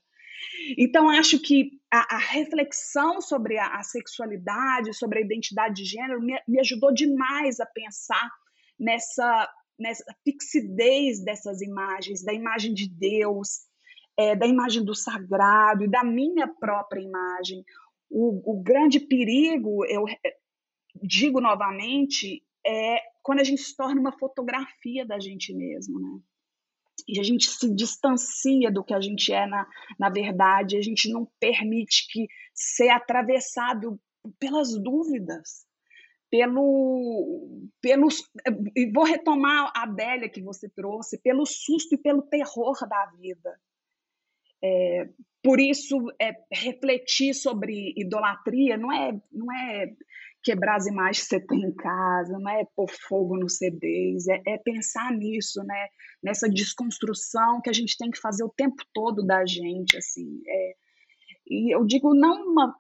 Então, 0.78 1.10
acho 1.10 1.40
que 1.40 1.72
a, 1.92 2.16
a 2.16 2.18
reflexão 2.18 3.22
sobre 3.22 3.58
a, 3.58 3.78
a, 3.78 3.84
sexualidade, 3.84 4.94
sobre 4.94 5.20
a 5.20 5.22
identidade 5.22 5.76
de 5.76 5.86
gênero, 5.86 6.22
me, 6.22 6.40
me 6.48 6.60
ajudou 6.60 6.94
demais 6.94 7.60
a 7.60 7.66
pensar 7.66 8.30
nessa 8.80 9.50
nessa 9.80 10.04
fixidez 10.24 11.24
dessas 11.24 11.62
imagens, 11.62 12.24
da 12.24 12.34
imagem 12.34 12.74
de 12.74 12.90
Deus, 12.90 13.68
é, 14.18 14.36
da 14.36 14.48
imagem 14.48 14.84
do 14.84 14.96
sagrado 14.96 15.88
da 15.88 16.04
minha 16.04 16.48
própria 16.48 17.00
imagem. 17.00 17.64
O, 18.10 18.54
o 18.54 18.62
grande 18.62 19.00
perigo, 19.00 19.86
eu 19.86 20.08
é, 20.08 20.36
digo 21.04 21.40
novamente, 21.40 22.44
é 22.66 23.00
quando 23.24 23.40
a 23.40 23.44
gente 23.44 23.62
se 23.62 23.76
torna 23.76 24.00
uma 24.00 24.18
fotografia 24.18 25.06
da 25.06 25.20
gente 25.20 25.54
mesmo, 25.54 26.00
né? 26.00 26.20
E 27.08 27.20
a 27.20 27.24
gente 27.24 27.50
se 27.50 27.74
distancia 27.74 28.72
do 28.72 28.84
que 28.84 28.94
a 28.94 29.00
gente 29.00 29.32
é 29.32 29.46
na, 29.46 29.68
na 30.00 30.10
verdade, 30.10 30.78
a 30.78 30.82
gente 30.82 31.12
não 31.12 31.28
permite 31.40 32.08
que 32.12 32.28
ser 32.54 32.90
atravessado 32.90 34.00
pelas 34.40 34.74
dúvidas, 34.82 35.66
pelo, 36.30 37.70
pelo 37.82 38.08
e 38.76 38.92
vou 38.92 39.04
retomar 39.04 39.72
a 39.76 39.84
Adélia 39.84 40.30
que 40.30 40.42
você 40.42 40.68
trouxe, 40.70 41.18
pelo 41.20 41.46
susto 41.46 41.96
e 41.96 41.98
pelo 41.98 42.24
terror 42.24 42.76
da 42.88 43.06
vida. 43.18 43.60
É, 44.62 45.08
por 45.44 45.60
isso, 45.60 45.98
é, 46.20 46.34
refletir 46.52 47.34
sobre 47.34 47.94
idolatria 47.96 48.76
não 48.76 48.92
é, 48.92 49.22
não 49.32 49.54
é 49.54 49.94
quebrar 50.48 50.78
as 50.78 50.86
imagens 50.86 51.24
que 51.24 51.36
você 51.36 51.46
tem 51.46 51.62
em 51.62 51.76
casa, 51.76 52.40
não 52.40 52.50
é 52.50 52.64
pôr 52.74 52.90
fogo 52.90 53.36
nos 53.36 53.58
CDs, 53.58 54.30
é, 54.30 54.42
é 54.48 54.58
pensar 54.58 55.12
nisso, 55.12 55.62
né? 55.64 55.88
nessa 56.24 56.48
desconstrução 56.50 57.62
que 57.62 57.70
a 57.70 57.74
gente 57.74 57.98
tem 57.98 58.10
que 58.10 58.18
fazer 58.18 58.46
o 58.46 58.54
tempo 58.56 58.82
todo 58.94 59.26
da 59.26 59.46
gente. 59.46 59.98
assim. 59.98 60.42
É, 60.48 60.74
e 61.50 61.76
eu 61.76 61.86
digo 61.86 62.16
não 62.16 62.48
uma 62.50 62.74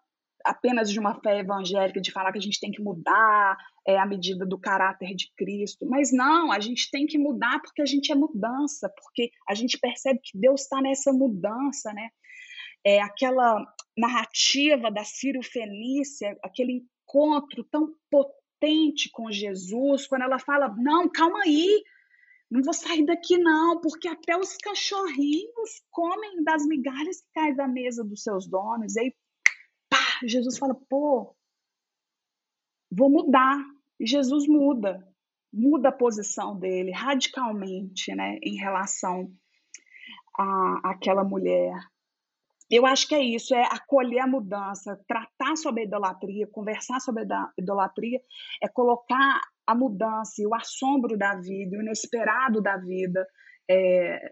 apenas 0.45 0.89
de 0.89 0.97
uma 0.97 1.20
fé 1.20 1.39
evangélica, 1.39 1.99
de 1.99 2.09
falar 2.09 2.32
que 2.32 2.38
a 2.38 2.41
gente 2.41 2.59
tem 2.59 2.72
que 2.72 2.82
mudar 2.82 3.57
é, 3.86 3.97
a 3.97 4.05
medida 4.05 4.45
do 4.45 4.57
caráter 4.57 5.13
de 5.13 5.30
Cristo. 5.36 5.86
Mas 5.86 6.13
não, 6.13 6.53
a 6.53 6.59
gente 6.61 6.89
tem 6.89 7.05
que 7.05 7.18
mudar 7.18 7.59
porque 7.59 7.82
a 7.82 7.86
gente 7.86 8.13
é 8.13 8.15
mudança, 8.15 8.89
porque 8.95 9.30
a 9.49 9.53
gente 9.53 9.78
percebe 9.78 10.22
que 10.24 10.39
Deus 10.39 10.61
está 10.61 10.82
nessa 10.82 11.11
mudança, 11.11 11.91
né? 11.91 12.07
É, 12.86 13.01
aquela 13.01 13.61
narrativa 13.97 14.89
da 14.89 15.03
Sírio 15.03 15.43
Fenícia, 15.43 16.38
aquele 16.41 16.86
encontro 17.07 17.63
tão 17.63 17.93
potente 18.11 19.09
com 19.11 19.31
Jesus, 19.31 20.05
quando 20.07 20.23
ela 20.23 20.39
fala: 20.39 20.73
Não, 20.77 21.09
calma 21.09 21.41
aí, 21.43 21.83
não 22.51 22.61
vou 22.61 22.73
sair 22.73 23.05
daqui 23.05 23.37
não, 23.37 23.79
porque 23.81 24.07
até 24.07 24.37
os 24.37 24.55
cachorrinhos 24.57 25.81
comem 25.89 26.43
das 26.43 26.65
migalhas 26.65 27.21
que 27.21 27.27
caem 27.33 27.55
da 27.55 27.67
mesa 27.67 28.03
dos 28.03 28.23
seus 28.23 28.47
donos. 28.47 28.95
E 28.95 28.99
aí 28.99 29.15
Jesus 30.23 30.57
fala, 30.57 30.75
pô, 30.89 31.35
vou 32.91 33.09
mudar. 33.09 33.57
E 33.99 34.05
Jesus 34.05 34.47
muda, 34.47 35.07
muda 35.51 35.89
a 35.89 35.91
posição 35.91 36.57
dele 36.57 36.91
radicalmente, 36.91 38.13
né, 38.13 38.37
em 38.43 38.55
relação 38.55 39.31
àquela 40.83 41.23
mulher. 41.23 41.73
Eu 42.70 42.86
acho 42.86 43.07
que 43.07 43.15
é 43.15 43.24
isso, 43.24 43.55
é 43.55 43.63
acolher 43.63 44.20
a 44.20 44.28
mudança, 44.28 44.99
tratar 45.07 45.55
sobre 45.55 45.82
a 45.82 45.86
idolatria, 45.86 46.47
conversar 46.47 46.99
sobre 46.99 47.24
a 47.24 47.51
idolatria, 47.57 48.20
é 48.61 48.68
colocar 48.68 49.41
a 49.65 49.74
mudança 49.74 50.41
e 50.41 50.47
o 50.47 50.53
assombro 50.53 51.18
da 51.18 51.36
vida, 51.36 51.78
o 51.78 51.82
inesperado 51.82 52.61
da 52.61 52.78
vida 52.78 53.26
é, 53.70 54.32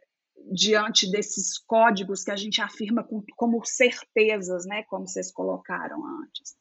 diante 0.52 1.10
desses 1.10 1.58
códigos 1.58 2.24
que 2.24 2.32
a 2.32 2.36
gente 2.36 2.62
afirma 2.62 3.04
com, 3.04 3.24
como 3.36 3.64
certezas, 3.66 4.66
né, 4.66 4.84
como 4.84 5.08
vocês 5.08 5.32
colocaram 5.32 6.06
antes. 6.22 6.56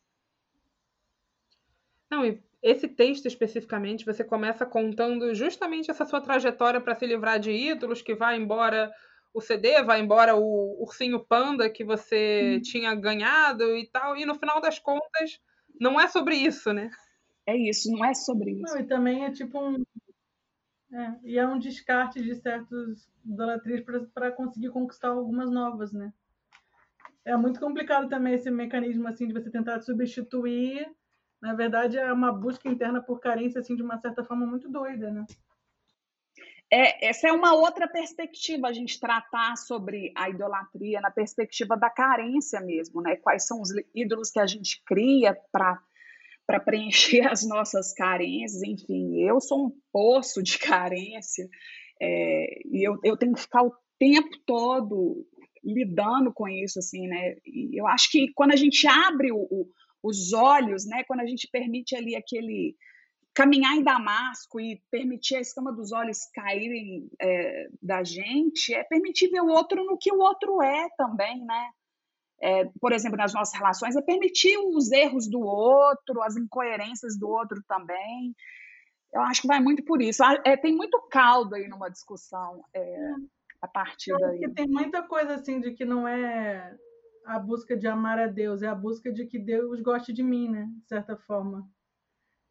Não, 2.11 2.25
e 2.25 2.41
esse 2.63 2.89
texto 2.89 3.27
especificamente, 3.27 4.05
você 4.05 4.25
começa 4.25 4.65
contando 4.65 5.35
justamente 5.35 5.91
essa 5.91 6.07
sua 6.07 6.21
trajetória 6.21 6.81
para 6.81 6.95
se 6.95 7.07
livrar 7.07 7.39
de 7.39 7.51
ídolos, 7.51 8.01
que 8.01 8.15
vai 8.15 8.37
embora 8.37 8.93
o 9.35 9.41
CD, 9.41 9.83
vai 9.83 10.01
embora 10.01 10.37
o 10.37 10.81
ursinho 10.81 11.19
panda 11.19 11.69
que 11.69 11.85
você 11.85 12.57
hum. 12.57 12.63
tinha 12.63 12.95
ganhado 12.95 13.77
e 13.77 13.87
tal, 13.89 14.17
e 14.17 14.25
no 14.25 14.37
final 14.37 14.61
das 14.61 14.79
contas, 14.79 15.41
não 15.81 16.01
é 16.01 16.07
sobre 16.07 16.37
isso, 16.37 16.73
né? 16.73 16.89
É 17.45 17.57
isso, 17.57 17.91
não 17.91 18.05
é 18.05 18.15
sobre 18.15 18.53
isso. 18.53 18.63
Não, 18.63 18.81
e 18.81 18.85
também 18.85 19.25
é 19.25 19.33
tipo 19.33 19.61
um. 19.61 19.85
É, 20.93 21.15
e 21.25 21.39
é 21.39 21.47
um 21.47 21.59
descarte 21.59 22.23
de 22.23 22.37
certos 22.37 23.11
idolatrias 23.27 23.85
para 24.15 24.31
conseguir 24.31 24.71
conquistar 24.71 25.09
algumas 25.09 25.51
novas, 25.51 25.93
né? 25.93 26.13
É 27.25 27.37
muito 27.37 27.59
complicado 27.59 28.09
também 28.09 28.35
esse 28.35 28.51
mecanismo 28.51 29.09
assim 29.09 29.27
de 29.27 29.33
você 29.33 29.51
tentar 29.51 29.81
substituir. 29.81 30.89
Na 31.43 31.55
verdade, 31.55 31.99
é 31.99 32.13
uma 32.13 32.33
busca 32.33 32.69
interna 32.69 33.03
por 33.03 33.19
carência 33.19 33.61
assim 33.61 33.75
de 33.75 33.83
uma 33.83 33.99
certa 33.99 34.23
forma 34.23 34.47
muito 34.47 34.71
doida, 34.71 35.11
né? 35.11 35.27
É, 36.73 37.07
essa 37.09 37.29
é 37.29 37.33
uma 37.33 37.55
outra 37.55 37.87
perspectiva, 37.87 38.69
a 38.69 38.73
gente 38.73 38.99
tratar 38.99 39.57
sobre 39.57 40.13
a 40.17 40.29
idolatria 40.29 41.01
na 41.01 41.11
perspectiva 41.11 41.77
da 41.77 41.91
carência 41.91 42.61
mesmo, 42.61 43.01
né? 43.01 43.17
Quais 43.17 43.47
são 43.47 43.61
os 43.61 43.71
ídolos 43.95 44.31
que 44.31 44.41
a 44.41 44.47
gente 44.47 44.83
cria 44.85 45.37
para 45.53 45.81
para 46.47 46.61
preencher 46.61 47.23
as 47.33 47.47
nossas 47.47 47.95
carências, 47.95 48.63
enfim, 48.63 49.23
eu 49.23 49.41
sou 49.41 49.67
um 49.67 49.73
poço 49.91 50.43
de 50.43 50.59
carência 50.61 51.49
é, 52.01 52.61
e 52.67 52.87
eu, 52.87 52.99
eu 53.03 53.17
tenho 53.17 53.33
que 53.33 53.41
ficar 53.41 53.63
o 53.63 53.73
tempo 53.99 54.37
todo 54.45 55.27
lidando 55.65 56.33
com 56.33 56.47
isso, 56.47 56.79
assim, 56.79 57.07
né? 57.07 57.37
E 57.47 57.81
eu 57.81 57.87
acho 57.87 58.11
que 58.11 58.31
quando 58.35 58.53
a 58.53 58.57
gente 58.57 58.87
abre 58.87 59.33
o, 59.33 59.39
o, 59.51 59.67
os 60.03 60.33
olhos, 60.33 60.85
né? 60.87 61.03
Quando 61.05 61.21
a 61.21 61.27
gente 61.27 61.49
permite 61.51 61.97
ali 61.97 62.15
aquele 62.15 62.77
caminhar 63.35 63.75
em 63.75 63.83
Damasco 63.83 64.61
e 64.61 64.81
permitir 64.91 65.37
a 65.37 65.41
escama 65.41 65.73
dos 65.73 65.93
olhos 65.93 66.27
caírem 66.33 67.09
é, 67.21 67.69
da 67.83 68.05
gente, 68.05 68.73
é 68.73 68.85
permitir 68.85 69.29
ver 69.29 69.41
o 69.41 69.49
outro 69.49 69.85
no 69.85 69.99
que 69.99 70.13
o 70.13 70.19
outro 70.19 70.63
é 70.63 70.89
também, 70.97 71.45
né? 71.45 71.71
É, 72.41 72.65
por 72.81 72.93
exemplo, 72.93 73.17
nas 73.17 73.33
nossas 73.33 73.59
relações, 73.59 73.97
é 73.97 74.03
permitir 74.03 74.57
os 74.59 74.93
erros 74.93 75.29
do 75.29 75.41
outro, 75.41 76.23
as 76.23 76.37
incoerências 76.37 77.19
do 77.19 77.29
outro 77.29 77.63
também 77.67 78.35
eu 79.15 79.23
acho 79.23 79.43
que 79.43 79.47
vai 79.47 79.61
muito 79.61 79.85
por 79.85 80.03
isso. 80.03 80.23
É, 80.45 80.57
tem 80.57 80.75
muito 80.75 81.01
caldo 81.09 81.55
aí 81.55 81.69
numa 81.69 81.89
discussão 81.89 82.65
é, 82.75 83.13
a 83.63 83.69
partir 83.69 84.13
daí. 84.19 84.41
Que 84.41 84.51
tem 84.51 84.67
muita 84.67 85.05
coisa 85.05 85.35
assim 85.35 85.61
de 85.61 85.73
que 85.73 85.85
não 85.85 86.07
é 86.07 86.77
a 87.25 87.39
busca 87.39 87.77
de 87.77 87.87
amar 87.87 88.19
a 88.19 88.27
Deus, 88.27 88.61
é 88.61 88.67
a 88.67 88.75
busca 88.75 89.13
de 89.13 89.25
que 89.25 89.39
Deus 89.39 89.81
goste 89.81 90.13
de 90.13 90.23
mim, 90.23 90.51
né? 90.51 90.67
De 90.83 90.89
certa 90.89 91.17
forma. 91.17 91.65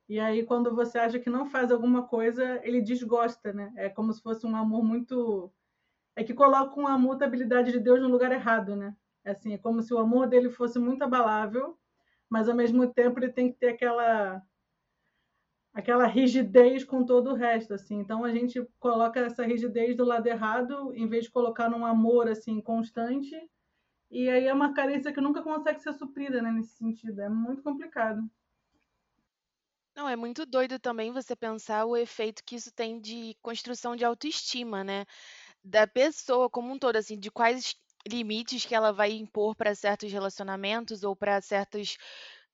E 0.10 0.20
aí, 0.20 0.46
quando 0.46 0.74
você 0.76 0.98
acha 1.00 1.20
que 1.20 1.30
não 1.30 1.46
faz 1.46 1.72
alguma 1.72 2.08
coisa, 2.08 2.60
ele 2.64 2.82
desgosta, 2.82 3.54
né? 3.54 3.74
É 3.76 3.90
como 3.90 4.14
se 4.14 4.22
fosse 4.22 4.46
um 4.46 4.56
amor 4.56 4.84
muito. 4.84 5.52
É 6.16 6.24
que 6.24 6.34
coloca 6.34 6.80
uma 6.80 6.98
mutabilidade 6.98 7.72
de 7.72 7.80
Deus 7.80 8.02
no 8.02 8.10
lugar 8.10 8.32
errado, 8.32 8.76
né? 8.76 8.96
É 9.26 9.32
assim, 9.32 9.54
é 9.54 9.58
como 9.58 9.82
se 9.82 9.94
o 9.94 10.00
amor 10.00 10.28
dele 10.28 10.50
fosse 10.50 10.80
muito 10.80 11.04
abalável, 11.04 11.78
mas 12.30 12.50
ao 12.50 12.56
mesmo 12.56 12.88
tempo 12.94 13.20
ele 13.20 13.32
tem 13.34 13.52
que 13.52 13.60
ter 13.60 13.70
aquela 13.70 14.44
aquela 15.74 16.06
rigidez 16.08 16.84
com 16.84 17.04
todo 17.06 17.32
o 17.32 17.34
resto, 17.36 17.74
assim. 17.74 18.00
Então 18.00 18.24
a 18.24 18.32
gente 18.32 18.64
coloca 18.80 19.20
essa 19.20 19.44
rigidez 19.46 19.96
do 19.96 20.04
lado 20.06 20.28
errado, 20.28 20.94
em 20.96 21.08
vez 21.08 21.26
de 21.26 21.32
colocar 21.32 21.70
num 21.70 21.86
amor 21.86 22.28
assim 22.28 22.62
constante. 22.62 23.36
E 24.12 24.30
aí 24.30 24.46
é 24.48 24.54
uma 24.54 24.74
carência 24.74 25.14
que 25.14 25.22
nunca 25.22 25.44
consegue 25.44 25.82
ser 25.82 25.94
suprida, 25.94 26.42
né, 26.42 26.52
nesse 26.52 26.78
sentido. 26.78 27.22
É 27.22 27.30
muito 27.30 27.64
complicado. 27.64 28.22
Não, 29.96 30.10
é 30.10 30.16
muito 30.16 30.46
doido 30.46 30.80
também 30.80 31.12
você 31.12 31.36
pensar 31.36 31.86
o 31.86 31.96
efeito 31.96 32.44
que 32.44 32.56
isso 32.56 32.72
tem 32.72 33.00
de 33.00 33.36
construção 33.42 33.96
de 33.96 34.04
autoestima, 34.04 34.84
né? 34.84 35.06
Da 35.64 35.88
pessoa 35.88 36.50
como 36.50 36.72
um 36.74 36.80
todo, 36.80 36.98
assim, 36.98 37.20
de 37.20 37.32
quais 37.32 37.76
limites 38.08 38.66
que 38.66 38.76
ela 38.76 38.92
vai 38.94 39.12
impor 39.14 39.56
para 39.56 39.76
certos 39.76 40.12
relacionamentos 40.12 41.04
ou 41.04 41.16
para 41.16 41.42
certos 41.42 41.98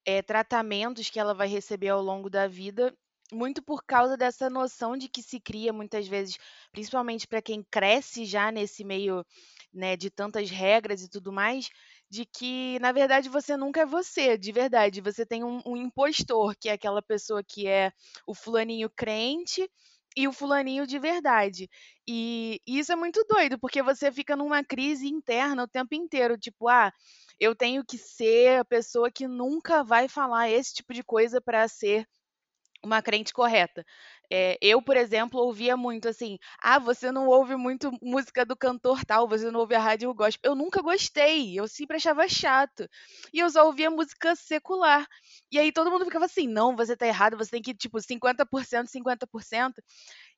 é, 0.05 0.21
tratamentos 0.21 1.09
que 1.09 1.19
ela 1.19 1.33
vai 1.33 1.47
receber 1.47 1.89
ao 1.89 2.01
longo 2.01 2.29
da 2.29 2.47
vida 2.47 2.93
muito 3.31 3.61
por 3.63 3.83
causa 3.85 4.17
dessa 4.17 4.49
noção 4.49 4.97
de 4.97 5.07
que 5.09 5.21
se 5.23 5.39
cria 5.39 5.71
muitas 5.73 6.07
vezes, 6.07 6.37
principalmente 6.71 7.27
para 7.27 7.41
quem 7.41 7.63
cresce 7.71 8.25
já 8.25 8.51
nesse 8.51 8.83
meio, 8.83 9.25
né, 9.73 9.95
de 9.97 10.09
tantas 10.09 10.49
regras 10.49 11.03
e 11.03 11.09
tudo 11.09 11.31
mais, 11.31 11.69
de 12.09 12.25
que 12.25 12.79
na 12.79 12.91
verdade 12.91 13.29
você 13.29 13.55
nunca 13.55 13.81
é 13.81 13.85
você, 13.85 14.37
de 14.37 14.51
verdade. 14.51 15.01
Você 15.01 15.25
tem 15.25 15.43
um, 15.43 15.61
um 15.65 15.77
impostor, 15.77 16.55
que 16.59 16.69
é 16.69 16.73
aquela 16.73 17.01
pessoa 17.01 17.43
que 17.43 17.67
é 17.67 17.91
o 18.25 18.33
fulaninho 18.33 18.89
crente, 18.89 19.69
e 20.15 20.27
o 20.27 20.33
fulaninho 20.33 20.85
de 20.87 20.99
verdade. 20.99 21.69
E 22.07 22.59
isso 22.67 22.91
é 22.91 22.95
muito 22.95 23.23
doido, 23.29 23.59
porque 23.59 23.81
você 23.81 24.11
fica 24.11 24.35
numa 24.35 24.63
crise 24.63 25.07
interna 25.07 25.63
o 25.63 25.67
tempo 25.67 25.95
inteiro, 25.95 26.37
tipo, 26.37 26.67
ah, 26.67 26.91
eu 27.39 27.55
tenho 27.55 27.85
que 27.85 27.97
ser 27.97 28.59
a 28.59 28.65
pessoa 28.65 29.11
que 29.11 29.27
nunca 29.27 29.83
vai 29.83 30.07
falar 30.07 30.49
esse 30.49 30.73
tipo 30.73 30.93
de 30.93 31.03
coisa 31.03 31.39
para 31.39 31.67
ser 31.67 32.07
uma 32.83 33.01
crente 33.01 33.33
correta. 33.33 33.85
É, 34.31 34.57
eu, 34.61 34.81
por 34.81 34.95
exemplo, 34.95 35.39
ouvia 35.39 35.75
muito 35.75 36.07
assim: 36.07 36.37
ah, 36.61 36.79
você 36.79 37.11
não 37.11 37.27
ouve 37.27 37.55
muito 37.55 37.91
música 38.01 38.45
do 38.45 38.55
cantor 38.55 39.03
tal, 39.05 39.27
você 39.27 39.49
não 39.51 39.59
ouve 39.61 39.75
a 39.75 39.79
rádio 39.79 40.13
gospel. 40.13 40.51
Eu 40.51 40.55
nunca 40.55 40.81
gostei, 40.81 41.59
eu 41.59 41.67
sempre 41.67 41.97
achava 41.97 42.27
chato. 42.27 42.87
E 43.33 43.39
eu 43.39 43.49
só 43.49 43.65
ouvia 43.65 43.89
música 43.89 44.35
secular. 44.35 45.07
E 45.51 45.57
aí 45.59 45.71
todo 45.71 45.91
mundo 45.91 46.05
ficava 46.05 46.25
assim: 46.25 46.47
não, 46.47 46.75
você 46.75 46.95
tá 46.95 47.07
errado, 47.07 47.37
você 47.37 47.51
tem 47.51 47.61
que, 47.61 47.73
tipo, 47.73 47.99
50%, 48.01 48.89
50%. 48.89 49.81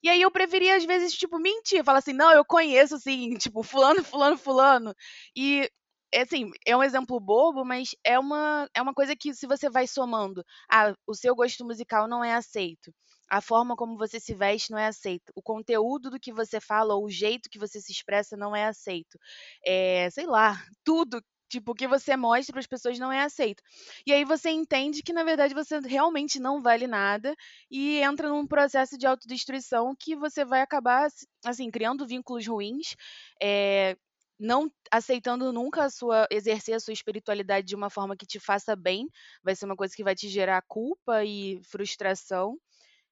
E 0.03 0.09
aí 0.09 0.21
eu 0.21 0.31
preferia, 0.31 0.75
às 0.77 0.85
vezes, 0.85 1.13
tipo, 1.13 1.39
mentir, 1.39 1.83
falar 1.83 1.99
assim: 1.99 2.13
não, 2.13 2.31
eu 2.31 2.45
conheço, 2.45 2.95
assim, 2.95 3.31
tipo, 3.37 3.63
fulano, 3.63 4.03
fulano, 4.03 4.37
fulano. 4.37 4.95
E 5.35 5.69
é 6.13 6.21
assim, 6.21 6.51
é 6.65 6.75
um 6.75 6.83
exemplo 6.83 7.19
bobo, 7.19 7.63
mas 7.65 7.95
é 8.03 8.19
uma, 8.19 8.69
é 8.73 8.81
uma 8.81 8.93
coisa 8.93 9.15
que 9.15 9.33
se 9.33 9.47
você 9.47 9.69
vai 9.69 9.87
somando, 9.87 10.43
ah, 10.69 10.93
o 11.07 11.13
seu 11.15 11.33
gosto 11.35 11.65
musical 11.65 12.07
não 12.07 12.23
é 12.23 12.33
aceito, 12.33 12.93
a 13.31 13.41
forma 13.41 13.75
como 13.77 13.97
você 13.97 14.19
se 14.19 14.35
veste 14.35 14.71
não 14.71 14.77
é 14.79 14.87
aceito, 14.87 15.31
o 15.35 15.41
conteúdo 15.41 16.09
do 16.11 16.19
que 16.19 16.33
você 16.33 16.59
fala 16.59 16.95
ou 16.95 17.05
o 17.05 17.09
jeito 17.09 17.49
que 17.49 17.59
você 17.59 17.79
se 17.81 17.91
expressa 17.91 18.37
não 18.37 18.55
é 18.55 18.65
aceito, 18.65 19.17
é, 19.65 20.09
sei 20.11 20.25
lá, 20.25 20.53
tudo 20.83 21.23
tipo, 21.49 21.73
o 21.73 21.75
que 21.75 21.85
você 21.87 22.15
mostra 22.15 22.53
para 22.53 22.61
as 22.61 22.67
pessoas 22.67 22.97
não 22.97 23.11
é 23.11 23.21
aceito. 23.23 23.61
E 24.07 24.13
aí 24.13 24.23
você 24.23 24.49
entende 24.49 25.03
que, 25.03 25.11
na 25.11 25.21
verdade, 25.23 25.53
você 25.53 25.79
realmente 25.81 26.39
não 26.39 26.61
vale 26.61 26.87
nada 26.87 27.35
e 27.69 27.99
entra 27.99 28.29
num 28.29 28.47
processo 28.47 28.97
de 28.97 29.05
autodestruição 29.05 29.93
que 29.99 30.15
você 30.15 30.45
vai 30.45 30.61
acabar, 30.61 31.09
assim, 31.45 31.69
criando 31.69 32.07
vínculos 32.07 32.47
ruins, 32.47 32.95
é, 33.43 33.97
não 34.39 34.71
aceitando 34.91 35.51
nunca 35.53 35.83
a 35.85 35.89
sua 35.89 36.27
exercer 36.31 36.73
a 36.75 36.79
sua 36.79 36.93
espiritualidade 36.93 37.67
de 37.67 37.75
uma 37.75 37.89
forma 37.89 38.15
que 38.15 38.25
te 38.25 38.39
faça 38.39 38.75
bem, 38.75 39.07
vai 39.43 39.55
ser 39.55 39.65
uma 39.65 39.75
coisa 39.75 39.95
que 39.95 40.03
vai 40.03 40.15
te 40.15 40.27
gerar 40.29 40.61
culpa 40.67 41.23
e 41.23 41.59
frustração. 41.69 42.57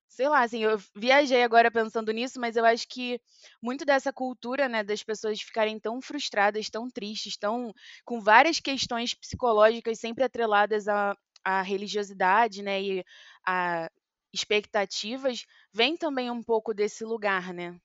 Sei 0.09 0.27
lá, 0.27 0.41
assim, 0.41 0.63
eu 0.63 0.77
viajei 0.95 1.43
agora 1.43 1.69
pensando 1.69 2.11
nisso, 2.11 2.39
mas 2.39 2.55
eu 2.55 2.65
acho 2.65 2.87
que 2.87 3.21
muito 3.61 3.85
dessa 3.85 4.11
cultura, 4.11 4.67
né, 4.67 4.83
das 4.83 5.03
pessoas 5.03 5.39
ficarem 5.39 5.79
tão 5.79 6.01
frustradas, 6.01 6.69
tão 6.69 6.89
tristes, 6.89 7.37
tão 7.37 7.71
com 8.03 8.19
várias 8.19 8.59
questões 8.59 9.13
psicológicas 9.13 9.99
sempre 9.99 10.23
atreladas 10.23 10.87
à, 10.87 11.15
à 11.43 11.61
religiosidade, 11.61 12.63
né, 12.63 12.81
e 12.81 13.05
a 13.45 13.89
expectativas, 14.33 15.45
vem 15.73 15.95
também 15.95 16.29
um 16.29 16.43
pouco 16.43 16.73
desse 16.73 17.03
lugar, 17.03 17.53
né? 17.53 17.79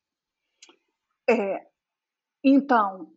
É, 1.29 1.67
então, 2.43 3.15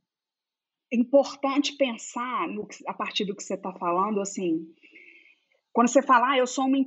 importante 0.92 1.76
pensar 1.76 2.48
no, 2.48 2.68
a 2.86 2.94
partir 2.94 3.26
do 3.26 3.36
que 3.36 3.44
você 3.44 3.56
está 3.56 3.74
falando, 3.74 4.22
assim, 4.22 4.74
quando 5.78 5.90
você 5.90 6.02
fala, 6.02 6.32
ah, 6.32 6.38
eu 6.40 6.48
sou 6.48 6.66
uma. 6.66 6.80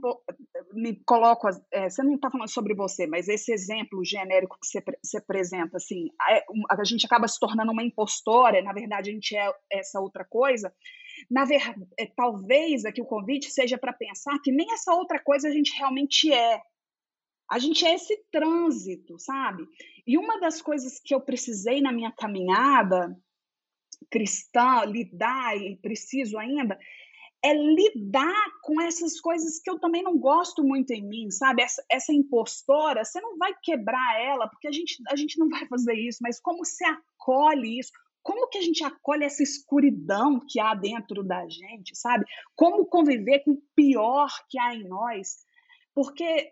Me 0.72 1.00
coloco. 1.06 1.46
É, 1.72 1.88
você 1.88 2.02
não 2.02 2.16
está 2.16 2.28
falando 2.28 2.50
sobre 2.50 2.74
você, 2.74 3.06
mas 3.06 3.28
esse 3.28 3.52
exemplo 3.52 4.04
genérico 4.04 4.58
que 4.60 4.66
você, 4.66 4.82
você 5.00 5.18
apresenta, 5.18 5.76
assim, 5.76 6.08
a, 6.20 6.74
a, 6.76 6.82
gente 6.82 7.06
acaba 7.06 7.28
se 7.28 7.38
tornando 7.38 7.70
uma 7.70 7.84
impostora, 7.84 8.60
na 8.60 8.72
verdade 8.72 9.10
a 9.10 9.12
gente 9.12 9.36
é 9.36 9.48
essa 9.70 10.00
outra 10.00 10.24
coisa. 10.24 10.74
Na 11.30 11.44
verdade, 11.44 11.86
é, 11.96 12.04
talvez 12.04 12.84
aqui 12.84 13.00
o 13.00 13.06
convite 13.06 13.48
seja 13.52 13.78
para 13.78 13.92
pensar 13.92 14.36
que 14.42 14.50
nem 14.50 14.72
essa 14.72 14.92
outra 14.92 15.20
coisa 15.22 15.46
a 15.46 15.52
gente 15.52 15.72
realmente 15.78 16.32
é. 16.32 16.60
A 17.48 17.60
gente 17.60 17.86
é 17.86 17.94
esse 17.94 18.16
trânsito, 18.32 19.16
sabe? 19.20 19.68
E 20.04 20.18
uma 20.18 20.40
das 20.40 20.60
coisas 20.60 20.98
que 20.98 21.14
eu 21.14 21.20
precisei 21.20 21.80
na 21.80 21.92
minha 21.92 22.10
caminhada, 22.10 23.16
cristã 24.10 24.84
lidar 24.84 25.56
e 25.56 25.76
preciso 25.76 26.36
ainda 26.36 26.76
é 27.42 27.54
lidar 27.54 28.44
com 28.62 28.80
essas 28.80 29.18
coisas 29.20 29.60
que 29.60 29.70
eu 29.70 29.78
também 29.78 30.02
não 30.02 30.18
gosto 30.18 30.62
muito 30.62 30.90
em 30.92 31.02
mim, 31.02 31.30
sabe? 31.30 31.62
Essa, 31.62 31.82
essa 31.90 32.12
impostora, 32.12 33.04
você 33.04 33.20
não 33.20 33.38
vai 33.38 33.54
quebrar 33.62 34.20
ela, 34.20 34.46
porque 34.48 34.68
a 34.68 34.72
gente, 34.72 34.96
a 35.08 35.16
gente 35.16 35.38
não 35.38 35.48
vai 35.48 35.66
fazer 35.66 35.94
isso, 35.94 36.18
mas 36.20 36.40
como 36.40 36.64
você 36.64 36.84
acolhe 36.84 37.78
isso? 37.78 37.90
Como 38.22 38.48
que 38.48 38.58
a 38.58 38.62
gente 38.62 38.84
acolhe 38.84 39.24
essa 39.24 39.42
escuridão 39.42 40.40
que 40.46 40.60
há 40.60 40.74
dentro 40.74 41.22
da 41.22 41.48
gente, 41.48 41.96
sabe? 41.96 42.26
Como 42.54 42.84
conviver 42.84 43.40
com 43.40 43.52
o 43.52 43.62
pior 43.74 44.28
que 44.48 44.58
há 44.58 44.74
em 44.74 44.86
nós? 44.86 45.38
Porque 45.94 46.50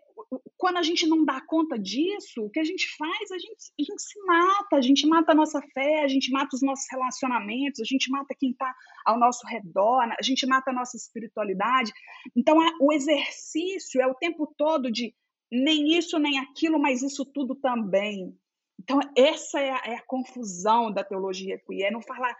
quando 0.57 0.77
a 0.77 0.83
gente 0.83 1.07
não 1.07 1.23
dá 1.23 1.39
conta 1.41 1.79
disso, 1.79 2.43
o 2.43 2.49
que 2.49 2.59
a 2.59 2.63
gente 2.63 2.85
faz? 2.97 3.31
A 3.31 3.37
gente, 3.37 3.71
a 3.79 3.83
gente 3.83 4.01
se 4.01 4.19
mata, 4.25 4.75
a 4.75 4.81
gente 4.81 5.07
mata 5.07 5.31
a 5.31 5.35
nossa 5.35 5.61
fé, 5.73 6.03
a 6.03 6.07
gente 6.07 6.31
mata 6.31 6.55
os 6.55 6.61
nossos 6.61 6.85
relacionamentos, 6.91 7.79
a 7.79 7.85
gente 7.85 8.11
mata 8.11 8.35
quem 8.37 8.51
está 8.51 8.73
ao 9.05 9.17
nosso 9.17 9.47
redor, 9.47 10.01
a 10.01 10.21
gente 10.21 10.45
mata 10.45 10.71
a 10.71 10.73
nossa 10.73 10.97
espiritualidade. 10.97 11.93
Então, 12.35 12.57
o 12.81 12.91
exercício 12.91 14.01
é 14.01 14.07
o 14.07 14.15
tempo 14.15 14.53
todo 14.57 14.91
de 14.91 15.15
nem 15.51 15.97
isso, 15.97 16.19
nem 16.19 16.37
aquilo, 16.37 16.77
mas 16.77 17.01
isso 17.01 17.25
tudo 17.25 17.55
também. 17.55 18.37
Então, 18.79 18.99
essa 19.15 19.59
é 19.59 19.71
a, 19.71 19.81
é 19.93 19.95
a 19.95 20.05
confusão 20.05 20.91
da 20.91 21.03
teologia 21.03 21.59
queer, 21.65 21.87
é 21.87 21.91
não 21.91 22.01
falar 22.01 22.35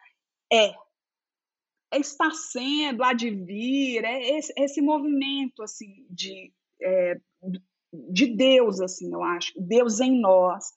é, 0.52 0.74
é 1.92 2.00
estar 2.00 2.32
sendo, 2.32 3.04
há 3.04 3.14
de 3.14 3.30
vir, 3.30 4.04
é 4.04 4.38
esse, 4.38 4.54
esse 4.58 4.82
movimento 4.82 5.64
assim 5.64 6.06
de 6.10 6.52
é, 6.82 7.20
de 7.94 8.28
Deus, 8.36 8.80
assim, 8.80 9.12
eu 9.14 9.24
acho, 9.24 9.54
Deus 9.58 10.00
em 10.00 10.20
nós. 10.20 10.72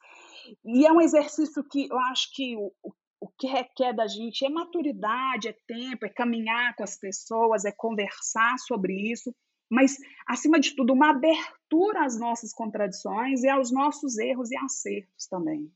E 0.65 0.87
é 0.87 0.93
um 0.93 1.01
exercício 1.01 1.63
que 1.65 1.89
eu 1.89 1.99
acho 1.99 2.35
que 2.35 2.57
o, 2.57 2.73
o 3.21 3.29
que 3.39 3.47
requer 3.47 3.93
da 3.93 4.07
gente 4.07 4.45
é 4.45 4.49
maturidade, 4.49 5.49
é 5.49 5.57
tempo, 5.67 6.05
é 6.05 6.09
caminhar 6.09 6.75
com 6.75 6.83
as 6.83 6.99
pessoas, 6.99 7.65
é 7.65 7.73
conversar 7.73 8.59
sobre 8.59 8.95
isso, 9.13 9.35
mas, 9.71 9.97
acima 10.27 10.61
de 10.61 10.77
tudo, 10.77 10.93
uma 10.93 11.11
abertura 11.11 12.05
às 12.05 12.19
nossas 12.19 12.53
contradições 12.53 13.43
e 13.43 13.49
aos 13.49 13.73
nossos 13.73 14.19
erros 14.19 14.51
e 14.51 14.57
acertos 14.59 15.27
também. 15.27 15.73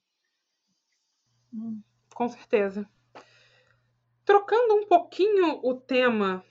Com 2.15 2.29
certeza. 2.29 2.87
Trocando 4.23 4.75
um 4.75 4.87
pouquinho 4.87 5.61
o 5.63 5.75
tema 5.75 6.45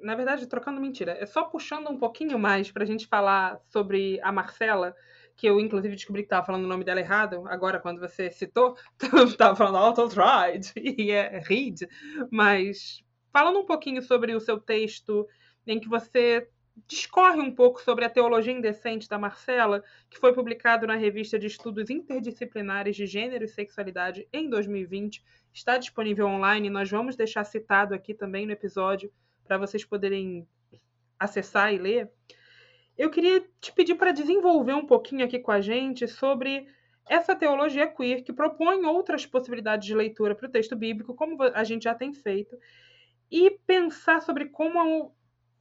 na 0.00 0.14
verdade, 0.14 0.46
trocando 0.46 0.80
mentira, 0.80 1.16
é 1.18 1.26
só 1.26 1.44
puxando 1.44 1.88
um 1.88 1.98
pouquinho 1.98 2.38
mais 2.38 2.70
para 2.70 2.82
a 2.82 2.86
gente 2.86 3.06
falar 3.06 3.60
sobre 3.68 4.20
a 4.22 4.30
Marcela, 4.30 4.94
que 5.36 5.46
eu 5.46 5.58
inclusive 5.58 5.94
descobri 5.94 6.22
que 6.22 6.26
estava 6.26 6.44
falando 6.44 6.64
o 6.64 6.68
nome 6.68 6.84
dela 6.84 7.00
errado, 7.00 7.44
agora 7.48 7.80
quando 7.80 7.98
você 7.98 8.30
citou, 8.30 8.76
estava 9.26 9.56
falando 9.56 9.78
auto-tried, 9.78 10.72
e 10.76 11.10
é 11.10 11.40
read, 11.44 11.88
mas 12.30 13.02
falando 13.32 13.58
um 13.58 13.64
pouquinho 13.64 14.02
sobre 14.02 14.34
o 14.34 14.40
seu 14.40 14.58
texto, 14.58 15.26
em 15.66 15.80
que 15.80 15.88
você 15.88 16.48
discorre 16.86 17.40
um 17.40 17.54
pouco 17.54 17.80
sobre 17.80 18.04
a 18.04 18.10
teologia 18.10 18.52
indecente 18.52 19.08
da 19.08 19.18
Marcela, 19.18 19.82
que 20.08 20.18
foi 20.18 20.32
publicado 20.32 20.86
na 20.86 20.96
revista 20.96 21.38
de 21.38 21.46
estudos 21.46 21.90
interdisciplinares 21.90 22.96
de 22.96 23.06
gênero 23.06 23.44
e 23.44 23.48
sexualidade 23.48 24.26
em 24.32 24.48
2020, 24.48 25.22
está 25.52 25.78
disponível 25.78 26.26
online, 26.26 26.70
nós 26.70 26.90
vamos 26.90 27.16
deixar 27.16 27.44
citado 27.44 27.94
aqui 27.94 28.14
também 28.14 28.46
no 28.46 28.52
episódio 28.52 29.12
para 29.50 29.58
vocês 29.58 29.84
poderem 29.84 30.46
acessar 31.18 31.74
e 31.74 31.78
ler. 31.78 32.08
Eu 32.96 33.10
queria 33.10 33.44
te 33.60 33.72
pedir 33.72 33.96
para 33.96 34.12
desenvolver 34.12 34.74
um 34.74 34.86
pouquinho 34.86 35.24
aqui 35.24 35.40
com 35.40 35.50
a 35.50 35.60
gente 35.60 36.06
sobre 36.06 36.68
essa 37.04 37.34
teologia 37.34 37.88
queer 37.88 38.22
que 38.22 38.32
propõe 38.32 38.84
outras 38.86 39.26
possibilidades 39.26 39.88
de 39.88 39.92
leitura 39.92 40.36
para 40.36 40.46
o 40.46 40.50
texto 40.52 40.76
bíblico, 40.76 41.16
como 41.16 41.42
a 41.42 41.64
gente 41.64 41.82
já 41.82 41.96
tem 41.96 42.14
feito, 42.14 42.56
e 43.28 43.50
pensar 43.66 44.22
sobre 44.22 44.46
como 44.46 45.12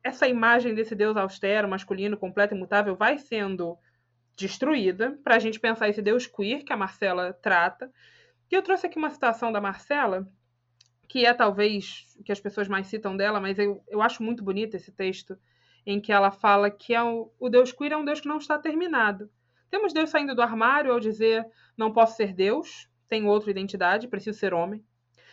essa 0.04 0.28
imagem 0.28 0.76
desse 0.76 0.94
Deus 0.94 1.18
austero, 1.18 1.68
masculino, 1.68 2.16
completo 2.16 2.54
e 2.54 2.58
imutável 2.58 2.96
vai 2.96 3.18
sendo 3.18 3.76
destruída, 4.38 5.18
para 5.24 5.36
a 5.36 5.40
gente 5.40 5.60
pensar 5.60 5.90
esse 5.90 6.02
Deus 6.04 6.28
queer 6.28 6.64
que 6.64 6.72
a 6.72 6.78
Marcela 6.78 7.34
trata. 7.42 7.92
E 8.52 8.56
eu 8.56 8.62
trouxe 8.62 8.86
aqui 8.86 9.00
uma 9.00 9.10
citação 9.10 9.52
da 9.52 9.60
Marcela, 9.60 10.32
que 11.10 11.26
é 11.26 11.34
talvez 11.34 12.06
que 12.24 12.32
as 12.32 12.40
pessoas 12.40 12.68
mais 12.68 12.86
citam 12.86 13.18
dela, 13.18 13.42
mas 13.42 13.58
eu, 13.58 13.84
eu 13.88 14.00
acho 14.00 14.22
muito 14.22 14.44
bonito 14.44 14.76
esse 14.76 14.92
texto, 14.92 15.36
em 15.84 16.00
que 16.00 16.12
ela 16.12 16.30
fala 16.30 16.70
que 16.70 16.94
é 16.94 17.02
o, 17.02 17.34
o 17.40 17.50
Deus 17.50 17.72
queer 17.72 17.94
é 17.94 17.98
um 17.98 18.06
Deus 18.06 18.22
que 18.22 18.28
não 18.28 18.38
está 18.38 18.60
terminado. 18.60 19.28
Temos 19.72 19.92
Deus 19.92 20.12
saindo 20.12 20.36
do 20.36 20.42
armário 20.42 20.92
ao 20.94 21.00
dizer: 21.00 21.44
não 21.76 21.92
posso 21.92 22.16
ser 22.16 22.32
Deus, 22.32 22.88
tenho 23.08 23.26
outra 23.26 23.50
identidade, 23.50 24.08
preciso 24.08 24.38
ser 24.38 24.54
homem. 24.54 24.86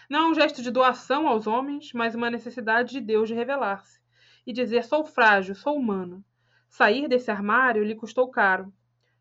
Não 0.09 0.21
é 0.21 0.31
um 0.31 0.35
gesto 0.35 0.63
de 0.63 0.71
doação 0.71 1.29
aos 1.29 1.47
homens, 1.47 1.93
mas 1.93 2.15
uma 2.15 2.31
necessidade 2.31 2.93
de 2.93 3.01
Deus 3.01 3.29
de 3.29 3.35
revelar-se 3.35 4.01
e 4.47 4.55
dizer: 4.55 4.83
sou 4.83 5.05
frágil, 5.05 5.55
sou 5.55 5.77
humano. 5.77 6.25
Sair 6.71 7.07
desse 7.07 7.31
armário 7.31 7.85
lhe 7.85 7.95
custou 7.95 8.31
caro. 8.31 8.73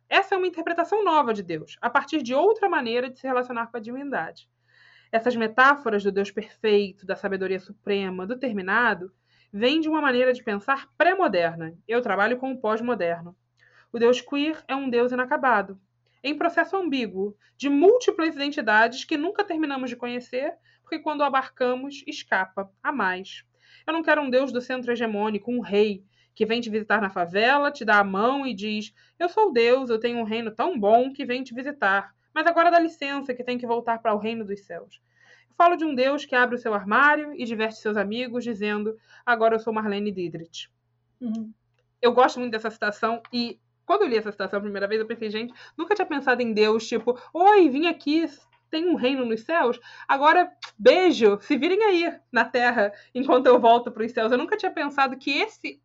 Essa 0.08 0.36
é 0.36 0.38
uma 0.38 0.48
interpretação 0.48 1.04
nova 1.04 1.34
de 1.34 1.44
Deus, 1.44 1.78
a 1.82 1.90
partir 1.90 2.24
de 2.24 2.34
outra 2.34 2.70
maneira 2.70 3.10
de 3.10 3.20
se 3.20 3.28
relacionar 3.28 3.68
com 3.68 3.76
a 3.76 3.82
divindade. 3.82 4.48
Essas 5.16 5.34
metáforas 5.34 6.04
do 6.04 6.12
Deus 6.12 6.30
perfeito, 6.30 7.06
da 7.06 7.16
sabedoria 7.16 7.58
suprema, 7.58 8.28
do 8.28 8.38
terminado, 8.38 9.14
vêm 9.50 9.80
de 9.80 9.88
uma 9.88 10.02
maneira 10.02 10.34
de 10.34 10.44
pensar 10.44 10.90
pré-moderna. 10.98 11.74
Eu 11.88 12.02
trabalho 12.02 12.38
com 12.38 12.52
o 12.52 12.60
pós-moderno. 12.60 13.34
O 13.94 13.98
Deus 13.98 14.20
queer 14.20 14.62
é 14.68 14.76
um 14.76 14.90
Deus 14.90 15.14
inacabado. 15.14 15.80
em 16.22 16.38
processo 16.38 16.76
ambíguo, 16.76 17.34
de 17.56 17.70
múltiplas 17.70 18.36
identidades 18.36 19.06
que 19.06 19.16
nunca 19.16 19.46
terminamos 19.46 19.90
de 19.90 19.96
conhecer, 19.96 20.54
porque 20.82 21.00
quando 21.00 21.24
abarcamos, 21.24 22.04
escapa 22.06 22.70
a 22.84 22.92
mais. 22.92 23.46
Eu 23.88 23.94
não 23.94 24.04
quero 24.04 24.22
um 24.22 24.30
Deus 24.30 24.52
do 24.52 24.60
centro 24.60 24.92
hegemônico, 24.92 25.50
um 25.50 25.62
rei, 25.62 26.04
que 26.36 26.46
vem 26.46 26.60
te 26.60 26.70
visitar 26.70 27.00
na 27.00 27.10
favela, 27.10 27.72
te 27.72 27.86
dá 27.86 28.00
a 28.00 28.04
mão 28.04 28.46
e 28.46 28.54
diz: 28.54 28.94
Eu 29.18 29.30
sou 29.30 29.54
Deus, 29.54 29.90
eu 29.90 29.98
tenho 29.98 30.20
um 30.20 30.26
reino 30.26 30.52
tão 30.52 30.78
bom 30.78 31.14
que 31.14 31.24
vem 31.24 31.42
te 31.42 31.54
visitar, 31.54 32.14
mas 32.34 32.46
agora 32.46 32.70
dá 32.70 32.78
licença 32.78 33.34
que 33.34 33.46
tem 33.46 33.58
que 33.58 33.66
voltar 33.66 34.00
para 34.00 34.14
o 34.14 34.18
reino 34.18 34.44
dos 34.44 34.60
céus. 34.66 35.05
Falo 35.58 35.76
de 35.76 35.86
um 35.86 35.96
Deus 35.96 36.26
que 36.26 36.36
abre 36.36 36.56
o 36.56 36.60
seu 36.60 36.74
armário 36.74 37.34
e 37.36 37.46
diverte 37.46 37.78
seus 37.78 37.98
amigos, 37.98 38.44
dizendo: 38.44 38.98
Agora 39.26 39.56
eu 39.56 39.60
sou 39.60 39.74
Marlene 39.74 40.12
Dietrich. 40.12 40.70
Uhum. 41.22 41.52
Eu 42.02 42.14
gosto 42.14 42.40
muito 42.40 42.52
dessa 42.52 42.70
citação 42.70 43.22
e 43.32 43.60
quando 43.86 44.02
eu 44.02 44.08
li 44.08 44.18
essa 44.18 44.32
citação 44.32 44.58
a 44.58 44.62
primeira 44.62 44.88
vez, 44.88 45.00
eu 45.00 45.08
pensei, 45.08 45.30
gente, 45.30 45.54
nunca 45.78 45.94
tinha 45.94 46.06
pensado 46.06 46.42
em 46.42 46.54
Deus, 46.54 46.88
tipo, 46.88 47.18
oi, 47.32 47.70
vim 47.70 47.86
aqui, 47.88 48.26
tem 48.70 48.90
um 48.90 48.96
reino 48.96 49.24
nos 49.24 49.42
céus, 49.42 49.80
agora 50.08 50.52
beijo, 50.78 51.40
se 51.42 51.56
virem 51.56 51.82
aí 51.84 52.20
na 52.32 52.44
terra 52.44 52.92
enquanto 53.14 53.46
eu 53.46 53.60
volto 53.60 53.92
para 53.92 54.04
os 54.04 54.12
céus. 54.12 54.32
Eu 54.32 54.38
nunca 54.38 54.58
tinha 54.58 54.72
pensado 54.72 55.18
que 55.18 55.32
esse 55.32 55.80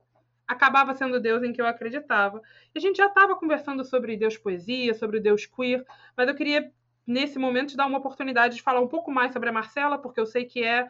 acabava 0.49 0.95
sendo 0.95 1.17
o 1.17 1.21
Deus 1.21 1.45
em 1.45 1.53
que 1.53 1.63
eu 1.63 1.67
acreditava. 1.67 2.43
E 2.75 2.79
a 2.79 2.81
gente 2.81 2.97
já 2.97 3.07
estava 3.07 3.37
conversando 3.37 3.85
sobre 3.85 4.17
Deus 4.17 4.37
poesia, 4.37 4.95
sobre 4.95 5.19
o 5.19 5.23
Deus 5.23 5.47
queer, 5.47 5.85
mas 6.17 6.27
eu 6.27 6.35
queria, 6.35 6.73
nesse 7.11 7.39
momento, 7.39 7.71
te 7.71 7.77
dar 7.77 7.87
uma 7.87 7.99
oportunidade 7.99 8.57
de 8.57 8.63
falar 8.63 8.81
um 8.81 8.89
pouco 8.89 9.11
mais 9.11 9.33
sobre 9.33 9.49
a 9.49 9.53
Marcela, 9.53 9.99
porque 9.99 10.21
eu 10.21 10.27
sei 10.27 10.45
que 10.45 10.63
é 10.63 10.89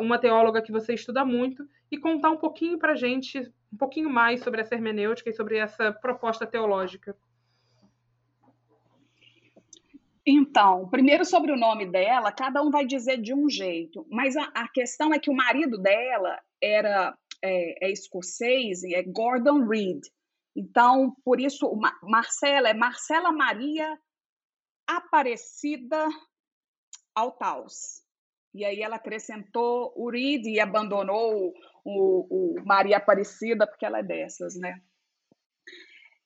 uma 0.00 0.18
teóloga 0.18 0.62
que 0.62 0.72
você 0.72 0.94
estuda 0.94 1.24
muito, 1.24 1.68
e 1.90 1.98
contar 1.98 2.30
um 2.30 2.36
pouquinho 2.36 2.78
para 2.78 2.92
a 2.92 2.96
gente, 2.96 3.40
um 3.72 3.76
pouquinho 3.76 4.10
mais 4.10 4.40
sobre 4.40 4.60
essa 4.60 4.74
hermenêutica 4.74 5.30
e 5.30 5.32
sobre 5.32 5.58
essa 5.58 5.92
proposta 5.92 6.46
teológica. 6.46 7.16
Então, 10.26 10.88
primeiro 10.88 11.24
sobre 11.24 11.52
o 11.52 11.56
nome 11.56 11.86
dela, 11.86 12.30
cada 12.30 12.62
um 12.62 12.70
vai 12.70 12.84
dizer 12.84 13.18
de 13.18 13.32
um 13.32 13.48
jeito, 13.48 14.06
mas 14.10 14.36
a, 14.36 14.44
a 14.54 14.68
questão 14.68 15.12
é 15.14 15.18
que 15.18 15.30
o 15.30 15.34
marido 15.34 15.78
dela 15.78 16.38
era 16.62 17.16
é, 17.42 17.86
é 17.86 17.90
escocês 17.90 18.82
e 18.82 18.94
é 18.94 19.02
Gordon 19.02 19.66
Reed. 19.66 20.00
Então, 20.54 21.14
por 21.24 21.40
isso, 21.40 21.70
Marcela 22.02 22.68
é 22.68 22.74
Marcela 22.74 23.32
Maria 23.32 23.98
Aparecida 24.88 26.08
Altaus. 27.14 28.02
E 28.54 28.64
aí 28.64 28.80
ela 28.80 28.96
acrescentou 28.96 29.92
Reed 30.10 30.46
e 30.46 30.58
abandonou 30.58 31.52
o, 31.84 32.56
o 32.58 32.64
Maria 32.64 32.96
Aparecida, 32.96 33.66
porque 33.66 33.84
ela 33.84 33.98
é 33.98 34.02
dessas, 34.02 34.56
né? 34.58 34.80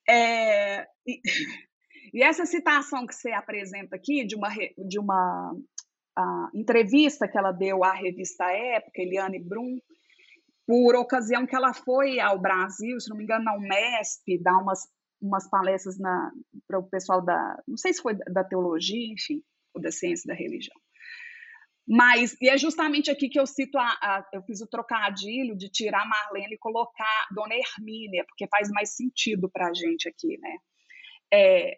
É, 0.08 0.82
e, 1.06 1.20
e, 2.14 2.22
essa 2.22 2.46
citação 2.46 3.06
que 3.06 3.14
você 3.14 3.32
apresenta 3.32 3.96
aqui, 3.96 4.24
de 4.24 4.36
uma, 4.36 4.48
de 4.88 4.98
uma 4.98 5.54
entrevista 6.54 7.28
que 7.28 7.38
ela 7.38 7.52
deu 7.52 7.84
à 7.84 7.92
revista 7.92 8.44
Época, 8.50 9.02
Eliane 9.02 9.38
Brum, 9.38 9.78
por 10.66 10.94
ocasião 10.94 11.46
que 11.46 11.56
ela 11.56 11.74
foi 11.74 12.20
ao 12.20 12.38
Brasil, 12.38 12.98
se 13.00 13.10
não 13.10 13.16
me 13.16 13.24
engano, 13.24 13.44
na 13.44 13.56
Unesp, 13.56 14.22
dar 14.40 14.58
umas, 14.58 14.80
umas 15.22 15.48
palestras 15.48 15.96
para 16.66 16.78
o 16.78 16.88
pessoal 16.88 17.24
da, 17.24 17.62
não 17.66 17.76
sei 17.76 17.92
se 17.92 18.02
foi 18.02 18.14
da 18.14 18.42
teologia, 18.42 19.12
enfim, 19.12 19.42
ou 19.72 19.80
da 19.80 19.92
ciência 19.92 20.26
da 20.26 20.34
religião. 20.34 20.76
Mas, 21.86 22.36
e 22.40 22.48
é 22.48 22.56
justamente 22.56 23.10
aqui 23.10 23.28
que 23.28 23.38
eu 23.38 23.46
cito, 23.46 23.76
a, 23.78 23.86
a, 23.86 24.28
eu 24.32 24.42
fiz 24.42 24.60
o 24.60 24.68
trocadilho 24.68 25.56
de 25.56 25.68
tirar 25.68 26.08
Marlene 26.08 26.54
e 26.54 26.58
colocar 26.58 27.28
Dona 27.32 27.54
Hermínia, 27.54 28.24
porque 28.26 28.46
faz 28.48 28.68
mais 28.70 28.94
sentido 28.94 29.50
para 29.50 29.68
a 29.68 29.74
gente 29.74 30.08
aqui, 30.08 30.38
né? 30.38 30.56
É, 31.32 31.76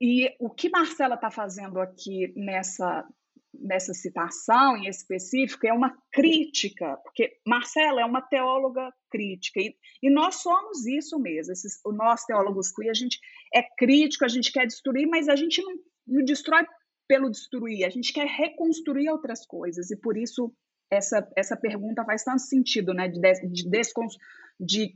e 0.00 0.34
o 0.40 0.48
que 0.50 0.68
Marcela 0.68 1.16
está 1.16 1.30
fazendo 1.30 1.80
aqui 1.80 2.32
nessa, 2.36 3.06
nessa 3.54 3.94
citação 3.94 4.76
em 4.76 4.88
específico 4.88 5.66
é 5.66 5.72
uma 5.72 5.96
crítica, 6.12 6.96
porque 6.98 7.38
Marcela 7.46 8.00
é 8.00 8.04
uma 8.04 8.20
teóloga 8.20 8.92
crítica, 9.10 9.60
e, 9.60 9.74
e 10.02 10.10
nós 10.10 10.36
somos 10.36 10.86
isso 10.86 11.18
mesmo, 11.18 11.52
esses, 11.52 11.80
nós 11.86 12.24
teólogos 12.24 12.70
queer, 12.70 12.90
a 12.90 12.94
gente 12.94 13.18
é 13.54 13.62
crítico, 13.76 14.24
a 14.24 14.28
gente 14.28 14.52
quer 14.52 14.66
destruir, 14.66 15.06
mas 15.06 15.28
a 15.28 15.36
gente 15.36 15.62
não, 15.62 15.74
não 16.06 16.24
destrói 16.24 16.64
pelo 17.06 17.30
destruir, 17.30 17.84
a 17.84 17.90
gente 17.90 18.12
quer 18.12 18.26
reconstruir 18.26 19.08
outras 19.10 19.46
coisas, 19.46 19.90
e 19.90 19.96
por 19.96 20.16
isso 20.16 20.52
essa, 20.90 21.26
essa 21.36 21.56
pergunta 21.56 22.04
faz 22.04 22.24
tanto 22.24 22.42
sentido, 22.42 22.92
né, 22.92 23.08
de, 23.08 23.20
de, 23.50 23.68
descons, 23.68 24.16
de 24.58 24.94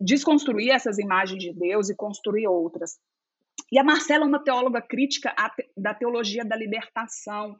desconstruir 0.00 0.70
essas 0.70 0.98
imagens 0.98 1.40
de 1.42 1.52
Deus 1.52 1.88
e 1.88 1.96
construir 1.96 2.46
outras. 2.48 2.98
E 3.70 3.78
a 3.78 3.84
Marcela 3.84 4.24
é 4.24 4.28
uma 4.28 4.42
teóloga 4.42 4.82
crítica 4.82 5.34
da 5.76 5.94
teologia 5.94 6.44
da 6.44 6.56
libertação, 6.56 7.56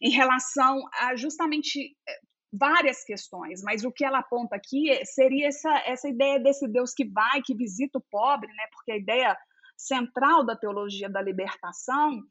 em 0.00 0.10
relação 0.10 0.80
a 1.00 1.14
justamente 1.16 1.96
eh, 2.08 2.20
várias 2.52 3.04
questões, 3.04 3.62
mas 3.62 3.84
o 3.84 3.92
que 3.92 4.04
ela 4.04 4.18
aponta 4.18 4.56
aqui 4.56 4.90
é, 4.90 5.04
seria 5.04 5.48
essa, 5.48 5.70
essa 5.86 6.08
ideia 6.08 6.40
desse 6.40 6.66
Deus 6.66 6.92
que 6.92 7.04
vai, 7.04 7.42
que 7.42 7.54
visita 7.54 7.98
o 7.98 8.04
pobre, 8.10 8.48
né? 8.48 8.64
porque 8.72 8.92
a 8.92 8.96
ideia 8.96 9.36
central 9.76 10.44
da 10.44 10.56
teologia 10.56 11.08
da 11.08 11.22
libertação 11.22 12.22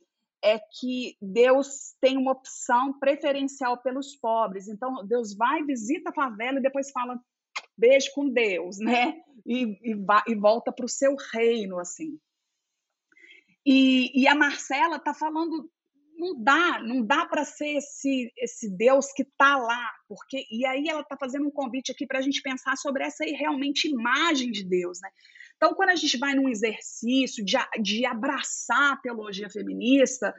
é 0.43 0.59
que 0.79 1.17
Deus 1.21 1.95
tem 1.99 2.17
uma 2.17 2.31
opção 2.31 2.97
preferencial 2.97 3.77
pelos 3.81 4.15
pobres. 4.15 4.67
Então, 4.67 5.05
Deus 5.05 5.35
vai, 5.35 5.63
visita 5.63 6.11
a 6.11 6.13
favela 6.13 6.59
e 6.59 6.61
depois 6.61 6.91
fala 6.91 7.19
beijo 7.77 8.09
com 8.13 8.29
Deus, 8.29 8.77
né? 8.77 9.21
E, 9.45 9.63
e, 9.83 9.95
e 10.27 10.35
volta 10.35 10.71
para 10.71 10.85
o 10.85 10.89
seu 10.89 11.15
reino, 11.33 11.79
assim. 11.79 12.19
E, 13.65 14.21
e 14.21 14.27
a 14.27 14.35
Marcela 14.35 14.95
está 14.95 15.13
falando 15.13 15.69
não 16.19 16.43
dá, 16.43 16.81
não 16.83 17.05
dá 17.05 17.25
para 17.25 17.45
ser 17.45 17.77
esse, 17.77 18.31
esse 18.37 18.69
Deus 18.69 19.11
que 19.13 19.23
está 19.23 19.57
lá, 19.57 19.89
porque 20.07 20.45
e 20.51 20.65
aí 20.65 20.87
ela 20.87 21.01
está 21.01 21.15
fazendo 21.17 21.47
um 21.47 21.51
convite 21.51 21.91
aqui 21.91 22.05
para 22.05 22.19
a 22.19 22.21
gente 22.21 22.41
pensar 22.41 22.75
sobre 22.75 23.03
essa 23.03 23.23
realmente 23.23 23.87
imagem 23.87 24.51
de 24.51 24.63
Deus, 24.63 24.99
né? 25.01 25.09
Então, 25.55 25.73
quando 25.73 25.89
a 25.89 25.95
gente 25.95 26.17
vai 26.17 26.33
num 26.35 26.47
exercício 26.47 27.43
de, 27.43 27.57
de 27.81 28.05
abraçar 28.05 28.93
a 28.93 28.97
teologia 28.97 29.49
feminista, 29.49 30.33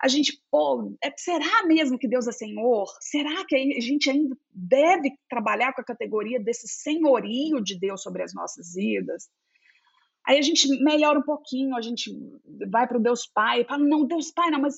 a 0.00 0.08
gente, 0.08 0.42
pô, 0.50 0.96
é, 1.02 1.12
será 1.16 1.64
mesmo 1.66 1.98
que 1.98 2.08
Deus 2.08 2.26
é 2.26 2.32
Senhor? 2.32 2.86
Será 3.00 3.44
que 3.46 3.54
a 3.54 3.80
gente 3.80 4.10
ainda 4.10 4.36
deve 4.52 5.16
trabalhar 5.28 5.72
com 5.72 5.80
a 5.80 5.84
categoria 5.84 6.40
desse 6.40 6.68
senhorio 6.68 7.62
de 7.62 7.78
Deus 7.78 8.02
sobre 8.02 8.22
as 8.22 8.34
nossas 8.34 8.74
vidas? 8.74 9.28
Aí 10.26 10.38
a 10.38 10.42
gente 10.42 10.68
melhora 10.82 11.18
um 11.18 11.22
pouquinho, 11.22 11.76
a 11.76 11.80
gente 11.80 12.10
vai 12.68 12.86
para 12.86 12.98
o 12.98 13.02
Deus 13.02 13.26
Pai, 13.26 13.64
fala, 13.64 13.84
não, 13.84 14.04
Deus 14.04 14.32
Pai, 14.32 14.50
não, 14.50 14.60
mas 14.60 14.74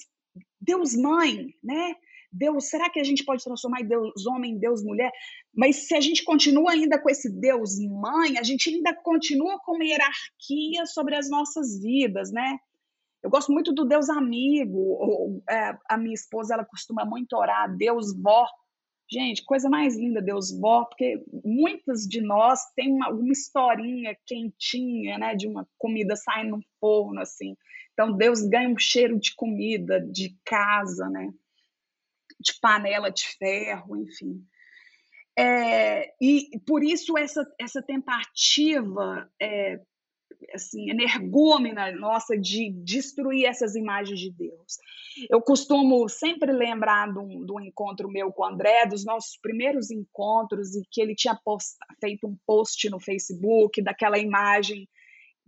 Deus 0.61 0.95
mãe, 0.95 1.55
né? 1.63 1.95
Deus, 2.31 2.69
será 2.69 2.91
que 2.91 3.01
a 3.01 3.05
gente 3.05 3.25
pode 3.25 3.43
transformar 3.43 3.83
Deus 3.83 4.27
homem 4.27 4.53
em 4.53 4.59
Deus 4.59 4.83
mulher? 4.85 5.11
Mas 5.55 5.89
se 5.89 5.95
a 5.95 6.01
gente 6.01 6.23
continua 6.25 6.73
ainda 6.73 7.01
com 7.01 7.09
esse 7.09 7.31
Deus 7.31 7.79
mãe, 7.79 8.39
a 8.39 8.43
gente 8.43 8.69
ainda 8.69 8.95
continua 8.95 9.59
com 9.65 9.75
uma 9.75 9.85
hierarquia 9.85 10.85
sobre 10.87 11.17
as 11.17 11.31
nossas 11.31 11.81
vidas, 11.81 12.31
né? 12.31 12.59
Eu 13.23 13.31
gosto 13.31 13.51
muito 13.51 13.73
do 13.73 13.85
Deus 13.85 14.09
amigo. 14.09 15.43
É, 15.49 15.77
a 15.89 15.97
minha 15.97 16.15
esposa 16.15 16.55
ela 16.55 16.65
costuma 16.65 17.05
muito 17.05 17.35
orar 17.35 17.75
Deus 17.77 18.15
vó. 18.21 18.47
Gente, 19.11 19.43
coisa 19.45 19.71
mais 19.71 19.97
linda 19.97 20.21
Deus 20.21 20.53
vó, 20.61 20.85
porque 20.85 21.25
muitas 21.43 22.03
de 22.03 22.21
nós 22.21 22.61
tem 22.77 22.93
uma, 22.93 23.09
uma 23.09 23.33
historinha 23.33 24.15
quentinha, 24.27 25.17
né, 25.17 25.35
de 25.35 25.49
uma 25.49 25.67
comida 25.79 26.15
saindo 26.15 26.57
no 26.57 26.63
forno 26.79 27.19
assim. 27.19 27.57
Então, 27.99 28.17
Deus 28.17 28.43
ganha 28.43 28.69
um 28.69 28.79
cheiro 28.79 29.19
de 29.19 29.35
comida, 29.35 30.01
de 30.01 30.39
casa, 30.45 31.09
né? 31.09 31.33
de 32.41 32.55
panela 32.61 33.11
de 33.11 33.27
ferro, 33.37 33.97
enfim. 33.97 34.41
É, 35.37 36.15
e 36.21 36.61
por 36.65 36.85
isso 36.85 37.19
essa, 37.19 37.45
essa 37.61 37.83
tentativa 37.83 39.29
é, 39.43 39.81
assim, 40.53 40.91
energúmena 40.91 41.91
nossa 41.91 42.39
de 42.39 42.71
destruir 42.85 43.47
essas 43.47 43.75
imagens 43.75 44.21
de 44.21 44.31
Deus. 44.31 44.77
Eu 45.29 45.41
costumo 45.43 46.09
sempre 46.09 46.53
lembrar 46.53 47.13
do, 47.13 47.45
do 47.45 47.61
encontro 47.61 48.09
meu 48.09 48.33
com 48.33 48.43
o 48.43 48.47
André, 48.47 48.87
dos 48.87 49.05
nossos 49.05 49.37
primeiros 49.41 49.91
encontros, 49.91 50.77
e 50.77 50.83
que 50.89 51.01
ele 51.01 51.17
tinha 51.17 51.37
feito 52.01 52.29
um 52.29 52.37
post 52.47 52.89
no 52.91 53.01
Facebook 53.01 53.83
daquela 53.83 54.19
imagem 54.19 54.89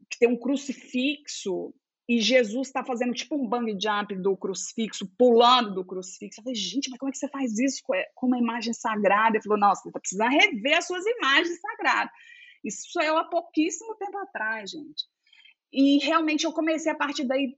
que 0.09 0.19
tem 0.19 0.29
um 0.29 0.37
crucifixo 0.37 1.73
e 2.11 2.21
Jesus 2.21 2.67
está 2.67 2.83
fazendo 2.83 3.15
tipo 3.15 3.37
um 3.37 3.47
bang 3.47 3.79
jump 3.81 4.17
do 4.17 4.37
crucifixo, 4.37 5.07
pulando 5.17 5.73
do 5.73 5.85
crucifixo. 5.85 6.41
Eu 6.41 6.43
falei, 6.43 6.57
gente, 6.57 6.91
mas 6.91 6.99
como 6.99 7.09
é 7.09 7.13
que 7.13 7.19
você 7.19 7.29
faz 7.29 7.57
isso 7.57 7.81
com 8.17 8.27
uma 8.27 8.37
imagem 8.37 8.73
sagrada? 8.73 9.37
Ele 9.37 9.45
falou, 9.45 9.57
nossa, 9.57 9.83
você 9.83 9.91
está 9.91 10.01
precisando 10.01 10.31
rever 10.31 10.77
as 10.77 10.89
suas 10.89 11.07
imagens 11.07 11.61
sagradas. 11.61 12.11
Isso 12.65 13.01
eu 13.01 13.17
há 13.17 13.27
pouquíssimo 13.27 13.95
tempo 13.95 14.19
atrás, 14.19 14.73
gente. 14.73 15.05
E 15.73 15.99
realmente 15.99 16.45
eu 16.45 16.53
comecei 16.53 16.91
a 16.91 16.97
partir 16.97 17.23
daí 17.29 17.57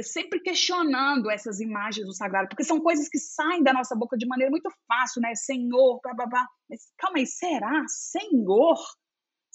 sempre 0.00 0.40
questionando 0.40 1.30
essas 1.30 1.60
imagens 1.60 2.08
do 2.08 2.12
sagrado, 2.12 2.48
porque 2.48 2.64
são 2.64 2.80
coisas 2.80 3.08
que 3.08 3.20
saem 3.20 3.62
da 3.62 3.72
nossa 3.72 3.94
boca 3.94 4.18
de 4.18 4.26
maneira 4.26 4.50
muito 4.50 4.68
fácil, 4.88 5.22
né? 5.22 5.32
Senhor, 5.36 6.00
blá, 6.02 6.12
blá, 6.12 6.26
blá. 6.26 6.48
Mas 6.68 6.92
calma 6.98 7.18
aí, 7.18 7.26
será? 7.26 7.84
Senhor? 7.86 8.78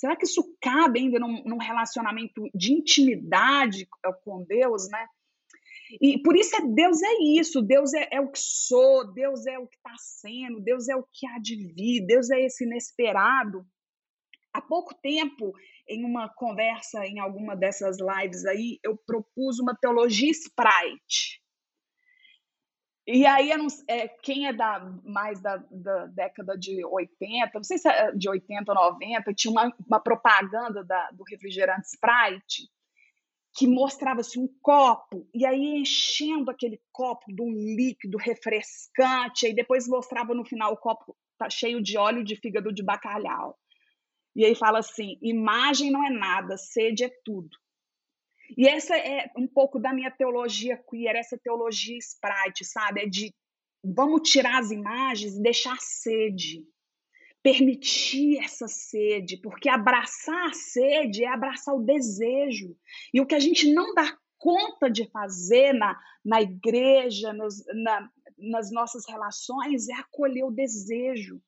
Será 0.02 0.16
que 0.16 0.26
isso 0.26 0.44
cabe 0.60 1.00
ainda 1.00 1.20
num, 1.20 1.44
num 1.44 1.60
relacionamento 1.60 2.50
de 2.56 2.74
intimidade 2.74 3.88
com 4.24 4.44
Deus, 4.44 4.90
né? 4.90 5.06
E 6.02 6.20
por 6.24 6.36
isso 6.36 6.56
é 6.56 6.62
Deus 6.62 7.04
é 7.04 7.14
isso, 7.38 7.62
Deus 7.62 7.94
é, 7.94 8.08
é 8.12 8.20
o 8.20 8.32
que 8.32 8.40
sou, 8.40 9.14
Deus 9.14 9.46
é 9.46 9.60
o 9.60 9.68
que 9.68 9.76
está 9.76 9.94
sendo, 10.00 10.60
Deus 10.60 10.90
é 10.90 10.96
o 10.96 11.06
que 11.14 11.28
há 11.28 11.38
de 11.38 11.56
vir, 11.56 12.04
Deus 12.08 12.32
é 12.32 12.42
esse 12.42 12.64
inesperado. 12.64 13.64
Há 14.52 14.60
pouco 14.60 14.96
tempo, 15.04 15.54
em 15.88 16.04
uma 16.04 16.28
conversa 16.30 17.06
em 17.06 17.20
alguma 17.20 17.56
dessas 17.56 17.98
lives 18.00 18.44
aí, 18.46 18.80
eu 18.84 18.98
propus 19.06 19.60
uma 19.60 19.78
teologia 19.80 20.32
Sprite. 20.32 21.41
E 23.08 23.26
aí, 23.26 23.52
é, 23.88 24.08
quem 24.08 24.48
é 24.48 24.54
da, 24.54 24.80
mais 25.04 25.42
da, 25.42 25.58
da, 25.72 26.06
década 26.08 26.56
de 26.56 26.86
80, 26.86 27.52
não 27.56 27.64
sei 27.64 27.80
se 27.80 27.90
é 27.90 28.12
de 28.12 28.30
80 28.30 28.72
ou 28.72 28.76
90, 28.76 29.34
tinha 29.34 29.52
uma, 29.52 29.74
uma 29.88 30.00
propaganda 30.00 30.84
da, 30.84 31.10
do 31.12 31.24
refrigerante 31.24 31.88
Sprite 31.88 32.70
que 33.54 33.68
mostrava-se 33.68 34.40
um 34.40 34.48
copo, 34.62 35.28
e 35.34 35.46
aí 35.46 35.82
enchendo 35.82 36.50
aquele 36.50 36.80
copo 36.92 37.34
de 37.34 37.42
um 37.42 37.52
líquido 37.52 38.18
refrescante, 38.18 39.46
aí 39.46 39.54
depois 39.54 39.88
mostrava 39.88 40.34
no 40.34 40.46
final 40.46 40.72
o 40.72 40.78
copo 40.78 41.16
tá 41.38 41.50
cheio 41.50 41.82
de 41.82 41.98
óleo 41.98 42.24
de 42.24 42.36
fígado 42.36 42.72
de 42.72 42.84
bacalhau. 42.84 43.58
E 44.36 44.46
aí 44.46 44.56
fala 44.56 44.80
assim: 44.80 45.18
imagem 45.22 45.92
não 45.92 46.06
é 46.06 46.10
nada, 46.10 46.56
sede 46.56 47.04
é 47.04 47.10
tudo. 47.26 47.50
E 48.58 48.68
essa 48.68 48.98
é 48.98 49.32
um 49.38 49.48
pouco 49.48 49.80
da 49.80 49.94
minha 49.94 50.12
teologia 50.12 50.78
queer, 50.90 51.16
essa 51.16 51.38
teologia 51.38 51.98
sprite, 51.98 52.66
sabe? 52.66 53.02
É 53.02 53.06
de 53.06 53.34
vamos 53.84 54.30
tirar 54.30 54.60
as 54.60 54.72
imagens 54.72 55.36
e 55.36 55.42
deixar 55.42 55.78
sede 55.80 56.64
permitir 57.44 58.38
essa 58.38 58.68
sede, 58.68 59.38
porque 59.38 59.68
abraçar 59.68 60.50
a 60.50 60.54
sede 60.54 61.24
é 61.24 61.28
abraçar 61.28 61.76
o 61.76 61.84
desejo. 61.84 62.76
E 63.14 63.20
o 63.20 63.26
que 63.26 63.36
a 63.36 63.40
gente 63.40 63.72
não 63.74 63.94
dá 63.94 64.16
conta 64.38 64.90
de 64.90 65.10
fazer 65.10 65.74
na, 65.74 66.00
na 66.24 66.42
igreja, 66.42 67.34
nos, 67.34 67.64
na, 67.84 68.10
nas 68.38 68.72
nossas 68.72 69.08
relações, 69.08 69.88
é 69.90 69.94
acolher 69.94 70.44
o 70.44 70.52
desejo, 70.52 71.42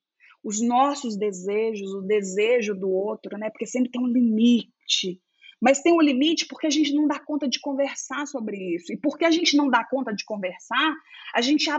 os 0.43 0.61
nossos 0.61 1.15
desejos, 1.15 1.93
o 1.93 2.01
desejo 2.01 2.75
do 2.75 2.89
outro, 2.89 3.37
né? 3.37 3.49
Porque 3.49 3.65
sempre 3.65 3.91
tem 3.91 4.01
um 4.01 4.07
limite. 4.07 5.21
Mas 5.63 5.81
tem 5.81 5.93
um 5.93 6.01
limite 6.01 6.45
porque 6.45 6.67
a 6.67 6.69
gente 6.69 6.93
não 6.93 7.07
dá 7.07 7.17
conta 7.17 7.47
de 7.47 7.57
conversar 7.61 8.27
sobre 8.27 8.75
isso. 8.75 8.91
E 8.91 8.97
porque 8.97 9.23
a 9.23 9.31
gente 9.31 9.55
não 9.55 9.69
dá 9.69 9.81
conta 9.81 10.13
de 10.13 10.25
conversar, 10.25 10.93
a 11.33 11.39
gente 11.39 11.69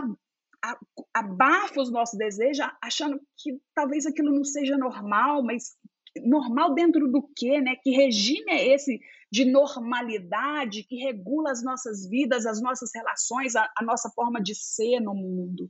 abafa 1.13 1.79
os 1.79 1.91
nossos 1.91 2.17
desejos, 2.17 2.65
achando 2.81 3.21
que 3.37 3.51
talvez 3.75 4.07
aquilo 4.07 4.33
não 4.33 4.43
seja 4.43 4.75
normal, 4.75 5.43
mas 5.43 5.75
normal 6.25 6.73
dentro 6.73 7.07
do 7.11 7.29
quê, 7.35 7.61
né? 7.61 7.75
Que 7.75 7.91
regime 7.91 8.51
é 8.51 8.73
esse 8.73 8.99
de 9.31 9.45
normalidade 9.45 10.83
que 10.83 10.95
regula 10.95 11.51
as 11.51 11.63
nossas 11.63 12.09
vidas, 12.09 12.47
as 12.47 12.59
nossas 12.59 12.89
relações, 12.91 13.55
a, 13.55 13.71
a 13.77 13.83
nossa 13.83 14.09
forma 14.15 14.41
de 14.41 14.55
ser 14.55 14.99
no 14.99 15.13
mundo? 15.13 15.69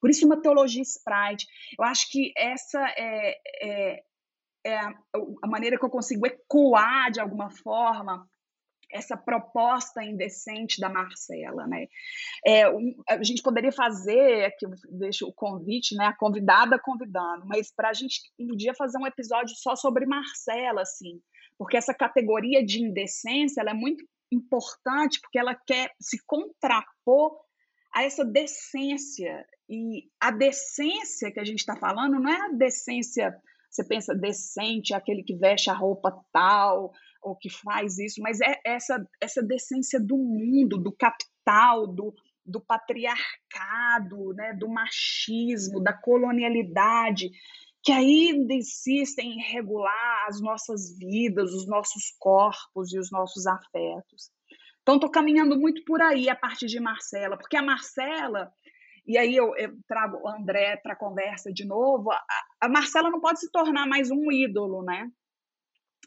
Por 0.00 0.10
isso, 0.10 0.26
uma 0.26 0.42
teologia 0.42 0.82
Sprite. 0.82 1.46
Eu 1.78 1.84
acho 1.84 2.10
que 2.10 2.32
essa 2.36 2.80
é, 2.98 3.36
é, 3.62 4.02
é 4.64 4.78
a 4.78 5.46
maneira 5.46 5.78
que 5.78 5.84
eu 5.84 5.90
consigo 5.90 6.26
ecoar 6.26 7.10
de 7.10 7.20
alguma 7.20 7.50
forma 7.50 8.26
essa 8.92 9.16
proposta 9.16 10.04
indecente 10.04 10.78
da 10.78 10.88
Marcela, 10.88 11.66
né? 11.66 11.86
É, 12.44 12.68
um, 12.68 12.94
a 13.08 13.22
gente 13.22 13.42
poderia 13.42 13.72
fazer, 13.72 14.44
aqui 14.44 14.66
deixo 14.90 15.26
o 15.26 15.32
convite, 15.32 15.96
né? 15.96 16.06
A 16.06 16.16
convidada 16.16 16.78
convidando, 16.78 17.46
mas 17.46 17.72
para 17.74 17.88
a 17.88 17.92
gente 17.92 18.20
um 18.38 18.54
dia 18.54 18.74
fazer 18.74 18.98
um 18.98 19.06
episódio 19.06 19.56
só 19.56 19.74
sobre 19.74 20.04
Marcela, 20.04 20.82
assim, 20.82 21.20
porque 21.58 21.76
essa 21.76 21.94
categoria 21.94 22.64
de 22.64 22.82
indecência 22.82 23.60
ela 23.60 23.70
é 23.70 23.74
muito 23.74 24.04
importante 24.30 25.20
porque 25.20 25.38
ela 25.38 25.54
quer 25.54 25.92
se 26.00 26.18
contrapor 26.26 27.38
a 27.94 28.04
essa 28.04 28.24
decência 28.24 29.44
e 29.68 30.08
a 30.20 30.30
decência 30.30 31.30
que 31.30 31.40
a 31.40 31.44
gente 31.44 31.60
está 31.60 31.76
falando 31.76 32.18
não 32.18 32.30
é 32.30 32.46
a 32.46 32.52
decência 32.52 33.34
você 33.72 33.84
pensa 33.84 34.14
decente, 34.14 34.94
aquele 34.94 35.22
que 35.22 35.34
veste 35.34 35.70
a 35.70 35.74
roupa 35.74 36.22
tal, 36.30 36.92
ou 37.22 37.34
que 37.36 37.48
faz 37.48 37.98
isso, 37.98 38.20
mas 38.20 38.40
é 38.40 38.60
essa, 38.66 39.04
essa 39.20 39.42
decência 39.42 39.98
do 39.98 40.18
mundo, 40.18 40.76
do 40.76 40.92
capital, 40.92 41.86
do, 41.86 42.14
do 42.44 42.60
patriarcado, 42.60 44.34
né, 44.34 44.52
do 44.54 44.68
machismo, 44.68 45.82
da 45.82 45.92
colonialidade, 45.92 47.30
que 47.82 47.92
ainda 47.92 48.52
insistem 48.52 49.32
em 49.32 49.42
regular 49.52 50.26
as 50.28 50.40
nossas 50.40 50.96
vidas, 50.98 51.52
os 51.54 51.66
nossos 51.66 52.14
corpos 52.18 52.92
e 52.92 52.98
os 52.98 53.10
nossos 53.10 53.46
afetos. 53.46 54.30
Então, 54.82 54.96
estou 54.96 55.10
caminhando 55.10 55.58
muito 55.58 55.84
por 55.84 56.02
aí 56.02 56.28
a 56.28 56.36
partir 56.36 56.66
de 56.66 56.80
Marcela, 56.80 57.38
porque 57.38 57.56
a 57.56 57.62
Marcela, 57.62 58.52
e 59.06 59.18
aí 59.18 59.34
eu, 59.34 59.54
eu 59.56 59.76
trago 59.86 60.18
o 60.18 60.28
André 60.28 60.76
para 60.76 60.92
a 60.92 60.98
conversa 60.98 61.52
de 61.52 61.64
novo, 61.66 62.10
a, 62.10 62.22
a 62.60 62.68
Marcela 62.68 63.10
não 63.10 63.20
pode 63.20 63.40
se 63.40 63.50
tornar 63.50 63.86
mais 63.86 64.10
um 64.10 64.30
ídolo, 64.30 64.82
né? 64.82 65.10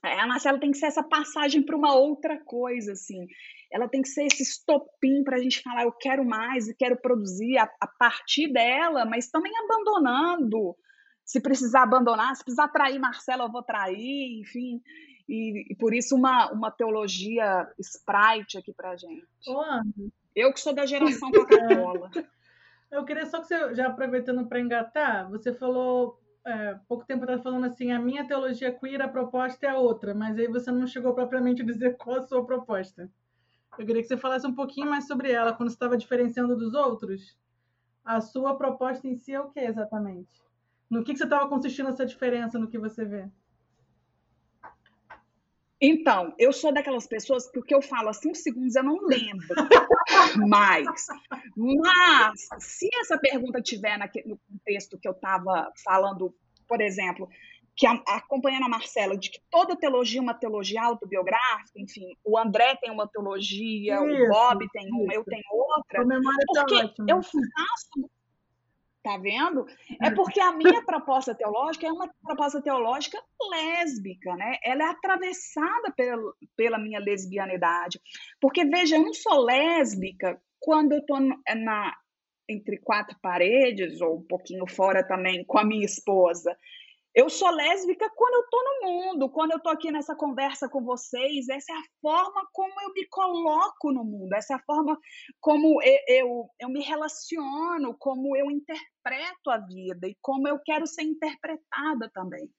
É, 0.03 0.19
a 0.19 0.27
Marcela 0.27 0.59
tem 0.59 0.71
que 0.71 0.77
ser 0.77 0.87
essa 0.87 1.03
passagem 1.03 1.63
para 1.63 1.75
uma 1.75 1.95
outra 1.95 2.39
coisa, 2.43 2.91
assim. 2.91 3.27
Ela 3.71 3.87
tem 3.87 4.01
que 4.01 4.09
ser 4.09 4.25
esse 4.25 4.43
estopim 4.43 5.23
para 5.23 5.37
a 5.37 5.41
gente 5.41 5.61
falar, 5.61 5.83
eu 5.83 5.91
quero 5.91 6.23
mais 6.23 6.67
e 6.67 6.75
quero 6.75 6.97
produzir 6.97 7.57
a, 7.57 7.63
a, 7.81 7.87
partir 7.87 8.51
dela, 8.51 9.05
mas 9.05 9.29
também 9.29 9.51
abandonando. 9.57 10.75
Se 11.23 11.41
precisar 11.41 11.83
abandonar, 11.83 12.35
se 12.35 12.43
precisar 12.43 12.67
trair 12.67 12.99
Marcela, 12.99 13.45
eu 13.45 13.51
vou 13.51 13.63
trair, 13.63 14.39
enfim. 14.41 14.79
E, 15.27 15.73
e 15.73 15.75
por 15.75 15.93
isso 15.93 16.15
uma, 16.15 16.51
uma 16.51 16.69
teologia 16.69 17.67
sprite 17.79 18.59
aqui 18.59 18.71
para 18.71 18.95
gente. 18.95 19.25
Ô, 19.47 19.63
eu 20.35 20.53
que 20.53 20.59
sou 20.59 20.73
da 20.73 20.85
geração 20.85 21.31
Coca-Cola. 21.31 22.11
eu 22.95 23.05
queria 23.05 23.25
só 23.25 23.39
que 23.39 23.47
você, 23.47 23.75
já 23.75 23.87
aproveitando 23.87 24.47
para 24.47 24.59
engatar, 24.59 25.29
você 25.29 25.53
falou 25.53 26.19
é, 26.45 26.79
pouco 26.87 27.05
tempo 27.05 27.23
estava 27.23 27.41
falando 27.41 27.65
assim, 27.65 27.91
a 27.91 27.99
minha 27.99 28.25
teologia 28.27 28.71
queer, 28.71 29.01
a 29.01 29.07
proposta 29.07 29.65
é 29.65 29.73
outra, 29.73 30.13
mas 30.13 30.37
aí 30.37 30.47
você 30.47 30.71
não 30.71 30.85
chegou 30.85 31.13
propriamente 31.13 31.63
a 31.63 31.65
dizer 31.65 31.97
qual 31.97 32.17
a 32.17 32.21
sua 32.21 32.45
proposta. 32.45 33.09
Eu 33.77 33.85
queria 33.85 34.01
que 34.01 34.07
você 34.07 34.15
falasse 34.15 34.47
um 34.47 34.53
pouquinho 34.53 34.89
mais 34.89 35.07
sobre 35.07 35.31
ela, 35.31 35.53
quando 35.53 35.69
você 35.69 35.75
estava 35.75 35.97
diferenciando 35.97 36.55
dos 36.55 36.73
outros. 36.73 37.37
A 38.05 38.21
sua 38.21 38.55
proposta 38.55 39.07
em 39.07 39.15
si 39.15 39.33
é 39.33 39.39
o 39.39 39.49
que 39.49 39.59
exatamente? 39.59 40.41
No 40.89 41.03
que, 41.03 41.13
que 41.13 41.17
você 41.17 41.23
estava 41.23 41.49
consistindo 41.49 41.89
essa 41.89 42.05
diferença 42.05 42.59
no 42.59 42.67
que 42.69 42.77
você 42.77 43.03
vê? 43.03 43.27
Então, 45.81 46.33
eu 46.39 46.53
sou 46.53 46.73
daquelas 46.73 47.05
pessoas 47.05 47.49
que 47.49 47.59
o 47.59 47.63
que 47.63 47.75
eu 47.75 47.81
falo 47.81 48.09
há 48.09 48.13
cinco 48.13 48.35
segundos 48.35 48.75
eu 48.75 48.83
não 48.83 48.97
lembro 49.05 49.47
mais. 50.47 50.87
Mas, 51.55 52.47
se 52.59 52.89
essa 53.01 53.17
pergunta 53.17 53.61
tiver 53.61 53.97
no 54.25 54.39
contexto 54.49 54.97
que 54.97 55.07
eu 55.07 55.11
estava 55.11 55.71
falando, 55.83 56.33
por 56.67 56.81
exemplo, 56.81 57.27
que 57.75 57.85
a, 57.85 57.91
acompanhando 58.07 58.65
a 58.65 58.69
Marcela, 58.69 59.17
de 59.17 59.29
que 59.29 59.41
toda 59.51 59.75
teologia 59.75 60.19
é 60.19 60.23
uma 60.23 60.33
teologia 60.33 60.81
autobiográfica, 60.81 61.77
enfim, 61.77 62.15
o 62.23 62.37
André 62.37 62.75
tem 62.77 62.89
uma 62.89 63.07
teologia, 63.07 63.95
isso, 63.95 64.23
o 64.23 64.29
Bob 64.29 64.65
tem 64.71 64.89
uma, 64.91 65.13
eu 65.13 65.25
tenho 65.25 65.43
outra. 65.51 66.07
Tá 66.07 66.61
porque 66.65 67.11
eu 67.11 67.21
faço 67.21 68.09
Tá 69.05 69.17
vendo? 69.17 69.67
É 70.01 70.09
hum. 70.09 70.15
porque 70.15 70.39
a 70.39 70.51
minha 70.51 70.83
proposta 70.83 71.35
teológica 71.35 71.85
é 71.85 71.91
uma 71.91 72.11
proposta 72.23 72.59
teológica 72.59 73.21
lésbica, 73.51 74.35
né? 74.35 74.57
Ela 74.63 74.85
é 74.85 74.87
atravessada 74.87 75.91
pelo, 75.95 76.35
pela 76.57 76.79
minha 76.79 76.99
lesbianidade. 76.99 78.01
Porque, 78.41 78.65
veja, 78.65 78.95
eu 78.95 79.03
não 79.03 79.13
sou 79.13 79.43
lésbica 79.43 80.41
quando 80.59 80.93
eu 80.93 81.05
tô 81.05 81.19
na, 81.19 81.95
entre 82.49 82.79
quatro 82.79 83.15
paredes, 83.21 84.01
ou 84.01 84.17
um 84.17 84.23
pouquinho 84.23 84.65
fora 84.65 85.07
também, 85.07 85.45
com 85.45 85.59
a 85.59 85.63
minha 85.63 85.85
esposa. 85.85 86.57
Eu 87.15 87.29
sou 87.29 87.49
lésbica 87.49 88.11
quando 88.13 88.33
eu 88.33 88.41
estou 88.41 88.61
no 88.61 88.91
mundo, 88.91 89.29
quando 89.29 89.51
eu 89.51 89.57
estou 89.57 89.71
aqui 89.71 89.89
nessa 89.89 90.13
conversa 90.13 90.67
com 90.67 90.83
vocês. 90.83 91.47
Essa 91.47 91.71
é 91.71 91.75
a 91.75 91.83
forma 92.01 92.45
como 92.51 92.73
eu 92.81 92.91
me 92.91 93.07
coloco 93.07 93.93
no 93.93 94.03
mundo, 94.03 94.33
essa 94.33 94.53
é 94.53 94.55
a 94.57 94.63
forma 94.63 94.99
como 95.39 95.81
eu, 95.81 95.99
eu, 96.09 96.49
eu 96.59 96.69
me 96.69 96.83
relaciono, 96.83 97.95
como 97.97 98.35
eu 98.35 98.51
interpreto 98.51 99.49
a 99.49 99.57
vida 99.57 100.09
e 100.09 100.17
como 100.21 100.45
eu 100.45 100.59
quero 100.59 100.85
ser 100.85 101.03
interpretada 101.03 102.11
também. 102.13 102.49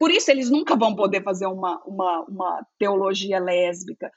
Por 0.00 0.10
isso, 0.10 0.32
eles 0.32 0.50
nunca 0.50 0.74
vão 0.74 0.96
poder 0.96 1.22
fazer 1.22 1.46
uma, 1.46 1.80
uma, 1.84 2.24
uma 2.24 2.66
teologia 2.76 3.38
lésbica, 3.38 4.10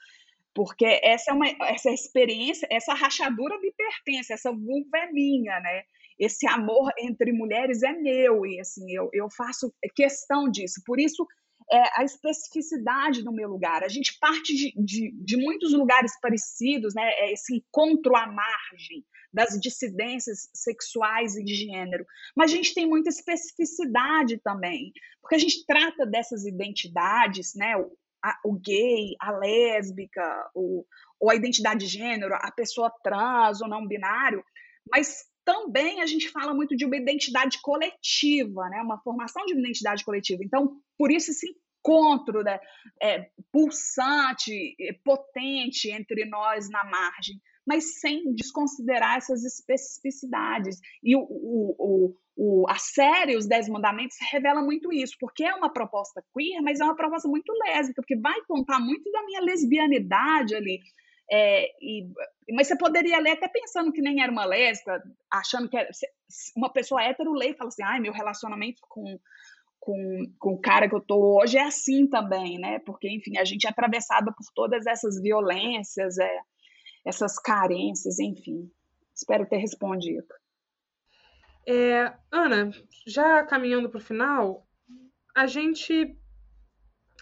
porque 0.52 0.98
essa 1.00 1.30
é 1.30 1.34
uma 1.34 1.46
essa 1.68 1.92
experiência, 1.92 2.66
essa 2.72 2.92
rachadura 2.92 3.56
me 3.60 3.72
pertence, 3.72 4.32
essa 4.32 4.50
vulva 4.50 4.98
é 4.98 5.12
minha, 5.12 5.60
né? 5.60 5.84
Esse 6.18 6.46
amor 6.46 6.90
entre 6.98 7.32
mulheres 7.32 7.82
é 7.82 7.92
meu 7.92 8.44
e 8.44 8.60
assim 8.60 8.92
eu, 8.92 9.08
eu 9.12 9.28
faço 9.30 9.72
questão 9.94 10.50
disso. 10.50 10.82
Por 10.84 10.98
isso 10.98 11.26
é 11.70 12.00
a 12.00 12.04
especificidade 12.04 13.22
do 13.22 13.32
meu 13.32 13.48
lugar. 13.48 13.84
A 13.84 13.88
gente 13.88 14.18
parte 14.18 14.54
de, 14.54 14.72
de, 14.76 15.12
de 15.12 15.36
muitos 15.36 15.72
lugares 15.72 16.18
parecidos, 16.20 16.94
né? 16.94 17.10
É 17.18 17.32
esse 17.32 17.54
encontro 17.54 18.16
à 18.16 18.26
margem 18.26 19.04
das 19.32 19.60
dissidências 19.60 20.48
sexuais 20.54 21.36
e 21.36 21.44
de 21.44 21.54
gênero. 21.54 22.06
Mas 22.34 22.50
a 22.50 22.54
gente 22.54 22.74
tem 22.74 22.86
muita 22.86 23.10
especificidade 23.10 24.38
também, 24.38 24.92
porque 25.20 25.34
a 25.34 25.38
gente 25.38 25.64
trata 25.66 26.06
dessas 26.06 26.46
identidades, 26.46 27.54
né? 27.54 27.76
O, 27.76 27.92
a, 28.24 28.38
o 28.44 28.58
gay, 28.58 29.14
a 29.20 29.30
lésbica, 29.30 30.50
o, 30.54 30.84
ou 31.20 31.30
a 31.30 31.34
identidade 31.34 31.80
de 31.80 31.86
gênero, 31.86 32.34
a 32.34 32.50
pessoa 32.50 32.92
trans 33.02 33.60
ou 33.60 33.68
não 33.68 33.86
binário, 33.86 34.42
mas 34.90 35.24
também 35.48 36.02
a 36.02 36.06
gente 36.06 36.28
fala 36.28 36.52
muito 36.52 36.76
de 36.76 36.84
uma 36.84 36.98
identidade 36.98 37.58
coletiva, 37.62 38.68
né? 38.68 38.82
uma 38.82 39.00
formação 39.00 39.46
de 39.46 39.54
uma 39.54 39.62
identidade 39.62 40.04
coletiva. 40.04 40.44
Então, 40.44 40.76
por 40.98 41.10
isso 41.10 41.30
esse 41.30 41.48
encontro 41.80 42.42
né? 42.42 42.60
é, 43.00 43.30
pulsante, 43.50 44.76
é, 44.78 44.92
potente 45.02 45.90
entre 45.90 46.26
nós 46.26 46.68
na 46.68 46.84
margem, 46.84 47.40
mas 47.66 47.98
sem 47.98 48.34
desconsiderar 48.34 49.16
essas 49.16 49.42
especificidades. 49.42 50.78
E 51.02 51.16
o, 51.16 51.20
o, 51.20 52.14
o, 52.36 52.68
a 52.68 52.76
série 52.76 53.34
Os 53.34 53.48
Dez 53.48 53.70
Mandamentos 53.70 54.18
revela 54.30 54.60
muito 54.60 54.92
isso, 54.92 55.16
porque 55.18 55.44
é 55.44 55.54
uma 55.54 55.72
proposta 55.72 56.22
queer, 56.36 56.60
mas 56.60 56.78
é 56.78 56.84
uma 56.84 56.94
proposta 56.94 57.26
muito 57.26 57.50
lésbica, 57.64 58.02
porque 58.02 58.20
vai 58.20 58.38
contar 58.46 58.80
muito 58.80 59.10
da 59.10 59.24
minha 59.24 59.40
lesbianidade 59.40 60.54
ali, 60.54 60.78
é, 61.30 61.66
e, 61.82 62.10
mas 62.52 62.68
você 62.68 62.76
poderia 62.76 63.20
ler 63.20 63.32
até 63.32 63.48
pensando 63.48 63.92
que 63.92 64.00
nem 64.00 64.22
era 64.22 64.32
uma 64.32 64.44
lésbica, 64.44 65.02
achando 65.30 65.68
que 65.68 65.76
era, 65.76 65.90
uma 66.56 66.72
pessoa 66.72 67.02
hétero 67.02 67.32
lê 67.32 67.50
e 67.50 67.54
fala 67.54 67.68
assim, 67.68 67.82
ai, 67.82 68.00
meu 68.00 68.12
relacionamento 68.12 68.80
com, 68.88 69.18
com, 69.78 70.32
com 70.38 70.52
o 70.54 70.60
cara 70.60 70.88
que 70.88 70.94
eu 70.94 71.00
tô 71.00 71.38
hoje 71.38 71.58
é 71.58 71.64
assim 71.64 72.08
também, 72.08 72.58
né? 72.58 72.78
Porque, 72.80 73.10
enfim, 73.10 73.36
a 73.36 73.44
gente 73.44 73.66
é 73.66 73.70
atravessada 73.70 74.32
por 74.32 74.46
todas 74.54 74.86
essas 74.86 75.20
violências, 75.20 76.18
é, 76.18 76.40
essas 77.04 77.38
carências, 77.38 78.18
enfim. 78.18 78.70
Espero 79.14 79.46
ter 79.46 79.58
respondido. 79.58 80.26
É, 81.66 82.14
Ana, 82.32 82.70
já 83.06 83.44
caminhando 83.44 83.90
para 83.90 83.98
o 83.98 84.02
final, 84.02 84.66
a 85.36 85.46
gente 85.46 86.16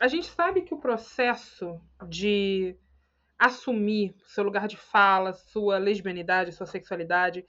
a 0.00 0.08
gente 0.08 0.28
sabe 0.28 0.62
que 0.62 0.74
o 0.74 0.78
processo 0.78 1.80
de 2.06 2.78
assumir 3.38 4.14
seu 4.26 4.44
lugar 4.44 4.66
de 4.66 4.76
fala, 4.76 5.32
sua 5.32 5.78
lesbianidade, 5.78 6.52
sua 6.52 6.66
sexualidade 6.66 7.44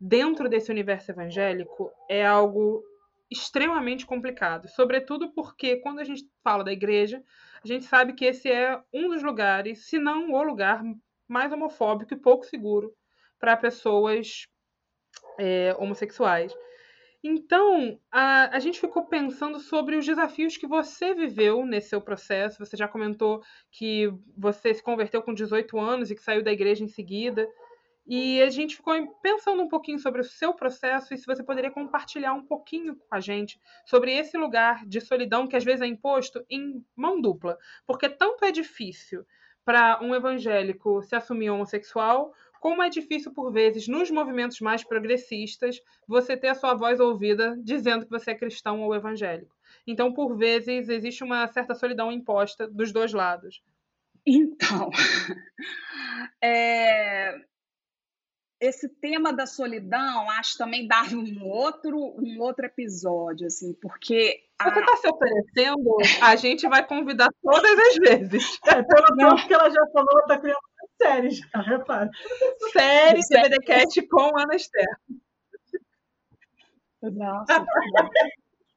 dentro 0.00 0.48
desse 0.48 0.70
universo 0.70 1.10
evangélico 1.10 1.90
é 2.08 2.24
algo 2.24 2.82
extremamente 3.30 4.04
complicado, 4.04 4.68
sobretudo 4.68 5.32
porque 5.32 5.76
quando 5.76 6.00
a 6.00 6.04
gente 6.04 6.24
fala 6.42 6.64
da 6.64 6.72
igreja, 6.72 7.22
a 7.62 7.66
gente 7.66 7.84
sabe 7.84 8.14
que 8.14 8.24
esse 8.24 8.50
é 8.50 8.80
um 8.92 9.08
dos 9.08 9.22
lugares, 9.22 9.86
se 9.86 9.98
não 9.98 10.32
o 10.32 10.42
lugar 10.42 10.82
mais 11.28 11.52
homofóbico 11.52 12.12
e 12.12 12.16
pouco 12.16 12.44
seguro 12.44 12.92
para 13.38 13.56
pessoas 13.56 14.48
é, 15.38 15.74
homossexuais. 15.78 16.52
Então, 17.22 18.00
a, 18.10 18.56
a 18.56 18.58
gente 18.58 18.80
ficou 18.80 19.04
pensando 19.04 19.60
sobre 19.60 19.96
os 19.96 20.06
desafios 20.06 20.56
que 20.56 20.66
você 20.66 21.14
viveu 21.14 21.66
nesse 21.66 21.90
seu 21.90 22.00
processo. 22.00 22.58
Você 22.64 22.76
já 22.76 22.88
comentou 22.88 23.42
que 23.70 24.10
você 24.36 24.72
se 24.72 24.82
converteu 24.82 25.22
com 25.22 25.34
18 25.34 25.78
anos 25.78 26.10
e 26.10 26.14
que 26.14 26.22
saiu 26.22 26.42
da 26.42 26.52
igreja 26.52 26.82
em 26.82 26.88
seguida. 26.88 27.46
E 28.06 28.40
a 28.42 28.48
gente 28.48 28.74
ficou 28.74 28.94
pensando 29.22 29.62
um 29.62 29.68
pouquinho 29.68 29.98
sobre 29.98 30.22
o 30.22 30.24
seu 30.24 30.54
processo 30.54 31.12
e 31.12 31.18
se 31.18 31.26
você 31.26 31.44
poderia 31.44 31.70
compartilhar 31.70 32.32
um 32.32 32.44
pouquinho 32.44 32.96
com 32.96 33.14
a 33.14 33.20
gente 33.20 33.60
sobre 33.84 34.12
esse 34.12 34.36
lugar 34.38 34.86
de 34.86 35.00
solidão 35.00 35.46
que 35.46 35.56
às 35.56 35.62
vezes 35.62 35.82
é 35.82 35.86
imposto 35.86 36.44
em 36.48 36.84
mão 36.96 37.20
dupla. 37.20 37.58
Porque 37.86 38.08
tanto 38.08 38.44
é 38.46 38.50
difícil 38.50 39.26
para 39.64 40.02
um 40.02 40.14
evangélico 40.14 41.02
se 41.02 41.14
assumir 41.14 41.50
homossexual, 41.50 42.32
como 42.60 42.82
é 42.82 42.90
difícil, 42.90 43.32
por 43.32 43.50
vezes, 43.50 43.88
nos 43.88 44.10
movimentos 44.10 44.60
mais 44.60 44.84
progressistas, 44.84 45.80
você 46.06 46.36
ter 46.36 46.48
a 46.48 46.54
sua 46.54 46.74
voz 46.74 47.00
ouvida 47.00 47.56
dizendo 47.64 48.04
que 48.04 48.10
você 48.10 48.32
é 48.32 48.34
cristão 48.34 48.82
ou 48.82 48.94
evangélico. 48.94 49.56
Então, 49.86 50.12
por 50.12 50.36
vezes, 50.36 50.90
existe 50.90 51.24
uma 51.24 51.48
certa 51.48 51.74
solidão 51.74 52.12
imposta 52.12 52.68
dos 52.68 52.92
dois 52.92 53.14
lados. 53.14 53.62
Então, 54.26 54.90
é... 56.44 57.34
esse 58.60 58.90
tema 58.90 59.32
da 59.32 59.46
solidão, 59.46 60.30
acho 60.32 60.58
também 60.58 60.86
dá 60.86 61.02
um 61.04 61.42
outro, 61.42 61.96
um 61.96 62.40
outro 62.40 62.66
episódio, 62.66 63.46
assim, 63.46 63.72
porque 63.80 64.44
você 64.62 64.80
está 64.80 64.96
se 64.98 65.08
oferecendo, 65.08 65.96
a 66.20 66.36
gente 66.36 66.68
vai 66.68 66.86
convidar 66.86 67.30
todas 67.42 67.78
as 67.78 67.96
vezes. 67.96 68.58
É, 68.66 68.82
pelo 68.82 69.16
menos 69.16 69.44
que 69.44 69.54
ela 69.54 69.70
já 69.70 69.86
falou, 69.94 70.10
ela 70.12 70.20
está 70.20 70.38
criando 70.38 70.69
série 71.02 71.30
já, 71.30 71.60
repara. 71.60 72.10
Série 72.72 73.20
TVDcast 73.26 74.02
com 74.08 74.38
Ana 74.38 74.54
Esther. 74.54 74.86
Nossa, 77.02 77.66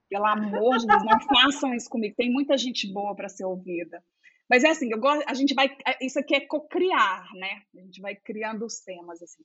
pelo 0.09 0.25
amor 0.25 0.77
de 0.77 0.87
Deus, 0.87 1.03
não 1.03 1.19
façam 1.19 1.73
isso 1.73 1.89
comigo. 1.89 2.15
Tem 2.15 2.31
muita 2.31 2.57
gente 2.57 2.91
boa 2.91 3.15
para 3.15 3.27
ser 3.27 3.43
ouvida. 3.43 4.01
Mas 4.49 4.63
é 4.63 4.69
assim, 4.69 4.89
eu 4.91 4.99
gosto, 4.99 5.23
a 5.27 5.33
gente 5.33 5.53
vai. 5.53 5.75
Isso 6.01 6.19
aqui 6.19 6.35
é 6.35 6.41
co-criar, 6.41 7.27
né? 7.33 7.63
A 7.75 7.81
gente 7.81 7.99
vai 8.01 8.15
criando 8.15 8.65
os 8.65 8.79
temas, 8.79 9.21
assim. 9.21 9.43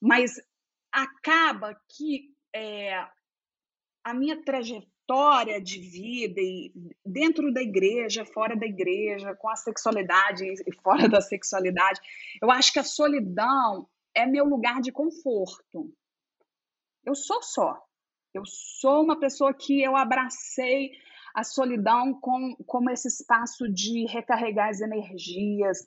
Mas 0.00 0.40
acaba 0.92 1.78
que 1.90 2.30
é, 2.54 2.94
a 4.04 4.14
minha 4.14 4.42
trajetória 4.42 4.95
história 5.06 5.60
de 5.60 5.78
vida 5.78 6.40
e 6.40 6.72
dentro 7.04 7.52
da 7.52 7.62
igreja, 7.62 8.24
fora 8.24 8.56
da 8.56 8.66
igreja, 8.66 9.36
com 9.36 9.48
a 9.48 9.54
sexualidade 9.54 10.44
e 10.44 10.72
fora 10.82 11.08
da 11.08 11.20
sexualidade. 11.20 12.00
Eu 12.42 12.50
acho 12.50 12.72
que 12.72 12.80
a 12.80 12.84
solidão 12.84 13.88
é 14.12 14.26
meu 14.26 14.44
lugar 14.44 14.80
de 14.80 14.90
conforto. 14.90 15.94
Eu 17.04 17.14
sou 17.14 17.40
só. 17.40 17.80
Eu 18.34 18.42
sou 18.44 19.04
uma 19.04 19.18
pessoa 19.18 19.54
que 19.54 19.80
eu 19.80 19.96
abracei 19.96 20.90
a 21.32 21.44
solidão 21.44 22.12
com, 22.20 22.56
como 22.66 22.90
esse 22.90 23.06
espaço 23.06 23.72
de 23.72 24.06
recarregar 24.06 24.70
as 24.70 24.80
energias, 24.80 25.86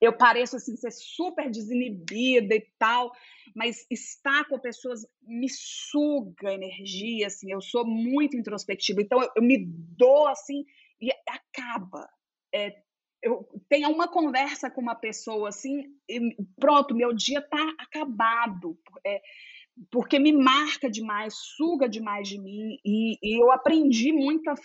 eu 0.00 0.12
pareço 0.16 0.56
assim 0.56 0.76
ser 0.76 0.92
super 0.92 1.50
desinibida 1.50 2.54
e 2.54 2.66
tal, 2.78 3.12
mas 3.54 3.86
estar 3.90 4.44
com 4.48 4.58
pessoas 4.58 5.06
me 5.22 5.48
suga 5.48 6.52
energia, 6.52 7.26
assim, 7.26 7.50
eu 7.50 7.60
sou 7.60 7.86
muito 7.86 8.36
introspectiva, 8.36 9.02
então 9.02 9.20
eu, 9.22 9.30
eu 9.36 9.42
me 9.42 9.64
dou 9.66 10.28
assim 10.28 10.64
e 11.00 11.10
acaba. 11.28 12.08
É, 12.54 12.82
eu 13.22 13.48
tenho 13.68 13.90
uma 13.90 14.08
conversa 14.08 14.70
com 14.70 14.80
uma 14.80 14.94
pessoa 14.94 15.48
assim, 15.48 15.84
e 16.08 16.36
pronto, 16.58 16.94
meu 16.94 17.12
dia 17.12 17.42
tá 17.42 17.74
acabado. 17.78 18.78
É, 19.04 19.20
porque 19.90 20.18
me 20.18 20.32
marca 20.32 20.90
demais, 20.90 21.34
suga 21.34 21.88
demais 21.88 22.28
de 22.28 22.38
mim, 22.40 22.78
e, 22.84 23.16
e 23.22 23.40
eu 23.40 23.50
aprendi 23.52 24.12
muito 24.12 24.48
a 24.50 24.56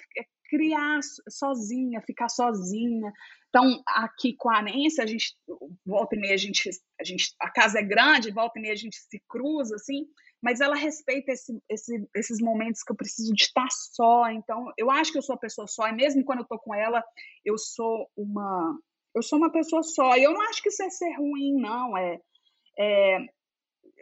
criar 0.54 1.00
sozinha, 1.28 2.00
ficar 2.06 2.30
sozinha, 2.30 3.12
então, 3.54 3.84
aqui 3.88 4.36
com 4.36 4.50
a 4.50 4.58
Anência, 4.58 5.04
a 5.04 5.08
gente, 5.08 5.38
volta 5.86 6.16
e 6.16 6.20
meia, 6.20 6.34
a 6.34 6.38
gente, 6.38 6.72
a 7.00 7.04
gente, 7.04 7.36
a 7.40 7.52
casa 7.52 7.78
é 7.78 7.84
grande, 7.84 8.32
volta 8.32 8.58
e 8.58 8.62
meia 8.64 8.74
a 8.74 8.78
gente 8.78 8.96
se 8.96 9.22
cruza, 9.30 9.76
assim, 9.76 10.08
mas 10.42 10.60
ela 10.60 10.76
respeita 10.76 11.32
esse, 11.32 11.62
esse, 11.70 12.04
esses 12.16 12.42
momentos 12.42 12.82
que 12.82 12.92
eu 12.92 12.96
preciso 12.96 13.32
de 13.32 13.44
estar 13.44 13.68
só. 13.70 14.28
Então, 14.32 14.74
eu 14.76 14.90
acho 14.90 15.12
que 15.12 15.20
eu 15.20 15.22
sou 15.22 15.36
a 15.36 15.40
pessoa 15.40 15.68
só, 15.68 15.88
e 15.88 15.92
mesmo 15.92 16.26
quando 16.26 16.40
eu 16.40 16.48
tô 16.48 16.58
com 16.58 16.74
ela, 16.74 17.04
eu 17.46 17.56
sou 17.56 18.10
uma, 18.18 18.76
eu 19.16 19.22
sou 19.22 19.38
uma 19.38 19.52
pessoa 19.52 19.84
só. 19.84 20.18
E 20.18 20.24
eu 20.24 20.34
não 20.34 20.42
acho 20.50 20.60
que 20.64 20.70
isso 20.70 20.82
é 20.82 20.90
ser 20.90 21.14
ruim, 21.14 21.54
não. 21.62 21.96
É, 21.96 22.20
é 22.80 23.20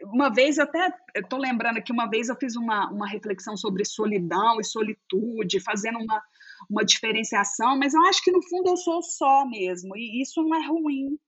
uma 0.04 0.30
vez 0.30 0.58
até 0.58 0.90
tô 1.28 1.36
lembrando 1.36 1.82
que 1.82 1.92
uma 1.92 2.08
vez 2.08 2.30
eu 2.30 2.36
fiz 2.36 2.56
uma, 2.56 2.90
uma 2.90 3.06
reflexão 3.06 3.54
sobre 3.54 3.84
solidão 3.84 4.58
e 4.58 4.64
solitude, 4.64 5.60
fazendo 5.60 5.98
uma 5.98 6.22
uma 6.68 6.84
diferenciação, 6.84 7.78
mas 7.78 7.94
eu 7.94 8.04
acho 8.06 8.22
que 8.22 8.32
no 8.32 8.42
fundo 8.42 8.70
eu 8.70 8.76
sou 8.76 9.02
só 9.02 9.46
mesmo, 9.46 9.96
e 9.96 10.20
isso 10.22 10.42
não 10.42 10.56
é 10.56 10.66
ruim. 10.66 11.18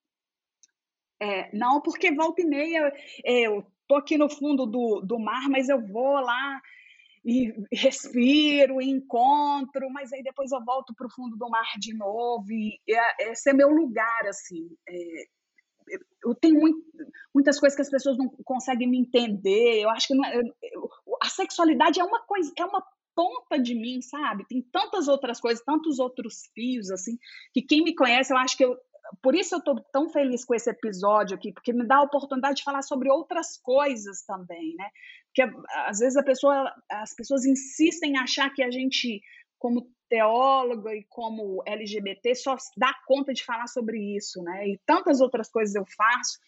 É, 1.21 1.57
não, 1.57 1.81
porque 1.81 2.13
volta 2.13 2.43
e 2.43 2.45
meia 2.45 2.93
é, 3.25 3.43
eu 3.43 3.65
tô 3.87 3.97
aqui 3.97 4.19
no 4.19 4.29
fundo 4.29 4.67
do, 4.67 5.01
do 5.01 5.19
mar, 5.19 5.49
mas 5.49 5.69
eu 5.69 5.81
vou 5.87 6.15
lá 6.21 6.61
e 7.25 7.55
respiro, 7.73 8.83
e 8.83 8.91
encontro, 8.91 9.89
mas 9.91 10.13
aí 10.13 10.23
depois 10.23 10.53
eu 10.53 10.63
volto 10.63 10.95
para 10.95 11.07
o 11.07 11.11
fundo 11.11 11.37
do 11.37 11.49
mar 11.49 11.67
de 11.79 11.95
novo, 11.95 12.45
e 12.51 12.79
é, 12.89 13.31
esse 13.31 13.49
é 13.49 13.53
meu 13.53 13.71
lugar, 13.71 14.27
assim. 14.27 14.69
É, 14.87 15.25
eu 16.25 16.35
tenho 16.35 16.59
muito, 16.61 16.83
muitas 17.35 17.59
coisas 17.61 17.77
que 17.77 17.83
as 17.83 17.91
pessoas 17.91 18.17
não 18.17 18.29
conseguem 18.45 18.89
me 18.89 18.99
entender. 18.99 19.81
Eu 19.81 19.91
acho 19.91 20.09
que 20.09 20.15
não, 20.15 20.25
é, 20.25 20.41
eu, 20.63 20.91
a 21.23 21.29
sexualidade 21.29 22.01
é 22.01 22.05
uma 22.05 22.21
coisa, 22.21 22.53
é 22.59 22.65
uma 22.65 22.83
ponta 23.15 23.59
de 23.59 23.75
mim, 23.75 24.01
sabe? 24.01 24.47
Tem 24.47 24.63
tantas 24.63 25.09
outras 25.09 25.41
coisas, 25.41 25.65
tantos 25.65 25.99
outros 25.99 26.51
fios, 26.55 26.91
assim, 26.91 27.19
que 27.53 27.63
quem 27.63 27.83
me 27.83 27.95
conhece, 27.95 28.33
eu 28.33 28.39
acho 28.39 28.57
que 28.57 28.65
eu. 28.65 28.77
Por 29.23 29.35
isso 29.35 29.55
eu 29.55 29.59
estou 29.59 29.77
tão 29.93 30.09
feliz 30.09 30.45
com 30.45 30.55
esse 30.55 30.71
episódio 30.71 31.37
aqui, 31.37 31.53
porque 31.53 31.73
me 31.73 31.87
dá 31.87 31.97
a 31.97 32.03
oportunidade 32.03 32.57
de 32.57 32.65
falar 32.65 32.83
sobre 32.83 33.11
outras 33.11 33.59
coisas 33.59 34.23
também, 34.25 34.75
né? 34.77 34.89
Porque 35.27 35.43
às 35.87 35.99
vezes 35.99 36.17
a 36.17 36.23
pessoa, 36.23 36.73
as 36.91 37.15
pessoas 37.15 37.45
insistem 37.45 38.13
em 38.13 38.19
achar 38.19 38.49
que 38.55 38.63
a 38.63 38.71
gente, 38.71 39.21
como 39.59 39.87
teóloga 40.09 40.95
e 40.95 41.05
como 41.09 41.63
LGBT 41.67 42.35
só 42.35 42.57
dá 42.77 42.95
conta 43.07 43.33
de 43.33 43.45
falar 43.45 43.67
sobre 43.67 43.99
isso, 44.17 44.43
né? 44.43 44.69
E 44.69 44.81
tantas 44.87 45.21
outras 45.21 45.51
coisas 45.51 45.75
eu 45.75 45.85
faço. 45.97 46.39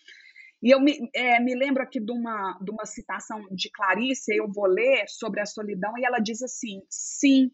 E 0.62 0.70
eu 0.70 0.80
me, 0.80 1.10
é, 1.14 1.38
me 1.40 1.54
lembro 1.54 1.82
aqui 1.82 2.00
de 2.00 2.12
uma, 2.12 2.58
de 2.62 2.70
uma 2.70 2.86
citação 2.86 3.46
de 3.50 3.70
Clarice, 3.70 4.34
eu 4.34 4.50
vou 4.50 4.66
ler 4.66 5.06
sobre 5.08 5.40
a 5.40 5.46
solidão, 5.46 5.96
e 5.98 6.04
ela 6.04 6.18
diz 6.18 6.42
assim: 6.42 6.82
sim, 6.88 7.50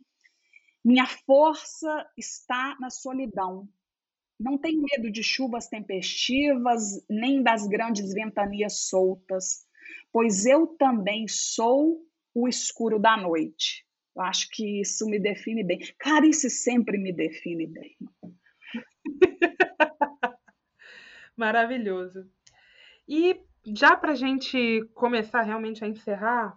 minha 0.84 1.06
força 1.06 2.06
está 2.16 2.76
na 2.80 2.90
solidão. 2.90 3.68
Não 4.38 4.58
tem 4.58 4.76
medo 4.76 5.10
de 5.10 5.22
chuvas 5.22 5.68
tempestivas, 5.68 7.04
nem 7.08 7.42
das 7.42 7.66
grandes 7.66 8.12
ventanias 8.12 8.88
soltas, 8.88 9.64
pois 10.12 10.46
eu 10.46 10.66
também 10.66 11.26
sou 11.28 12.00
o 12.34 12.48
escuro 12.48 12.98
da 12.98 13.16
noite. 13.16 13.86
Eu 14.14 14.22
acho 14.22 14.48
que 14.50 14.80
isso 14.80 15.06
me 15.06 15.18
define 15.18 15.64
bem. 15.64 15.78
Clarice 15.98 16.50
sempre 16.50 16.98
me 16.98 17.12
define 17.12 17.66
bem. 17.66 17.96
Maravilhoso. 21.36 22.28
E 23.08 23.40
já 23.66 23.96
para 23.96 24.12
a 24.12 24.16
gente 24.16 24.82
começar 24.94 25.42
realmente 25.42 25.84
a 25.84 25.88
encerrar, 25.88 26.56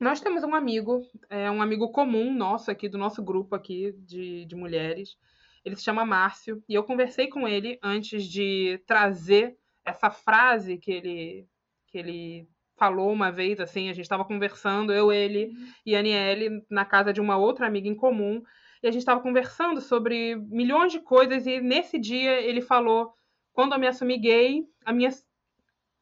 nós 0.00 0.20
temos 0.20 0.44
um 0.44 0.54
amigo, 0.54 1.02
é 1.28 1.50
um 1.50 1.60
amigo 1.60 1.90
comum 1.90 2.32
nosso 2.32 2.70
aqui, 2.70 2.88
do 2.88 2.98
nosso 2.98 3.22
grupo 3.22 3.54
aqui 3.54 3.92
de, 3.98 4.44
de 4.44 4.54
mulheres. 4.54 5.16
Ele 5.64 5.74
se 5.74 5.82
chama 5.82 6.04
Márcio, 6.04 6.62
e 6.68 6.74
eu 6.74 6.84
conversei 6.84 7.28
com 7.28 7.46
ele 7.48 7.78
antes 7.82 8.24
de 8.24 8.80
trazer 8.86 9.58
essa 9.84 10.10
frase 10.10 10.78
que 10.78 10.92
ele, 10.92 11.48
que 11.88 11.98
ele 11.98 12.48
falou 12.76 13.12
uma 13.12 13.32
vez, 13.32 13.58
assim, 13.58 13.88
a 13.88 13.92
gente 13.92 14.04
estava 14.04 14.24
conversando, 14.24 14.92
eu, 14.92 15.12
ele 15.12 15.50
e 15.84 15.96
a 15.96 15.98
Aniele, 15.98 16.64
na 16.70 16.84
casa 16.84 17.12
de 17.12 17.20
uma 17.20 17.36
outra 17.36 17.66
amiga 17.66 17.88
em 17.88 17.94
comum, 17.94 18.40
e 18.82 18.86
a 18.86 18.92
gente 18.92 19.00
estava 19.00 19.20
conversando 19.20 19.80
sobre 19.80 20.36
milhões 20.36 20.92
de 20.92 21.00
coisas, 21.00 21.46
e 21.46 21.60
nesse 21.60 21.98
dia 21.98 22.40
ele 22.40 22.62
falou, 22.62 23.12
quando 23.52 23.72
eu 23.72 23.80
me 23.80 23.88
assumi 23.88 24.16
gay, 24.16 24.64
a 24.84 24.92
minha, 24.92 25.10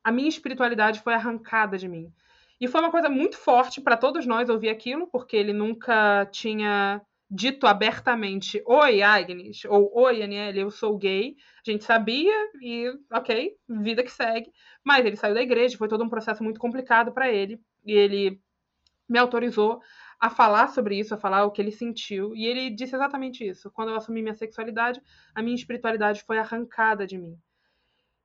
a 0.07 0.13
minha 0.13 0.29
espiritualidade 0.29 1.01
foi 1.01 1.15
arrancada 1.15 1.77
de 1.77 1.89
mim. 1.89 2.13
E 2.61 2.69
foi 2.69 2.81
uma 2.81 2.93
coisa 2.93 3.09
muito 3.09 3.37
forte 3.37 3.81
para 3.81 3.97
todos 3.97 4.25
nós 4.25 4.49
ouvir 4.49 4.69
aquilo, 4.69 5.09
porque 5.09 5.37
ele 5.37 5.53
nunca 5.53 6.25
tinha 6.27 7.03
dito 7.29 7.67
abertamente: 7.67 8.63
Oi, 8.65 9.03
Agnes, 9.03 9.65
ou 9.65 9.91
Oi, 9.99 10.23
Aniele, 10.23 10.61
eu 10.61 10.71
sou 10.71 10.97
gay. 10.97 11.35
A 11.67 11.69
gente 11.69 11.83
sabia 11.83 12.33
e, 12.63 12.89
ok, 13.13 13.57
vida 13.69 14.05
que 14.05 14.13
segue. 14.13 14.53
Mas 14.85 15.05
ele 15.05 15.17
saiu 15.17 15.35
da 15.35 15.43
igreja, 15.43 15.77
foi 15.77 15.89
todo 15.89 16.05
um 16.05 16.09
processo 16.09 16.41
muito 16.41 16.61
complicado 16.61 17.11
para 17.11 17.29
ele. 17.29 17.61
E 17.85 17.93
ele 17.93 18.41
me 19.09 19.19
autorizou 19.19 19.81
a 20.21 20.31
falar 20.31 20.69
sobre 20.69 20.97
isso, 21.01 21.15
a 21.15 21.19
falar 21.19 21.45
o 21.47 21.51
que 21.51 21.61
ele 21.61 21.73
sentiu. 21.73 22.33
E 22.33 22.47
ele 22.47 22.71
disse 22.71 22.95
exatamente 22.95 23.45
isso. 23.45 23.73
Quando 23.73 23.89
eu 23.89 23.97
assumi 23.97 24.23
minha 24.23 24.35
sexualidade, 24.35 25.03
a 25.35 25.43
minha 25.43 25.57
espiritualidade 25.57 26.23
foi 26.23 26.39
arrancada 26.39 27.05
de 27.05 27.19
mim. 27.19 27.37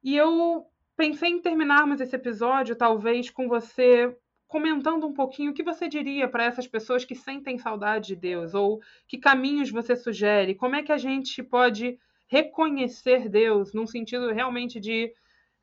E 0.03 0.15
eu 0.15 0.67
pensei 0.95 1.29
em 1.29 1.41
terminarmos 1.41 2.01
esse 2.01 2.15
episódio, 2.15 2.75
talvez, 2.75 3.29
com 3.29 3.47
você 3.47 4.15
comentando 4.51 5.07
um 5.07 5.13
pouquinho 5.13 5.51
o 5.51 5.53
que 5.53 5.63
você 5.63 5.87
diria 5.87 6.27
para 6.27 6.43
essas 6.43 6.67
pessoas 6.67 7.05
que 7.05 7.15
sentem 7.15 7.57
saudade 7.57 8.07
de 8.07 8.15
Deus, 8.17 8.53
ou 8.53 8.81
que 9.07 9.17
caminhos 9.17 9.71
você 9.71 9.95
sugere, 9.95 10.55
como 10.55 10.75
é 10.75 10.83
que 10.83 10.91
a 10.91 10.97
gente 10.97 11.41
pode 11.41 11.97
reconhecer 12.27 13.29
Deus 13.29 13.73
num 13.73 13.87
sentido 13.87 14.29
realmente 14.33 14.77
de 14.77 15.13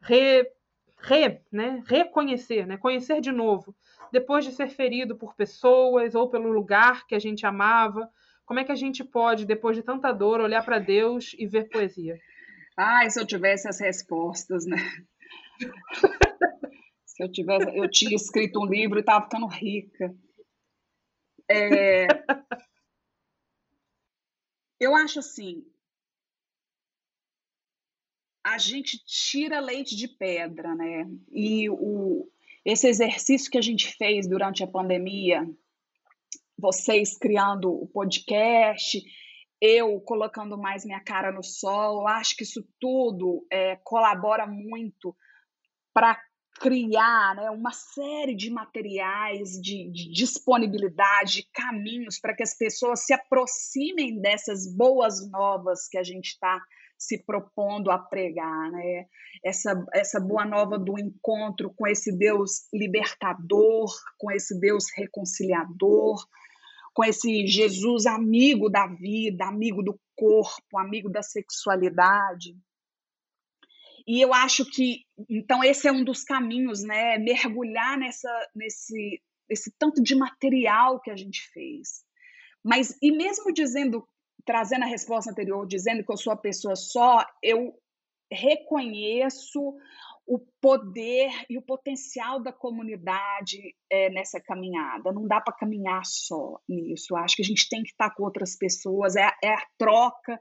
re, 0.01 0.51
re, 0.97 1.41
né? 1.53 1.83
reconhecer, 1.87 2.67
né? 2.67 2.79
conhecer 2.79 3.21
de 3.21 3.31
novo, 3.31 3.77
depois 4.11 4.45
de 4.47 4.53
ser 4.53 4.71
ferido 4.71 5.17
por 5.17 5.35
pessoas 5.35 6.15
ou 6.15 6.31
pelo 6.31 6.51
lugar 6.51 7.07
que 7.07 7.15
a 7.15 7.19
gente 7.19 7.45
amava, 7.45 8.09
como 8.47 8.61
é 8.61 8.65
que 8.65 8.73
a 8.73 8.77
gente 8.77 9.05
pode, 9.05 9.45
depois 9.45 9.77
de 9.77 9.83
tanta 9.83 10.13
dor, 10.13 10.41
olhar 10.41 10.65
para 10.65 10.79
Deus 10.79 11.37
e 11.39 11.47
ver 11.47 11.69
poesia? 11.69 12.19
Ai, 12.75 13.11
se 13.11 13.21
eu 13.21 13.27
tivesse 13.27 13.69
as 13.69 13.79
respostas, 13.79 14.65
né? 14.65 14.79
Se 17.05 17.23
eu 17.23 17.31
tivesse, 17.31 17.77
eu 17.77 17.91
tinha 17.91 18.15
escrito 18.15 18.61
um 18.61 18.67
livro 18.67 18.99
e 18.99 19.01
estava 19.01 19.25
ficando 19.25 19.47
rica. 19.47 20.15
É... 21.51 22.07
Eu 24.81 24.95
acho 24.95 25.19
assim, 25.19 25.65
a 28.45 28.57
gente 28.57 29.05
tira 29.05 29.61
leite 29.61 29.97
de 29.97 30.09
pedra, 30.09 30.75
né? 30.75 31.07
E 31.31 31.69
o, 31.69 32.31
esse 32.65 32.87
exercício 32.89 33.51
que 33.51 33.59
a 33.59 33.63
gente 33.63 33.95
fez 33.97 34.29
durante 34.29 34.63
a 34.63 34.67
pandemia, 34.67 35.45
vocês 36.57 37.19
criando 37.19 37.71
o 37.71 37.87
podcast, 37.87 39.03
eu 39.61 40.01
colocando 40.01 40.57
mais 40.57 40.85
minha 40.85 41.01
cara 41.01 41.33
no 41.33 41.43
sol, 41.43 42.07
acho 42.07 42.37
que 42.37 42.45
isso 42.45 42.67
tudo 42.81 43.47
é, 43.51 43.77
colabora 43.77 44.47
muito 44.47 45.15
para 45.99 46.17
criar 46.61 47.35
né, 47.35 47.51
uma 47.51 47.73
série 47.73 48.37
de 48.37 48.51
materiais, 48.51 49.51
de, 49.61 49.91
de 49.91 50.13
disponibilidade, 50.13 51.43
de 51.43 51.49
caminhos 51.53 52.21
para 52.21 52.37
que 52.37 52.43
as 52.45 52.57
pessoas 52.57 53.05
se 53.05 53.13
aproximem 53.13 54.21
dessas 54.21 54.73
boas 54.73 55.29
novas 55.29 55.89
que 55.89 55.99
a 55.99 56.05
gente 56.05 56.27
está 56.29 56.61
se 56.97 57.25
propondo 57.25 57.91
a 57.91 57.99
pregar, 57.99 58.71
né? 58.71 59.07
Essa, 59.45 59.85
essa 59.93 60.21
boa 60.21 60.45
nova 60.45 60.79
do 60.79 60.97
encontro 60.99 61.73
com 61.75 61.87
esse 61.87 62.17
Deus 62.17 62.69
libertador, 62.73 63.93
com 64.19 64.31
esse 64.31 64.59
Deus 64.61 64.85
reconciliador, 64.97 66.17
com 66.95 67.05
esse 67.05 67.45
Jesus 67.47 68.07
amigo 68.07 68.69
da 68.69 68.87
vida, 68.87 69.47
amigo 69.47 69.83
do 69.83 69.99
corpo, 70.15 70.79
amigo 70.79 71.09
da 71.09 71.23
sexualidade. 71.23 72.57
E 74.09 74.23
eu 74.23 74.33
acho 74.33 74.65
que, 74.65 75.05
então, 75.29 75.63
esse 75.63 75.87
é 75.87 75.93
um 75.93 76.03
dos 76.03 76.25
caminhos, 76.25 76.83
né? 76.83 77.19
Mergulhar 77.19 77.99
nessa, 77.99 78.31
nesse, 78.57 79.23
nesse 79.51 79.71
tanto 79.79 80.03
de 80.03 80.15
material 80.15 80.99
que 80.99 81.11
a 81.11 81.17
gente 81.17 81.43
fez. 81.53 82.03
Mas, 82.65 82.97
e 83.03 83.13
mesmo 83.13 83.53
dizendo, 83.53 84.09
trazendo 84.47 84.85
a 84.85 84.89
resposta 84.89 85.31
anterior, 85.31 85.67
dizendo 85.67 86.03
que 86.03 86.11
eu 86.11 86.17
sou 86.17 86.33
a 86.33 86.37
pessoa 86.39 86.75
só, 86.75 87.23
eu 87.43 87.75
reconheço 88.33 89.77
o 90.27 90.39
poder 90.59 91.31
e 91.51 91.59
o 91.59 91.63
potencial 91.63 92.43
da 92.43 92.53
comunidade 92.53 93.75
é, 93.91 94.09
nessa 94.09 94.41
caminhada. 94.41 95.13
Não 95.13 95.29
dá 95.29 95.39
para 95.39 95.55
caminhar 95.55 96.07
só 96.07 96.59
nisso. 96.67 97.15
Acho 97.15 97.37
que 97.37 97.43
a 97.43 97.45
gente 97.45 97.69
tem 97.69 97.83
que 97.83 97.91
estar 97.91 98.15
com 98.15 98.23
outras 98.23 98.57
pessoas, 98.57 99.17
é, 99.17 99.31
é 99.45 99.53
a 99.53 99.67
troca 99.77 100.41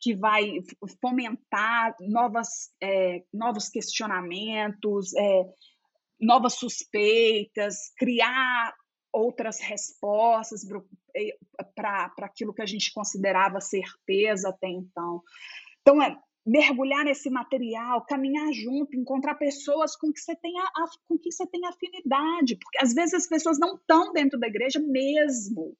que 0.00 0.14
vai 0.14 0.58
fomentar 1.00 1.96
novas, 2.00 2.70
é, 2.82 3.24
novos 3.32 3.68
questionamentos, 3.68 5.14
é, 5.14 5.44
novas 6.20 6.54
suspeitas, 6.54 7.92
criar 7.96 8.74
outras 9.12 9.60
respostas 9.60 10.62
para 11.74 12.12
aquilo 12.18 12.52
que 12.52 12.62
a 12.62 12.66
gente 12.66 12.92
considerava 12.92 13.60
certeza 13.60 14.50
até 14.50 14.68
então. 14.68 15.22
Então, 15.80 16.02
é 16.02 16.16
mergulhar 16.46 17.04
nesse 17.04 17.28
material, 17.28 18.04
caminhar 18.04 18.52
junto, 18.52 18.96
encontrar 18.96 19.34
pessoas 19.34 19.96
com 19.96 20.12
que 20.12 20.20
você 20.20 20.36
tenha 20.36 20.62
com 21.08 21.18
que 21.18 21.32
você 21.32 21.44
tenha 21.46 21.70
afinidade, 21.70 22.56
porque 22.56 22.78
às 22.80 22.94
vezes 22.94 23.14
as 23.14 23.26
pessoas 23.26 23.58
não 23.58 23.74
estão 23.74 24.12
dentro 24.12 24.38
da 24.38 24.46
igreja 24.46 24.78
mesmo. 24.78 25.76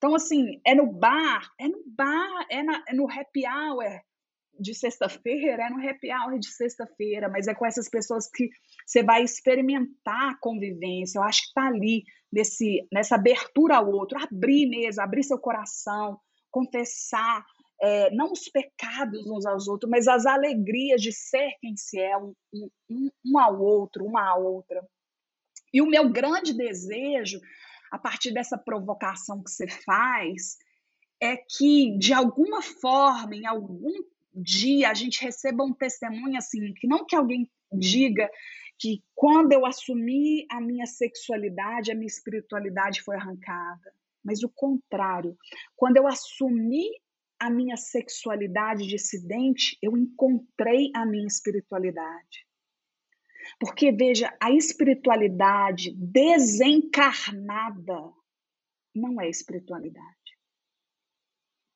Então, 0.00 0.14
assim, 0.14 0.58
é 0.66 0.74
no 0.74 0.90
bar, 0.90 1.52
é 1.60 1.68
no 1.68 1.82
bar, 1.86 2.46
é, 2.48 2.62
na, 2.62 2.82
é 2.88 2.94
no 2.94 3.04
happy 3.04 3.42
hour 3.46 4.00
de 4.58 4.74
sexta-feira, 4.74 5.64
é 5.64 5.68
no 5.68 5.86
happy 5.86 6.08
hour 6.10 6.38
de 6.38 6.48
sexta-feira, 6.48 7.28
mas 7.28 7.46
é 7.46 7.54
com 7.54 7.66
essas 7.66 7.86
pessoas 7.86 8.26
que 8.26 8.48
você 8.86 9.02
vai 9.02 9.22
experimentar 9.22 10.30
a 10.30 10.38
convivência. 10.40 11.18
Eu 11.18 11.22
acho 11.22 11.42
que 11.42 11.48
está 11.48 11.66
ali, 11.66 12.04
nesse, 12.32 12.88
nessa 12.90 13.16
abertura 13.16 13.76
ao 13.76 13.90
outro, 13.90 14.18
abrir 14.18 14.66
mesmo, 14.70 15.02
abrir 15.02 15.22
seu 15.22 15.38
coração, 15.38 16.18
confessar, 16.50 17.44
é, 17.82 18.10
não 18.10 18.32
os 18.32 18.48
pecados 18.48 19.26
uns 19.26 19.44
aos 19.44 19.68
outros, 19.68 19.90
mas 19.90 20.08
as 20.08 20.24
alegrias 20.24 21.02
de 21.02 21.12
ser 21.12 21.50
quem 21.60 21.76
se 21.76 22.00
é, 22.00 22.16
um, 22.16 22.32
um, 22.88 23.10
um 23.26 23.38
ao 23.38 23.60
outro, 23.60 24.06
uma 24.06 24.30
à 24.30 24.34
outra. 24.34 24.82
E 25.74 25.82
o 25.82 25.86
meu 25.86 26.08
grande 26.08 26.54
desejo 26.54 27.38
a 27.90 27.98
partir 27.98 28.32
dessa 28.32 28.56
provocação 28.56 29.42
que 29.42 29.50
você 29.50 29.66
faz, 29.66 30.58
é 31.20 31.36
que, 31.36 31.96
de 31.98 32.12
alguma 32.12 32.62
forma, 32.62 33.34
em 33.34 33.46
algum 33.46 33.92
dia, 34.34 34.90
a 34.90 34.94
gente 34.94 35.22
receba 35.22 35.64
um 35.64 35.72
testemunho 35.72 36.38
assim, 36.38 36.72
que 36.74 36.86
não 36.86 37.04
que 37.04 37.16
alguém 37.16 37.50
diga 37.72 38.30
que 38.78 39.02
quando 39.14 39.52
eu 39.52 39.66
assumi 39.66 40.46
a 40.50 40.60
minha 40.60 40.86
sexualidade, 40.86 41.92
a 41.92 41.94
minha 41.94 42.06
espiritualidade 42.06 43.02
foi 43.02 43.16
arrancada. 43.16 43.92
Mas 44.24 44.42
o 44.42 44.48
contrário, 44.48 45.36
quando 45.76 45.96
eu 45.96 46.06
assumi 46.06 46.88
a 47.38 47.50
minha 47.50 47.76
sexualidade 47.76 48.86
dissidente, 48.86 49.76
eu 49.82 49.96
encontrei 49.96 50.90
a 50.94 51.04
minha 51.04 51.26
espiritualidade. 51.26 52.46
Porque, 53.58 53.92
veja, 53.92 54.34
a 54.40 54.52
espiritualidade 54.52 55.94
desencarnada 55.96 58.12
não 58.94 59.20
é 59.20 59.28
espiritualidade. 59.28 60.08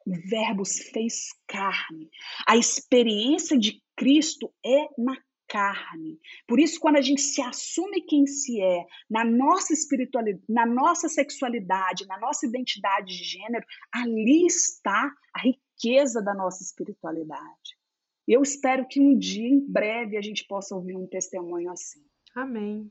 O 0.06 0.12
Verbo 0.28 0.64
se 0.64 0.90
fez 0.90 1.28
carne. 1.46 2.10
A 2.46 2.56
experiência 2.56 3.58
de 3.58 3.82
Cristo 3.96 4.52
é 4.64 4.88
na 4.98 5.16
carne. 5.48 6.18
Por 6.46 6.58
isso, 6.58 6.80
quando 6.80 6.96
a 6.96 7.00
gente 7.00 7.20
se 7.20 7.40
assume 7.40 8.02
quem 8.02 8.26
se 8.26 8.60
é, 8.60 8.84
na 9.08 9.24
nossa 9.24 9.72
espiritualidade, 9.72 10.44
na 10.48 10.66
nossa 10.66 11.08
sexualidade, 11.08 12.06
na 12.06 12.18
nossa 12.18 12.46
identidade 12.46 13.16
de 13.16 13.24
gênero, 13.24 13.64
ali 13.92 14.46
está 14.46 15.10
a 15.34 15.40
riqueza 15.40 16.22
da 16.22 16.34
nossa 16.34 16.62
espiritualidade. 16.62 17.78
Eu 18.26 18.42
espero 18.42 18.86
que 18.88 19.00
um 19.00 19.18
dia, 19.18 19.48
em 19.48 19.60
breve, 19.60 20.16
a 20.16 20.22
gente 20.22 20.46
possa 20.46 20.74
ouvir 20.74 20.96
um 20.96 21.06
testemunho 21.06 21.70
assim. 21.70 22.02
Amém. 22.34 22.90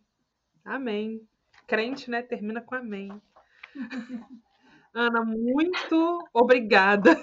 Amém. 0.63 1.21
Crente, 1.67 2.09
né? 2.09 2.21
Termina 2.21 2.61
com 2.61 2.75
amém. 2.75 3.09
Ana, 4.93 5.25
muito 5.25 6.29
obrigada. 6.31 7.17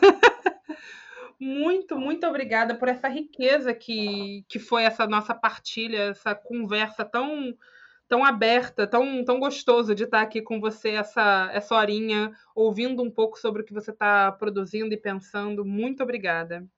muito, 1.39 1.97
muito 1.97 2.27
obrigada 2.27 2.75
por 2.75 2.89
essa 2.89 3.09
riqueza 3.09 3.73
que, 3.73 4.45
que 4.49 4.59
foi 4.59 4.83
essa 4.83 5.07
nossa 5.07 5.35
partilha, 5.35 6.11
essa 6.11 6.35
conversa 6.35 7.05
tão 7.05 7.57
tão 8.09 8.25
aberta, 8.25 8.89
tão, 8.89 9.25
tão 9.25 9.39
gostoso 9.39 9.95
de 9.95 10.03
estar 10.03 10.21
aqui 10.21 10.43
com 10.43 10.59
você 10.59 10.91
essa, 10.91 11.49
essa 11.53 11.77
horinha, 11.77 12.33
ouvindo 12.57 13.05
um 13.05 13.11
pouco 13.11 13.39
sobre 13.39 13.63
o 13.63 13.65
que 13.65 13.73
você 13.73 13.93
está 13.93 14.33
produzindo 14.33 14.93
e 14.93 14.97
pensando. 14.97 15.65
Muito 15.65 16.03
obrigada. 16.03 16.69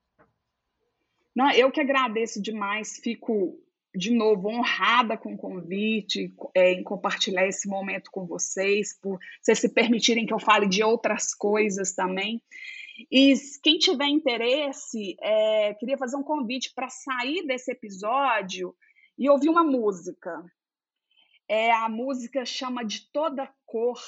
Não, 1.35 1.51
eu 1.51 1.71
que 1.71 1.81
agradeço 1.81 2.43
demais, 2.43 2.99
fico 3.03 3.59
de 3.95 4.11
novo 4.11 4.49
honrada 4.49 5.17
com 5.17 5.35
o 5.35 5.39
convite, 5.39 6.35
é, 6.55 6.73
em 6.73 6.83
compartilhar 6.83 7.47
esse 7.47 7.69
momento 7.69 8.11
com 8.11 8.27
vocês, 8.27 8.99
por 8.99 9.19
vocês 9.41 9.59
se 9.59 9.69
permitirem 9.69 10.25
que 10.25 10.33
eu 10.33 10.39
fale 10.39 10.67
de 10.67 10.83
outras 10.83 11.35
coisas 11.35 11.93
também. 11.93 12.43
E 13.11 13.35
quem 13.63 13.79
tiver 13.79 14.07
interesse, 14.07 15.17
é, 15.21 15.75
queria 15.75 15.99
fazer 15.99 16.17
um 16.17 16.23
convite 16.23 16.73
para 16.75 16.89
sair 16.89 17.47
desse 17.47 17.73
episódio 17.73 18.75
e 19.19 19.29
ouvir 19.29 19.49
uma 19.49 19.65
música. 19.65 20.43
É, 21.49 21.71
a 21.73 21.89
música 21.89 22.45
chama 22.45 22.85
De 22.85 23.11
Toda 23.13 23.51
Cor, 23.67 24.01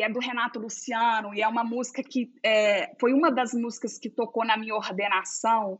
e 0.00 0.02
é 0.02 0.08
do 0.08 0.18
Renato 0.18 0.58
Luciano, 0.58 1.34
e 1.34 1.42
é 1.42 1.46
uma 1.46 1.62
música 1.62 2.02
que 2.02 2.32
é, 2.42 2.90
foi 2.98 3.12
uma 3.12 3.30
das 3.30 3.52
músicas 3.52 3.98
que 3.98 4.08
tocou 4.08 4.46
na 4.46 4.56
minha 4.56 4.74
ordenação, 4.74 5.78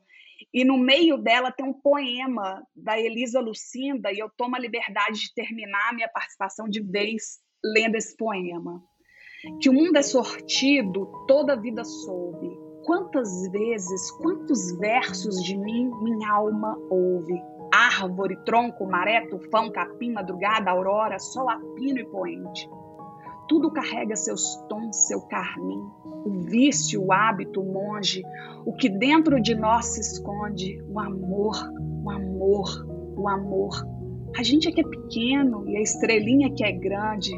e 0.53 0.63
no 0.63 0.77
meio 0.77 1.17
dela 1.17 1.51
tem 1.51 1.65
um 1.65 1.73
poema 1.73 2.63
da 2.77 3.01
Elisa 3.01 3.41
Lucinda, 3.41 4.13
e 4.13 4.19
eu 4.19 4.29
tomo 4.37 4.57
a 4.57 4.59
liberdade 4.59 5.21
de 5.21 5.35
terminar 5.35 5.89
a 5.89 5.95
minha 5.95 6.09
participação 6.09 6.69
de 6.69 6.83
vez 6.83 7.39
lendo 7.65 7.95
esse 7.95 8.15
poema. 8.15 8.83
Que 9.59 9.71
o 9.71 9.73
mundo 9.73 9.97
é 9.97 10.03
sortido, 10.03 11.11
toda 11.27 11.55
a 11.55 11.57
vida 11.57 11.83
soube. 11.83 12.51
Quantas 12.85 13.51
vezes, 13.51 14.11
quantos 14.19 14.77
versos 14.79 15.43
de 15.43 15.57
mim 15.57 15.91
minha 16.03 16.31
alma 16.31 16.77
ouve? 16.91 17.41
Árvore, 17.73 18.37
tronco, 18.45 18.85
maré, 18.85 19.27
tufão, 19.29 19.73
capim, 19.73 20.13
madrugada, 20.13 20.71
aurora, 20.71 21.19
sol 21.19 21.49
apino 21.49 22.01
e 22.01 22.05
poente 22.05 22.69
tudo 23.51 23.69
carrega 23.69 24.15
seus 24.15 24.55
tons, 24.69 25.09
seu 25.09 25.23
carmim, 25.23 25.83
o 26.25 26.31
vício, 26.49 27.05
o 27.05 27.13
hábito, 27.13 27.61
o 27.61 27.65
monge, 27.65 28.23
o 28.65 28.73
que 28.73 28.89
dentro 28.89 29.43
de 29.43 29.57
nós 29.57 29.87
se 29.87 30.01
esconde, 30.01 30.81
o 30.89 31.01
amor, 31.01 31.57
o 32.05 32.09
amor, 32.09 32.87
o 33.17 33.29
amor. 33.29 33.73
A 34.39 34.45
gente 34.45 34.69
é 34.69 34.71
que 34.71 34.81
é 34.81 34.89
pequeno 34.89 35.69
e 35.69 35.77
a 35.77 35.83
estrelinha 35.83 36.55
que 36.55 36.63
é 36.63 36.71
grande, 36.71 37.33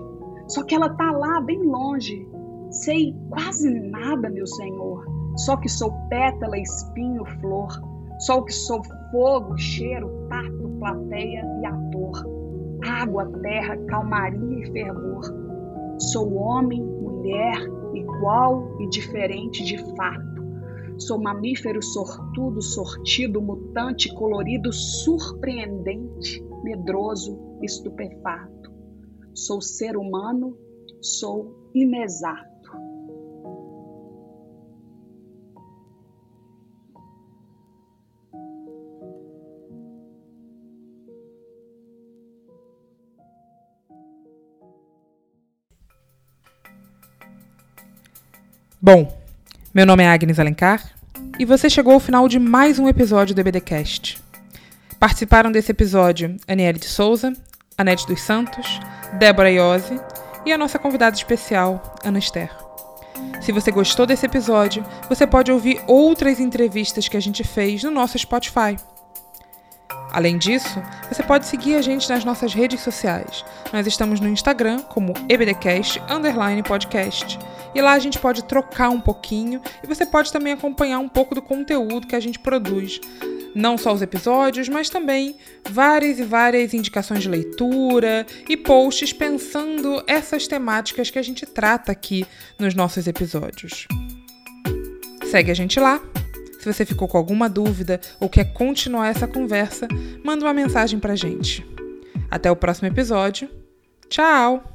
só 0.49 0.63
que 0.63 0.75
ela 0.75 0.91
tá 0.91 1.11
lá 1.13 1.41
bem 1.41 1.63
longe. 1.63 2.29
Sei 2.71 3.17
quase 3.31 3.71
nada, 3.89 4.29
meu 4.29 4.47
Senhor, 4.47 5.07
só 5.39 5.57
que 5.57 5.69
sou 5.71 5.91
pétala, 6.11 6.59
espinho, 6.59 7.25
flor, 7.41 7.71
só 8.19 8.43
que 8.43 8.53
sou 8.53 8.83
fogo, 9.11 9.57
cheiro, 9.57 10.11
tato, 10.29 10.77
plateia 10.79 11.43
e 11.63 11.65
ator. 11.65 12.23
Água, 12.85 13.25
terra, 13.41 13.79
calmaria 13.87 14.59
e 14.59 14.73
fervor 14.73 15.42
Sou 16.11 16.35
homem, 16.35 16.83
mulher, 16.83 17.55
igual 17.95 18.77
e 18.81 18.89
diferente 18.89 19.63
de 19.63 19.79
fato. 19.97 20.43
Sou 20.99 21.17
mamífero 21.17 21.81
sortudo, 21.81 22.61
sortido, 22.61 23.41
mutante, 23.41 24.13
colorido, 24.13 24.73
surpreendente, 24.73 26.45
medroso, 26.65 27.39
estupefato. 27.63 28.73
Sou 29.33 29.61
ser 29.61 29.97
humano, 29.97 30.59
sou 31.01 31.71
inexato. 31.73 32.52
Bom, 48.85 49.17
meu 49.73 49.87
nome 49.87 50.03
é 50.03 50.09
Agnes 50.09 50.41
Alencar 50.41 50.83
e 51.39 51.45
você 51.45 51.71
chegou 51.71 51.93
ao 51.93 52.01
final 52.01 52.27
de 52.27 52.41
mais 52.41 52.81
um 52.81 52.89
episódio 52.89 53.33
do 53.33 53.41
EBDcast. 53.41 54.21
Participaram 54.99 55.53
desse 55.53 55.71
episódio 55.71 56.37
Aniele 56.49 56.81
de 56.81 56.87
Souza, 56.87 57.33
Anete 57.79 58.05
dos 58.09 58.21
Santos, 58.21 58.81
Débora 59.21 59.53
Iose 59.53 60.01
e 60.45 60.53
a 60.53 60.59
nossa 60.59 60.81
convidada 60.81 61.15
especial, 61.15 61.95
Ana 62.03 62.19
Esther. 62.19 62.51
Se 63.41 63.53
você 63.53 63.71
gostou 63.71 64.05
desse 64.05 64.27
episódio, 64.27 64.85
você 65.09 65.29
pode 65.29 65.53
ouvir 65.53 65.81
outras 65.87 66.41
entrevistas 66.41 67.07
que 67.07 67.17
a 67.17 67.23
gente 67.23 67.45
fez 67.45 67.85
no 67.85 67.91
nosso 67.93 68.19
Spotify. 68.19 68.77
Além 70.11 70.37
disso, 70.37 70.83
você 71.09 71.23
pode 71.23 71.47
seguir 71.47 71.77
a 71.77 71.83
gente 71.83 72.11
nas 72.11 72.25
nossas 72.25 72.53
redes 72.53 72.81
sociais. 72.81 73.45
Nós 73.73 73.87
estamos 73.87 74.19
no 74.19 74.27
Instagram 74.27 74.81
como 74.89 75.15
ebdcast 75.29 76.03
podcast 76.67 77.39
e 77.75 77.81
lá 77.81 77.93
a 77.93 77.99
gente 77.99 78.19
pode 78.19 78.45
trocar 78.45 78.91
um 78.91 79.01
pouquinho 79.01 79.61
e 79.83 79.87
você 79.87 80.05
pode 80.05 80.33
também 80.33 80.53
acompanhar 80.53 80.99
um 80.99 81.09
pouco 81.09 81.35
do 81.35 81.43
conteúdo 81.43 82.07
que 82.07 82.17
a 82.17 82.21
gente 82.21 82.39
produz. 82.39 83.01
Não 83.55 83.77
só 83.77 83.93
os 83.93 84.01
episódios, 84.01 84.69
mas 84.69 84.89
também 84.89 85.37
várias 85.69 86.19
e 86.19 86.23
várias 86.23 86.73
indicações 86.73 87.23
de 87.23 87.29
leitura 87.29 88.27
e 88.49 88.57
posts 88.57 89.13
pensando 89.13 90.03
essas 90.07 90.47
temáticas 90.47 91.11
que 91.11 91.19
a 91.19 91.23
gente 91.23 91.45
trata 91.45 91.93
aqui 91.93 92.27
nos 92.59 92.75
nossos 92.75 93.07
episódios. 93.07 93.87
Segue 95.31 95.51
a 95.51 95.55
gente 95.55 95.79
lá. 95.79 96.01
Se 96.59 96.73
você 96.73 96.87
ficou 96.87 97.09
com 97.09 97.19
alguma 97.19 97.49
dúvida 97.49 98.01
ou 98.21 98.29
quer 98.29 98.53
continuar 98.53 99.09
essa 99.09 99.27
conversa, 99.27 99.89
manda 100.25 100.45
uma 100.45 100.55
mensagem 100.55 100.99
pra 100.99 101.17
gente. 101.17 101.67
Até 102.31 102.51
o 102.51 102.57
próximo 102.57 102.89
episódio. 102.89 103.51
Tchau! 104.09 104.72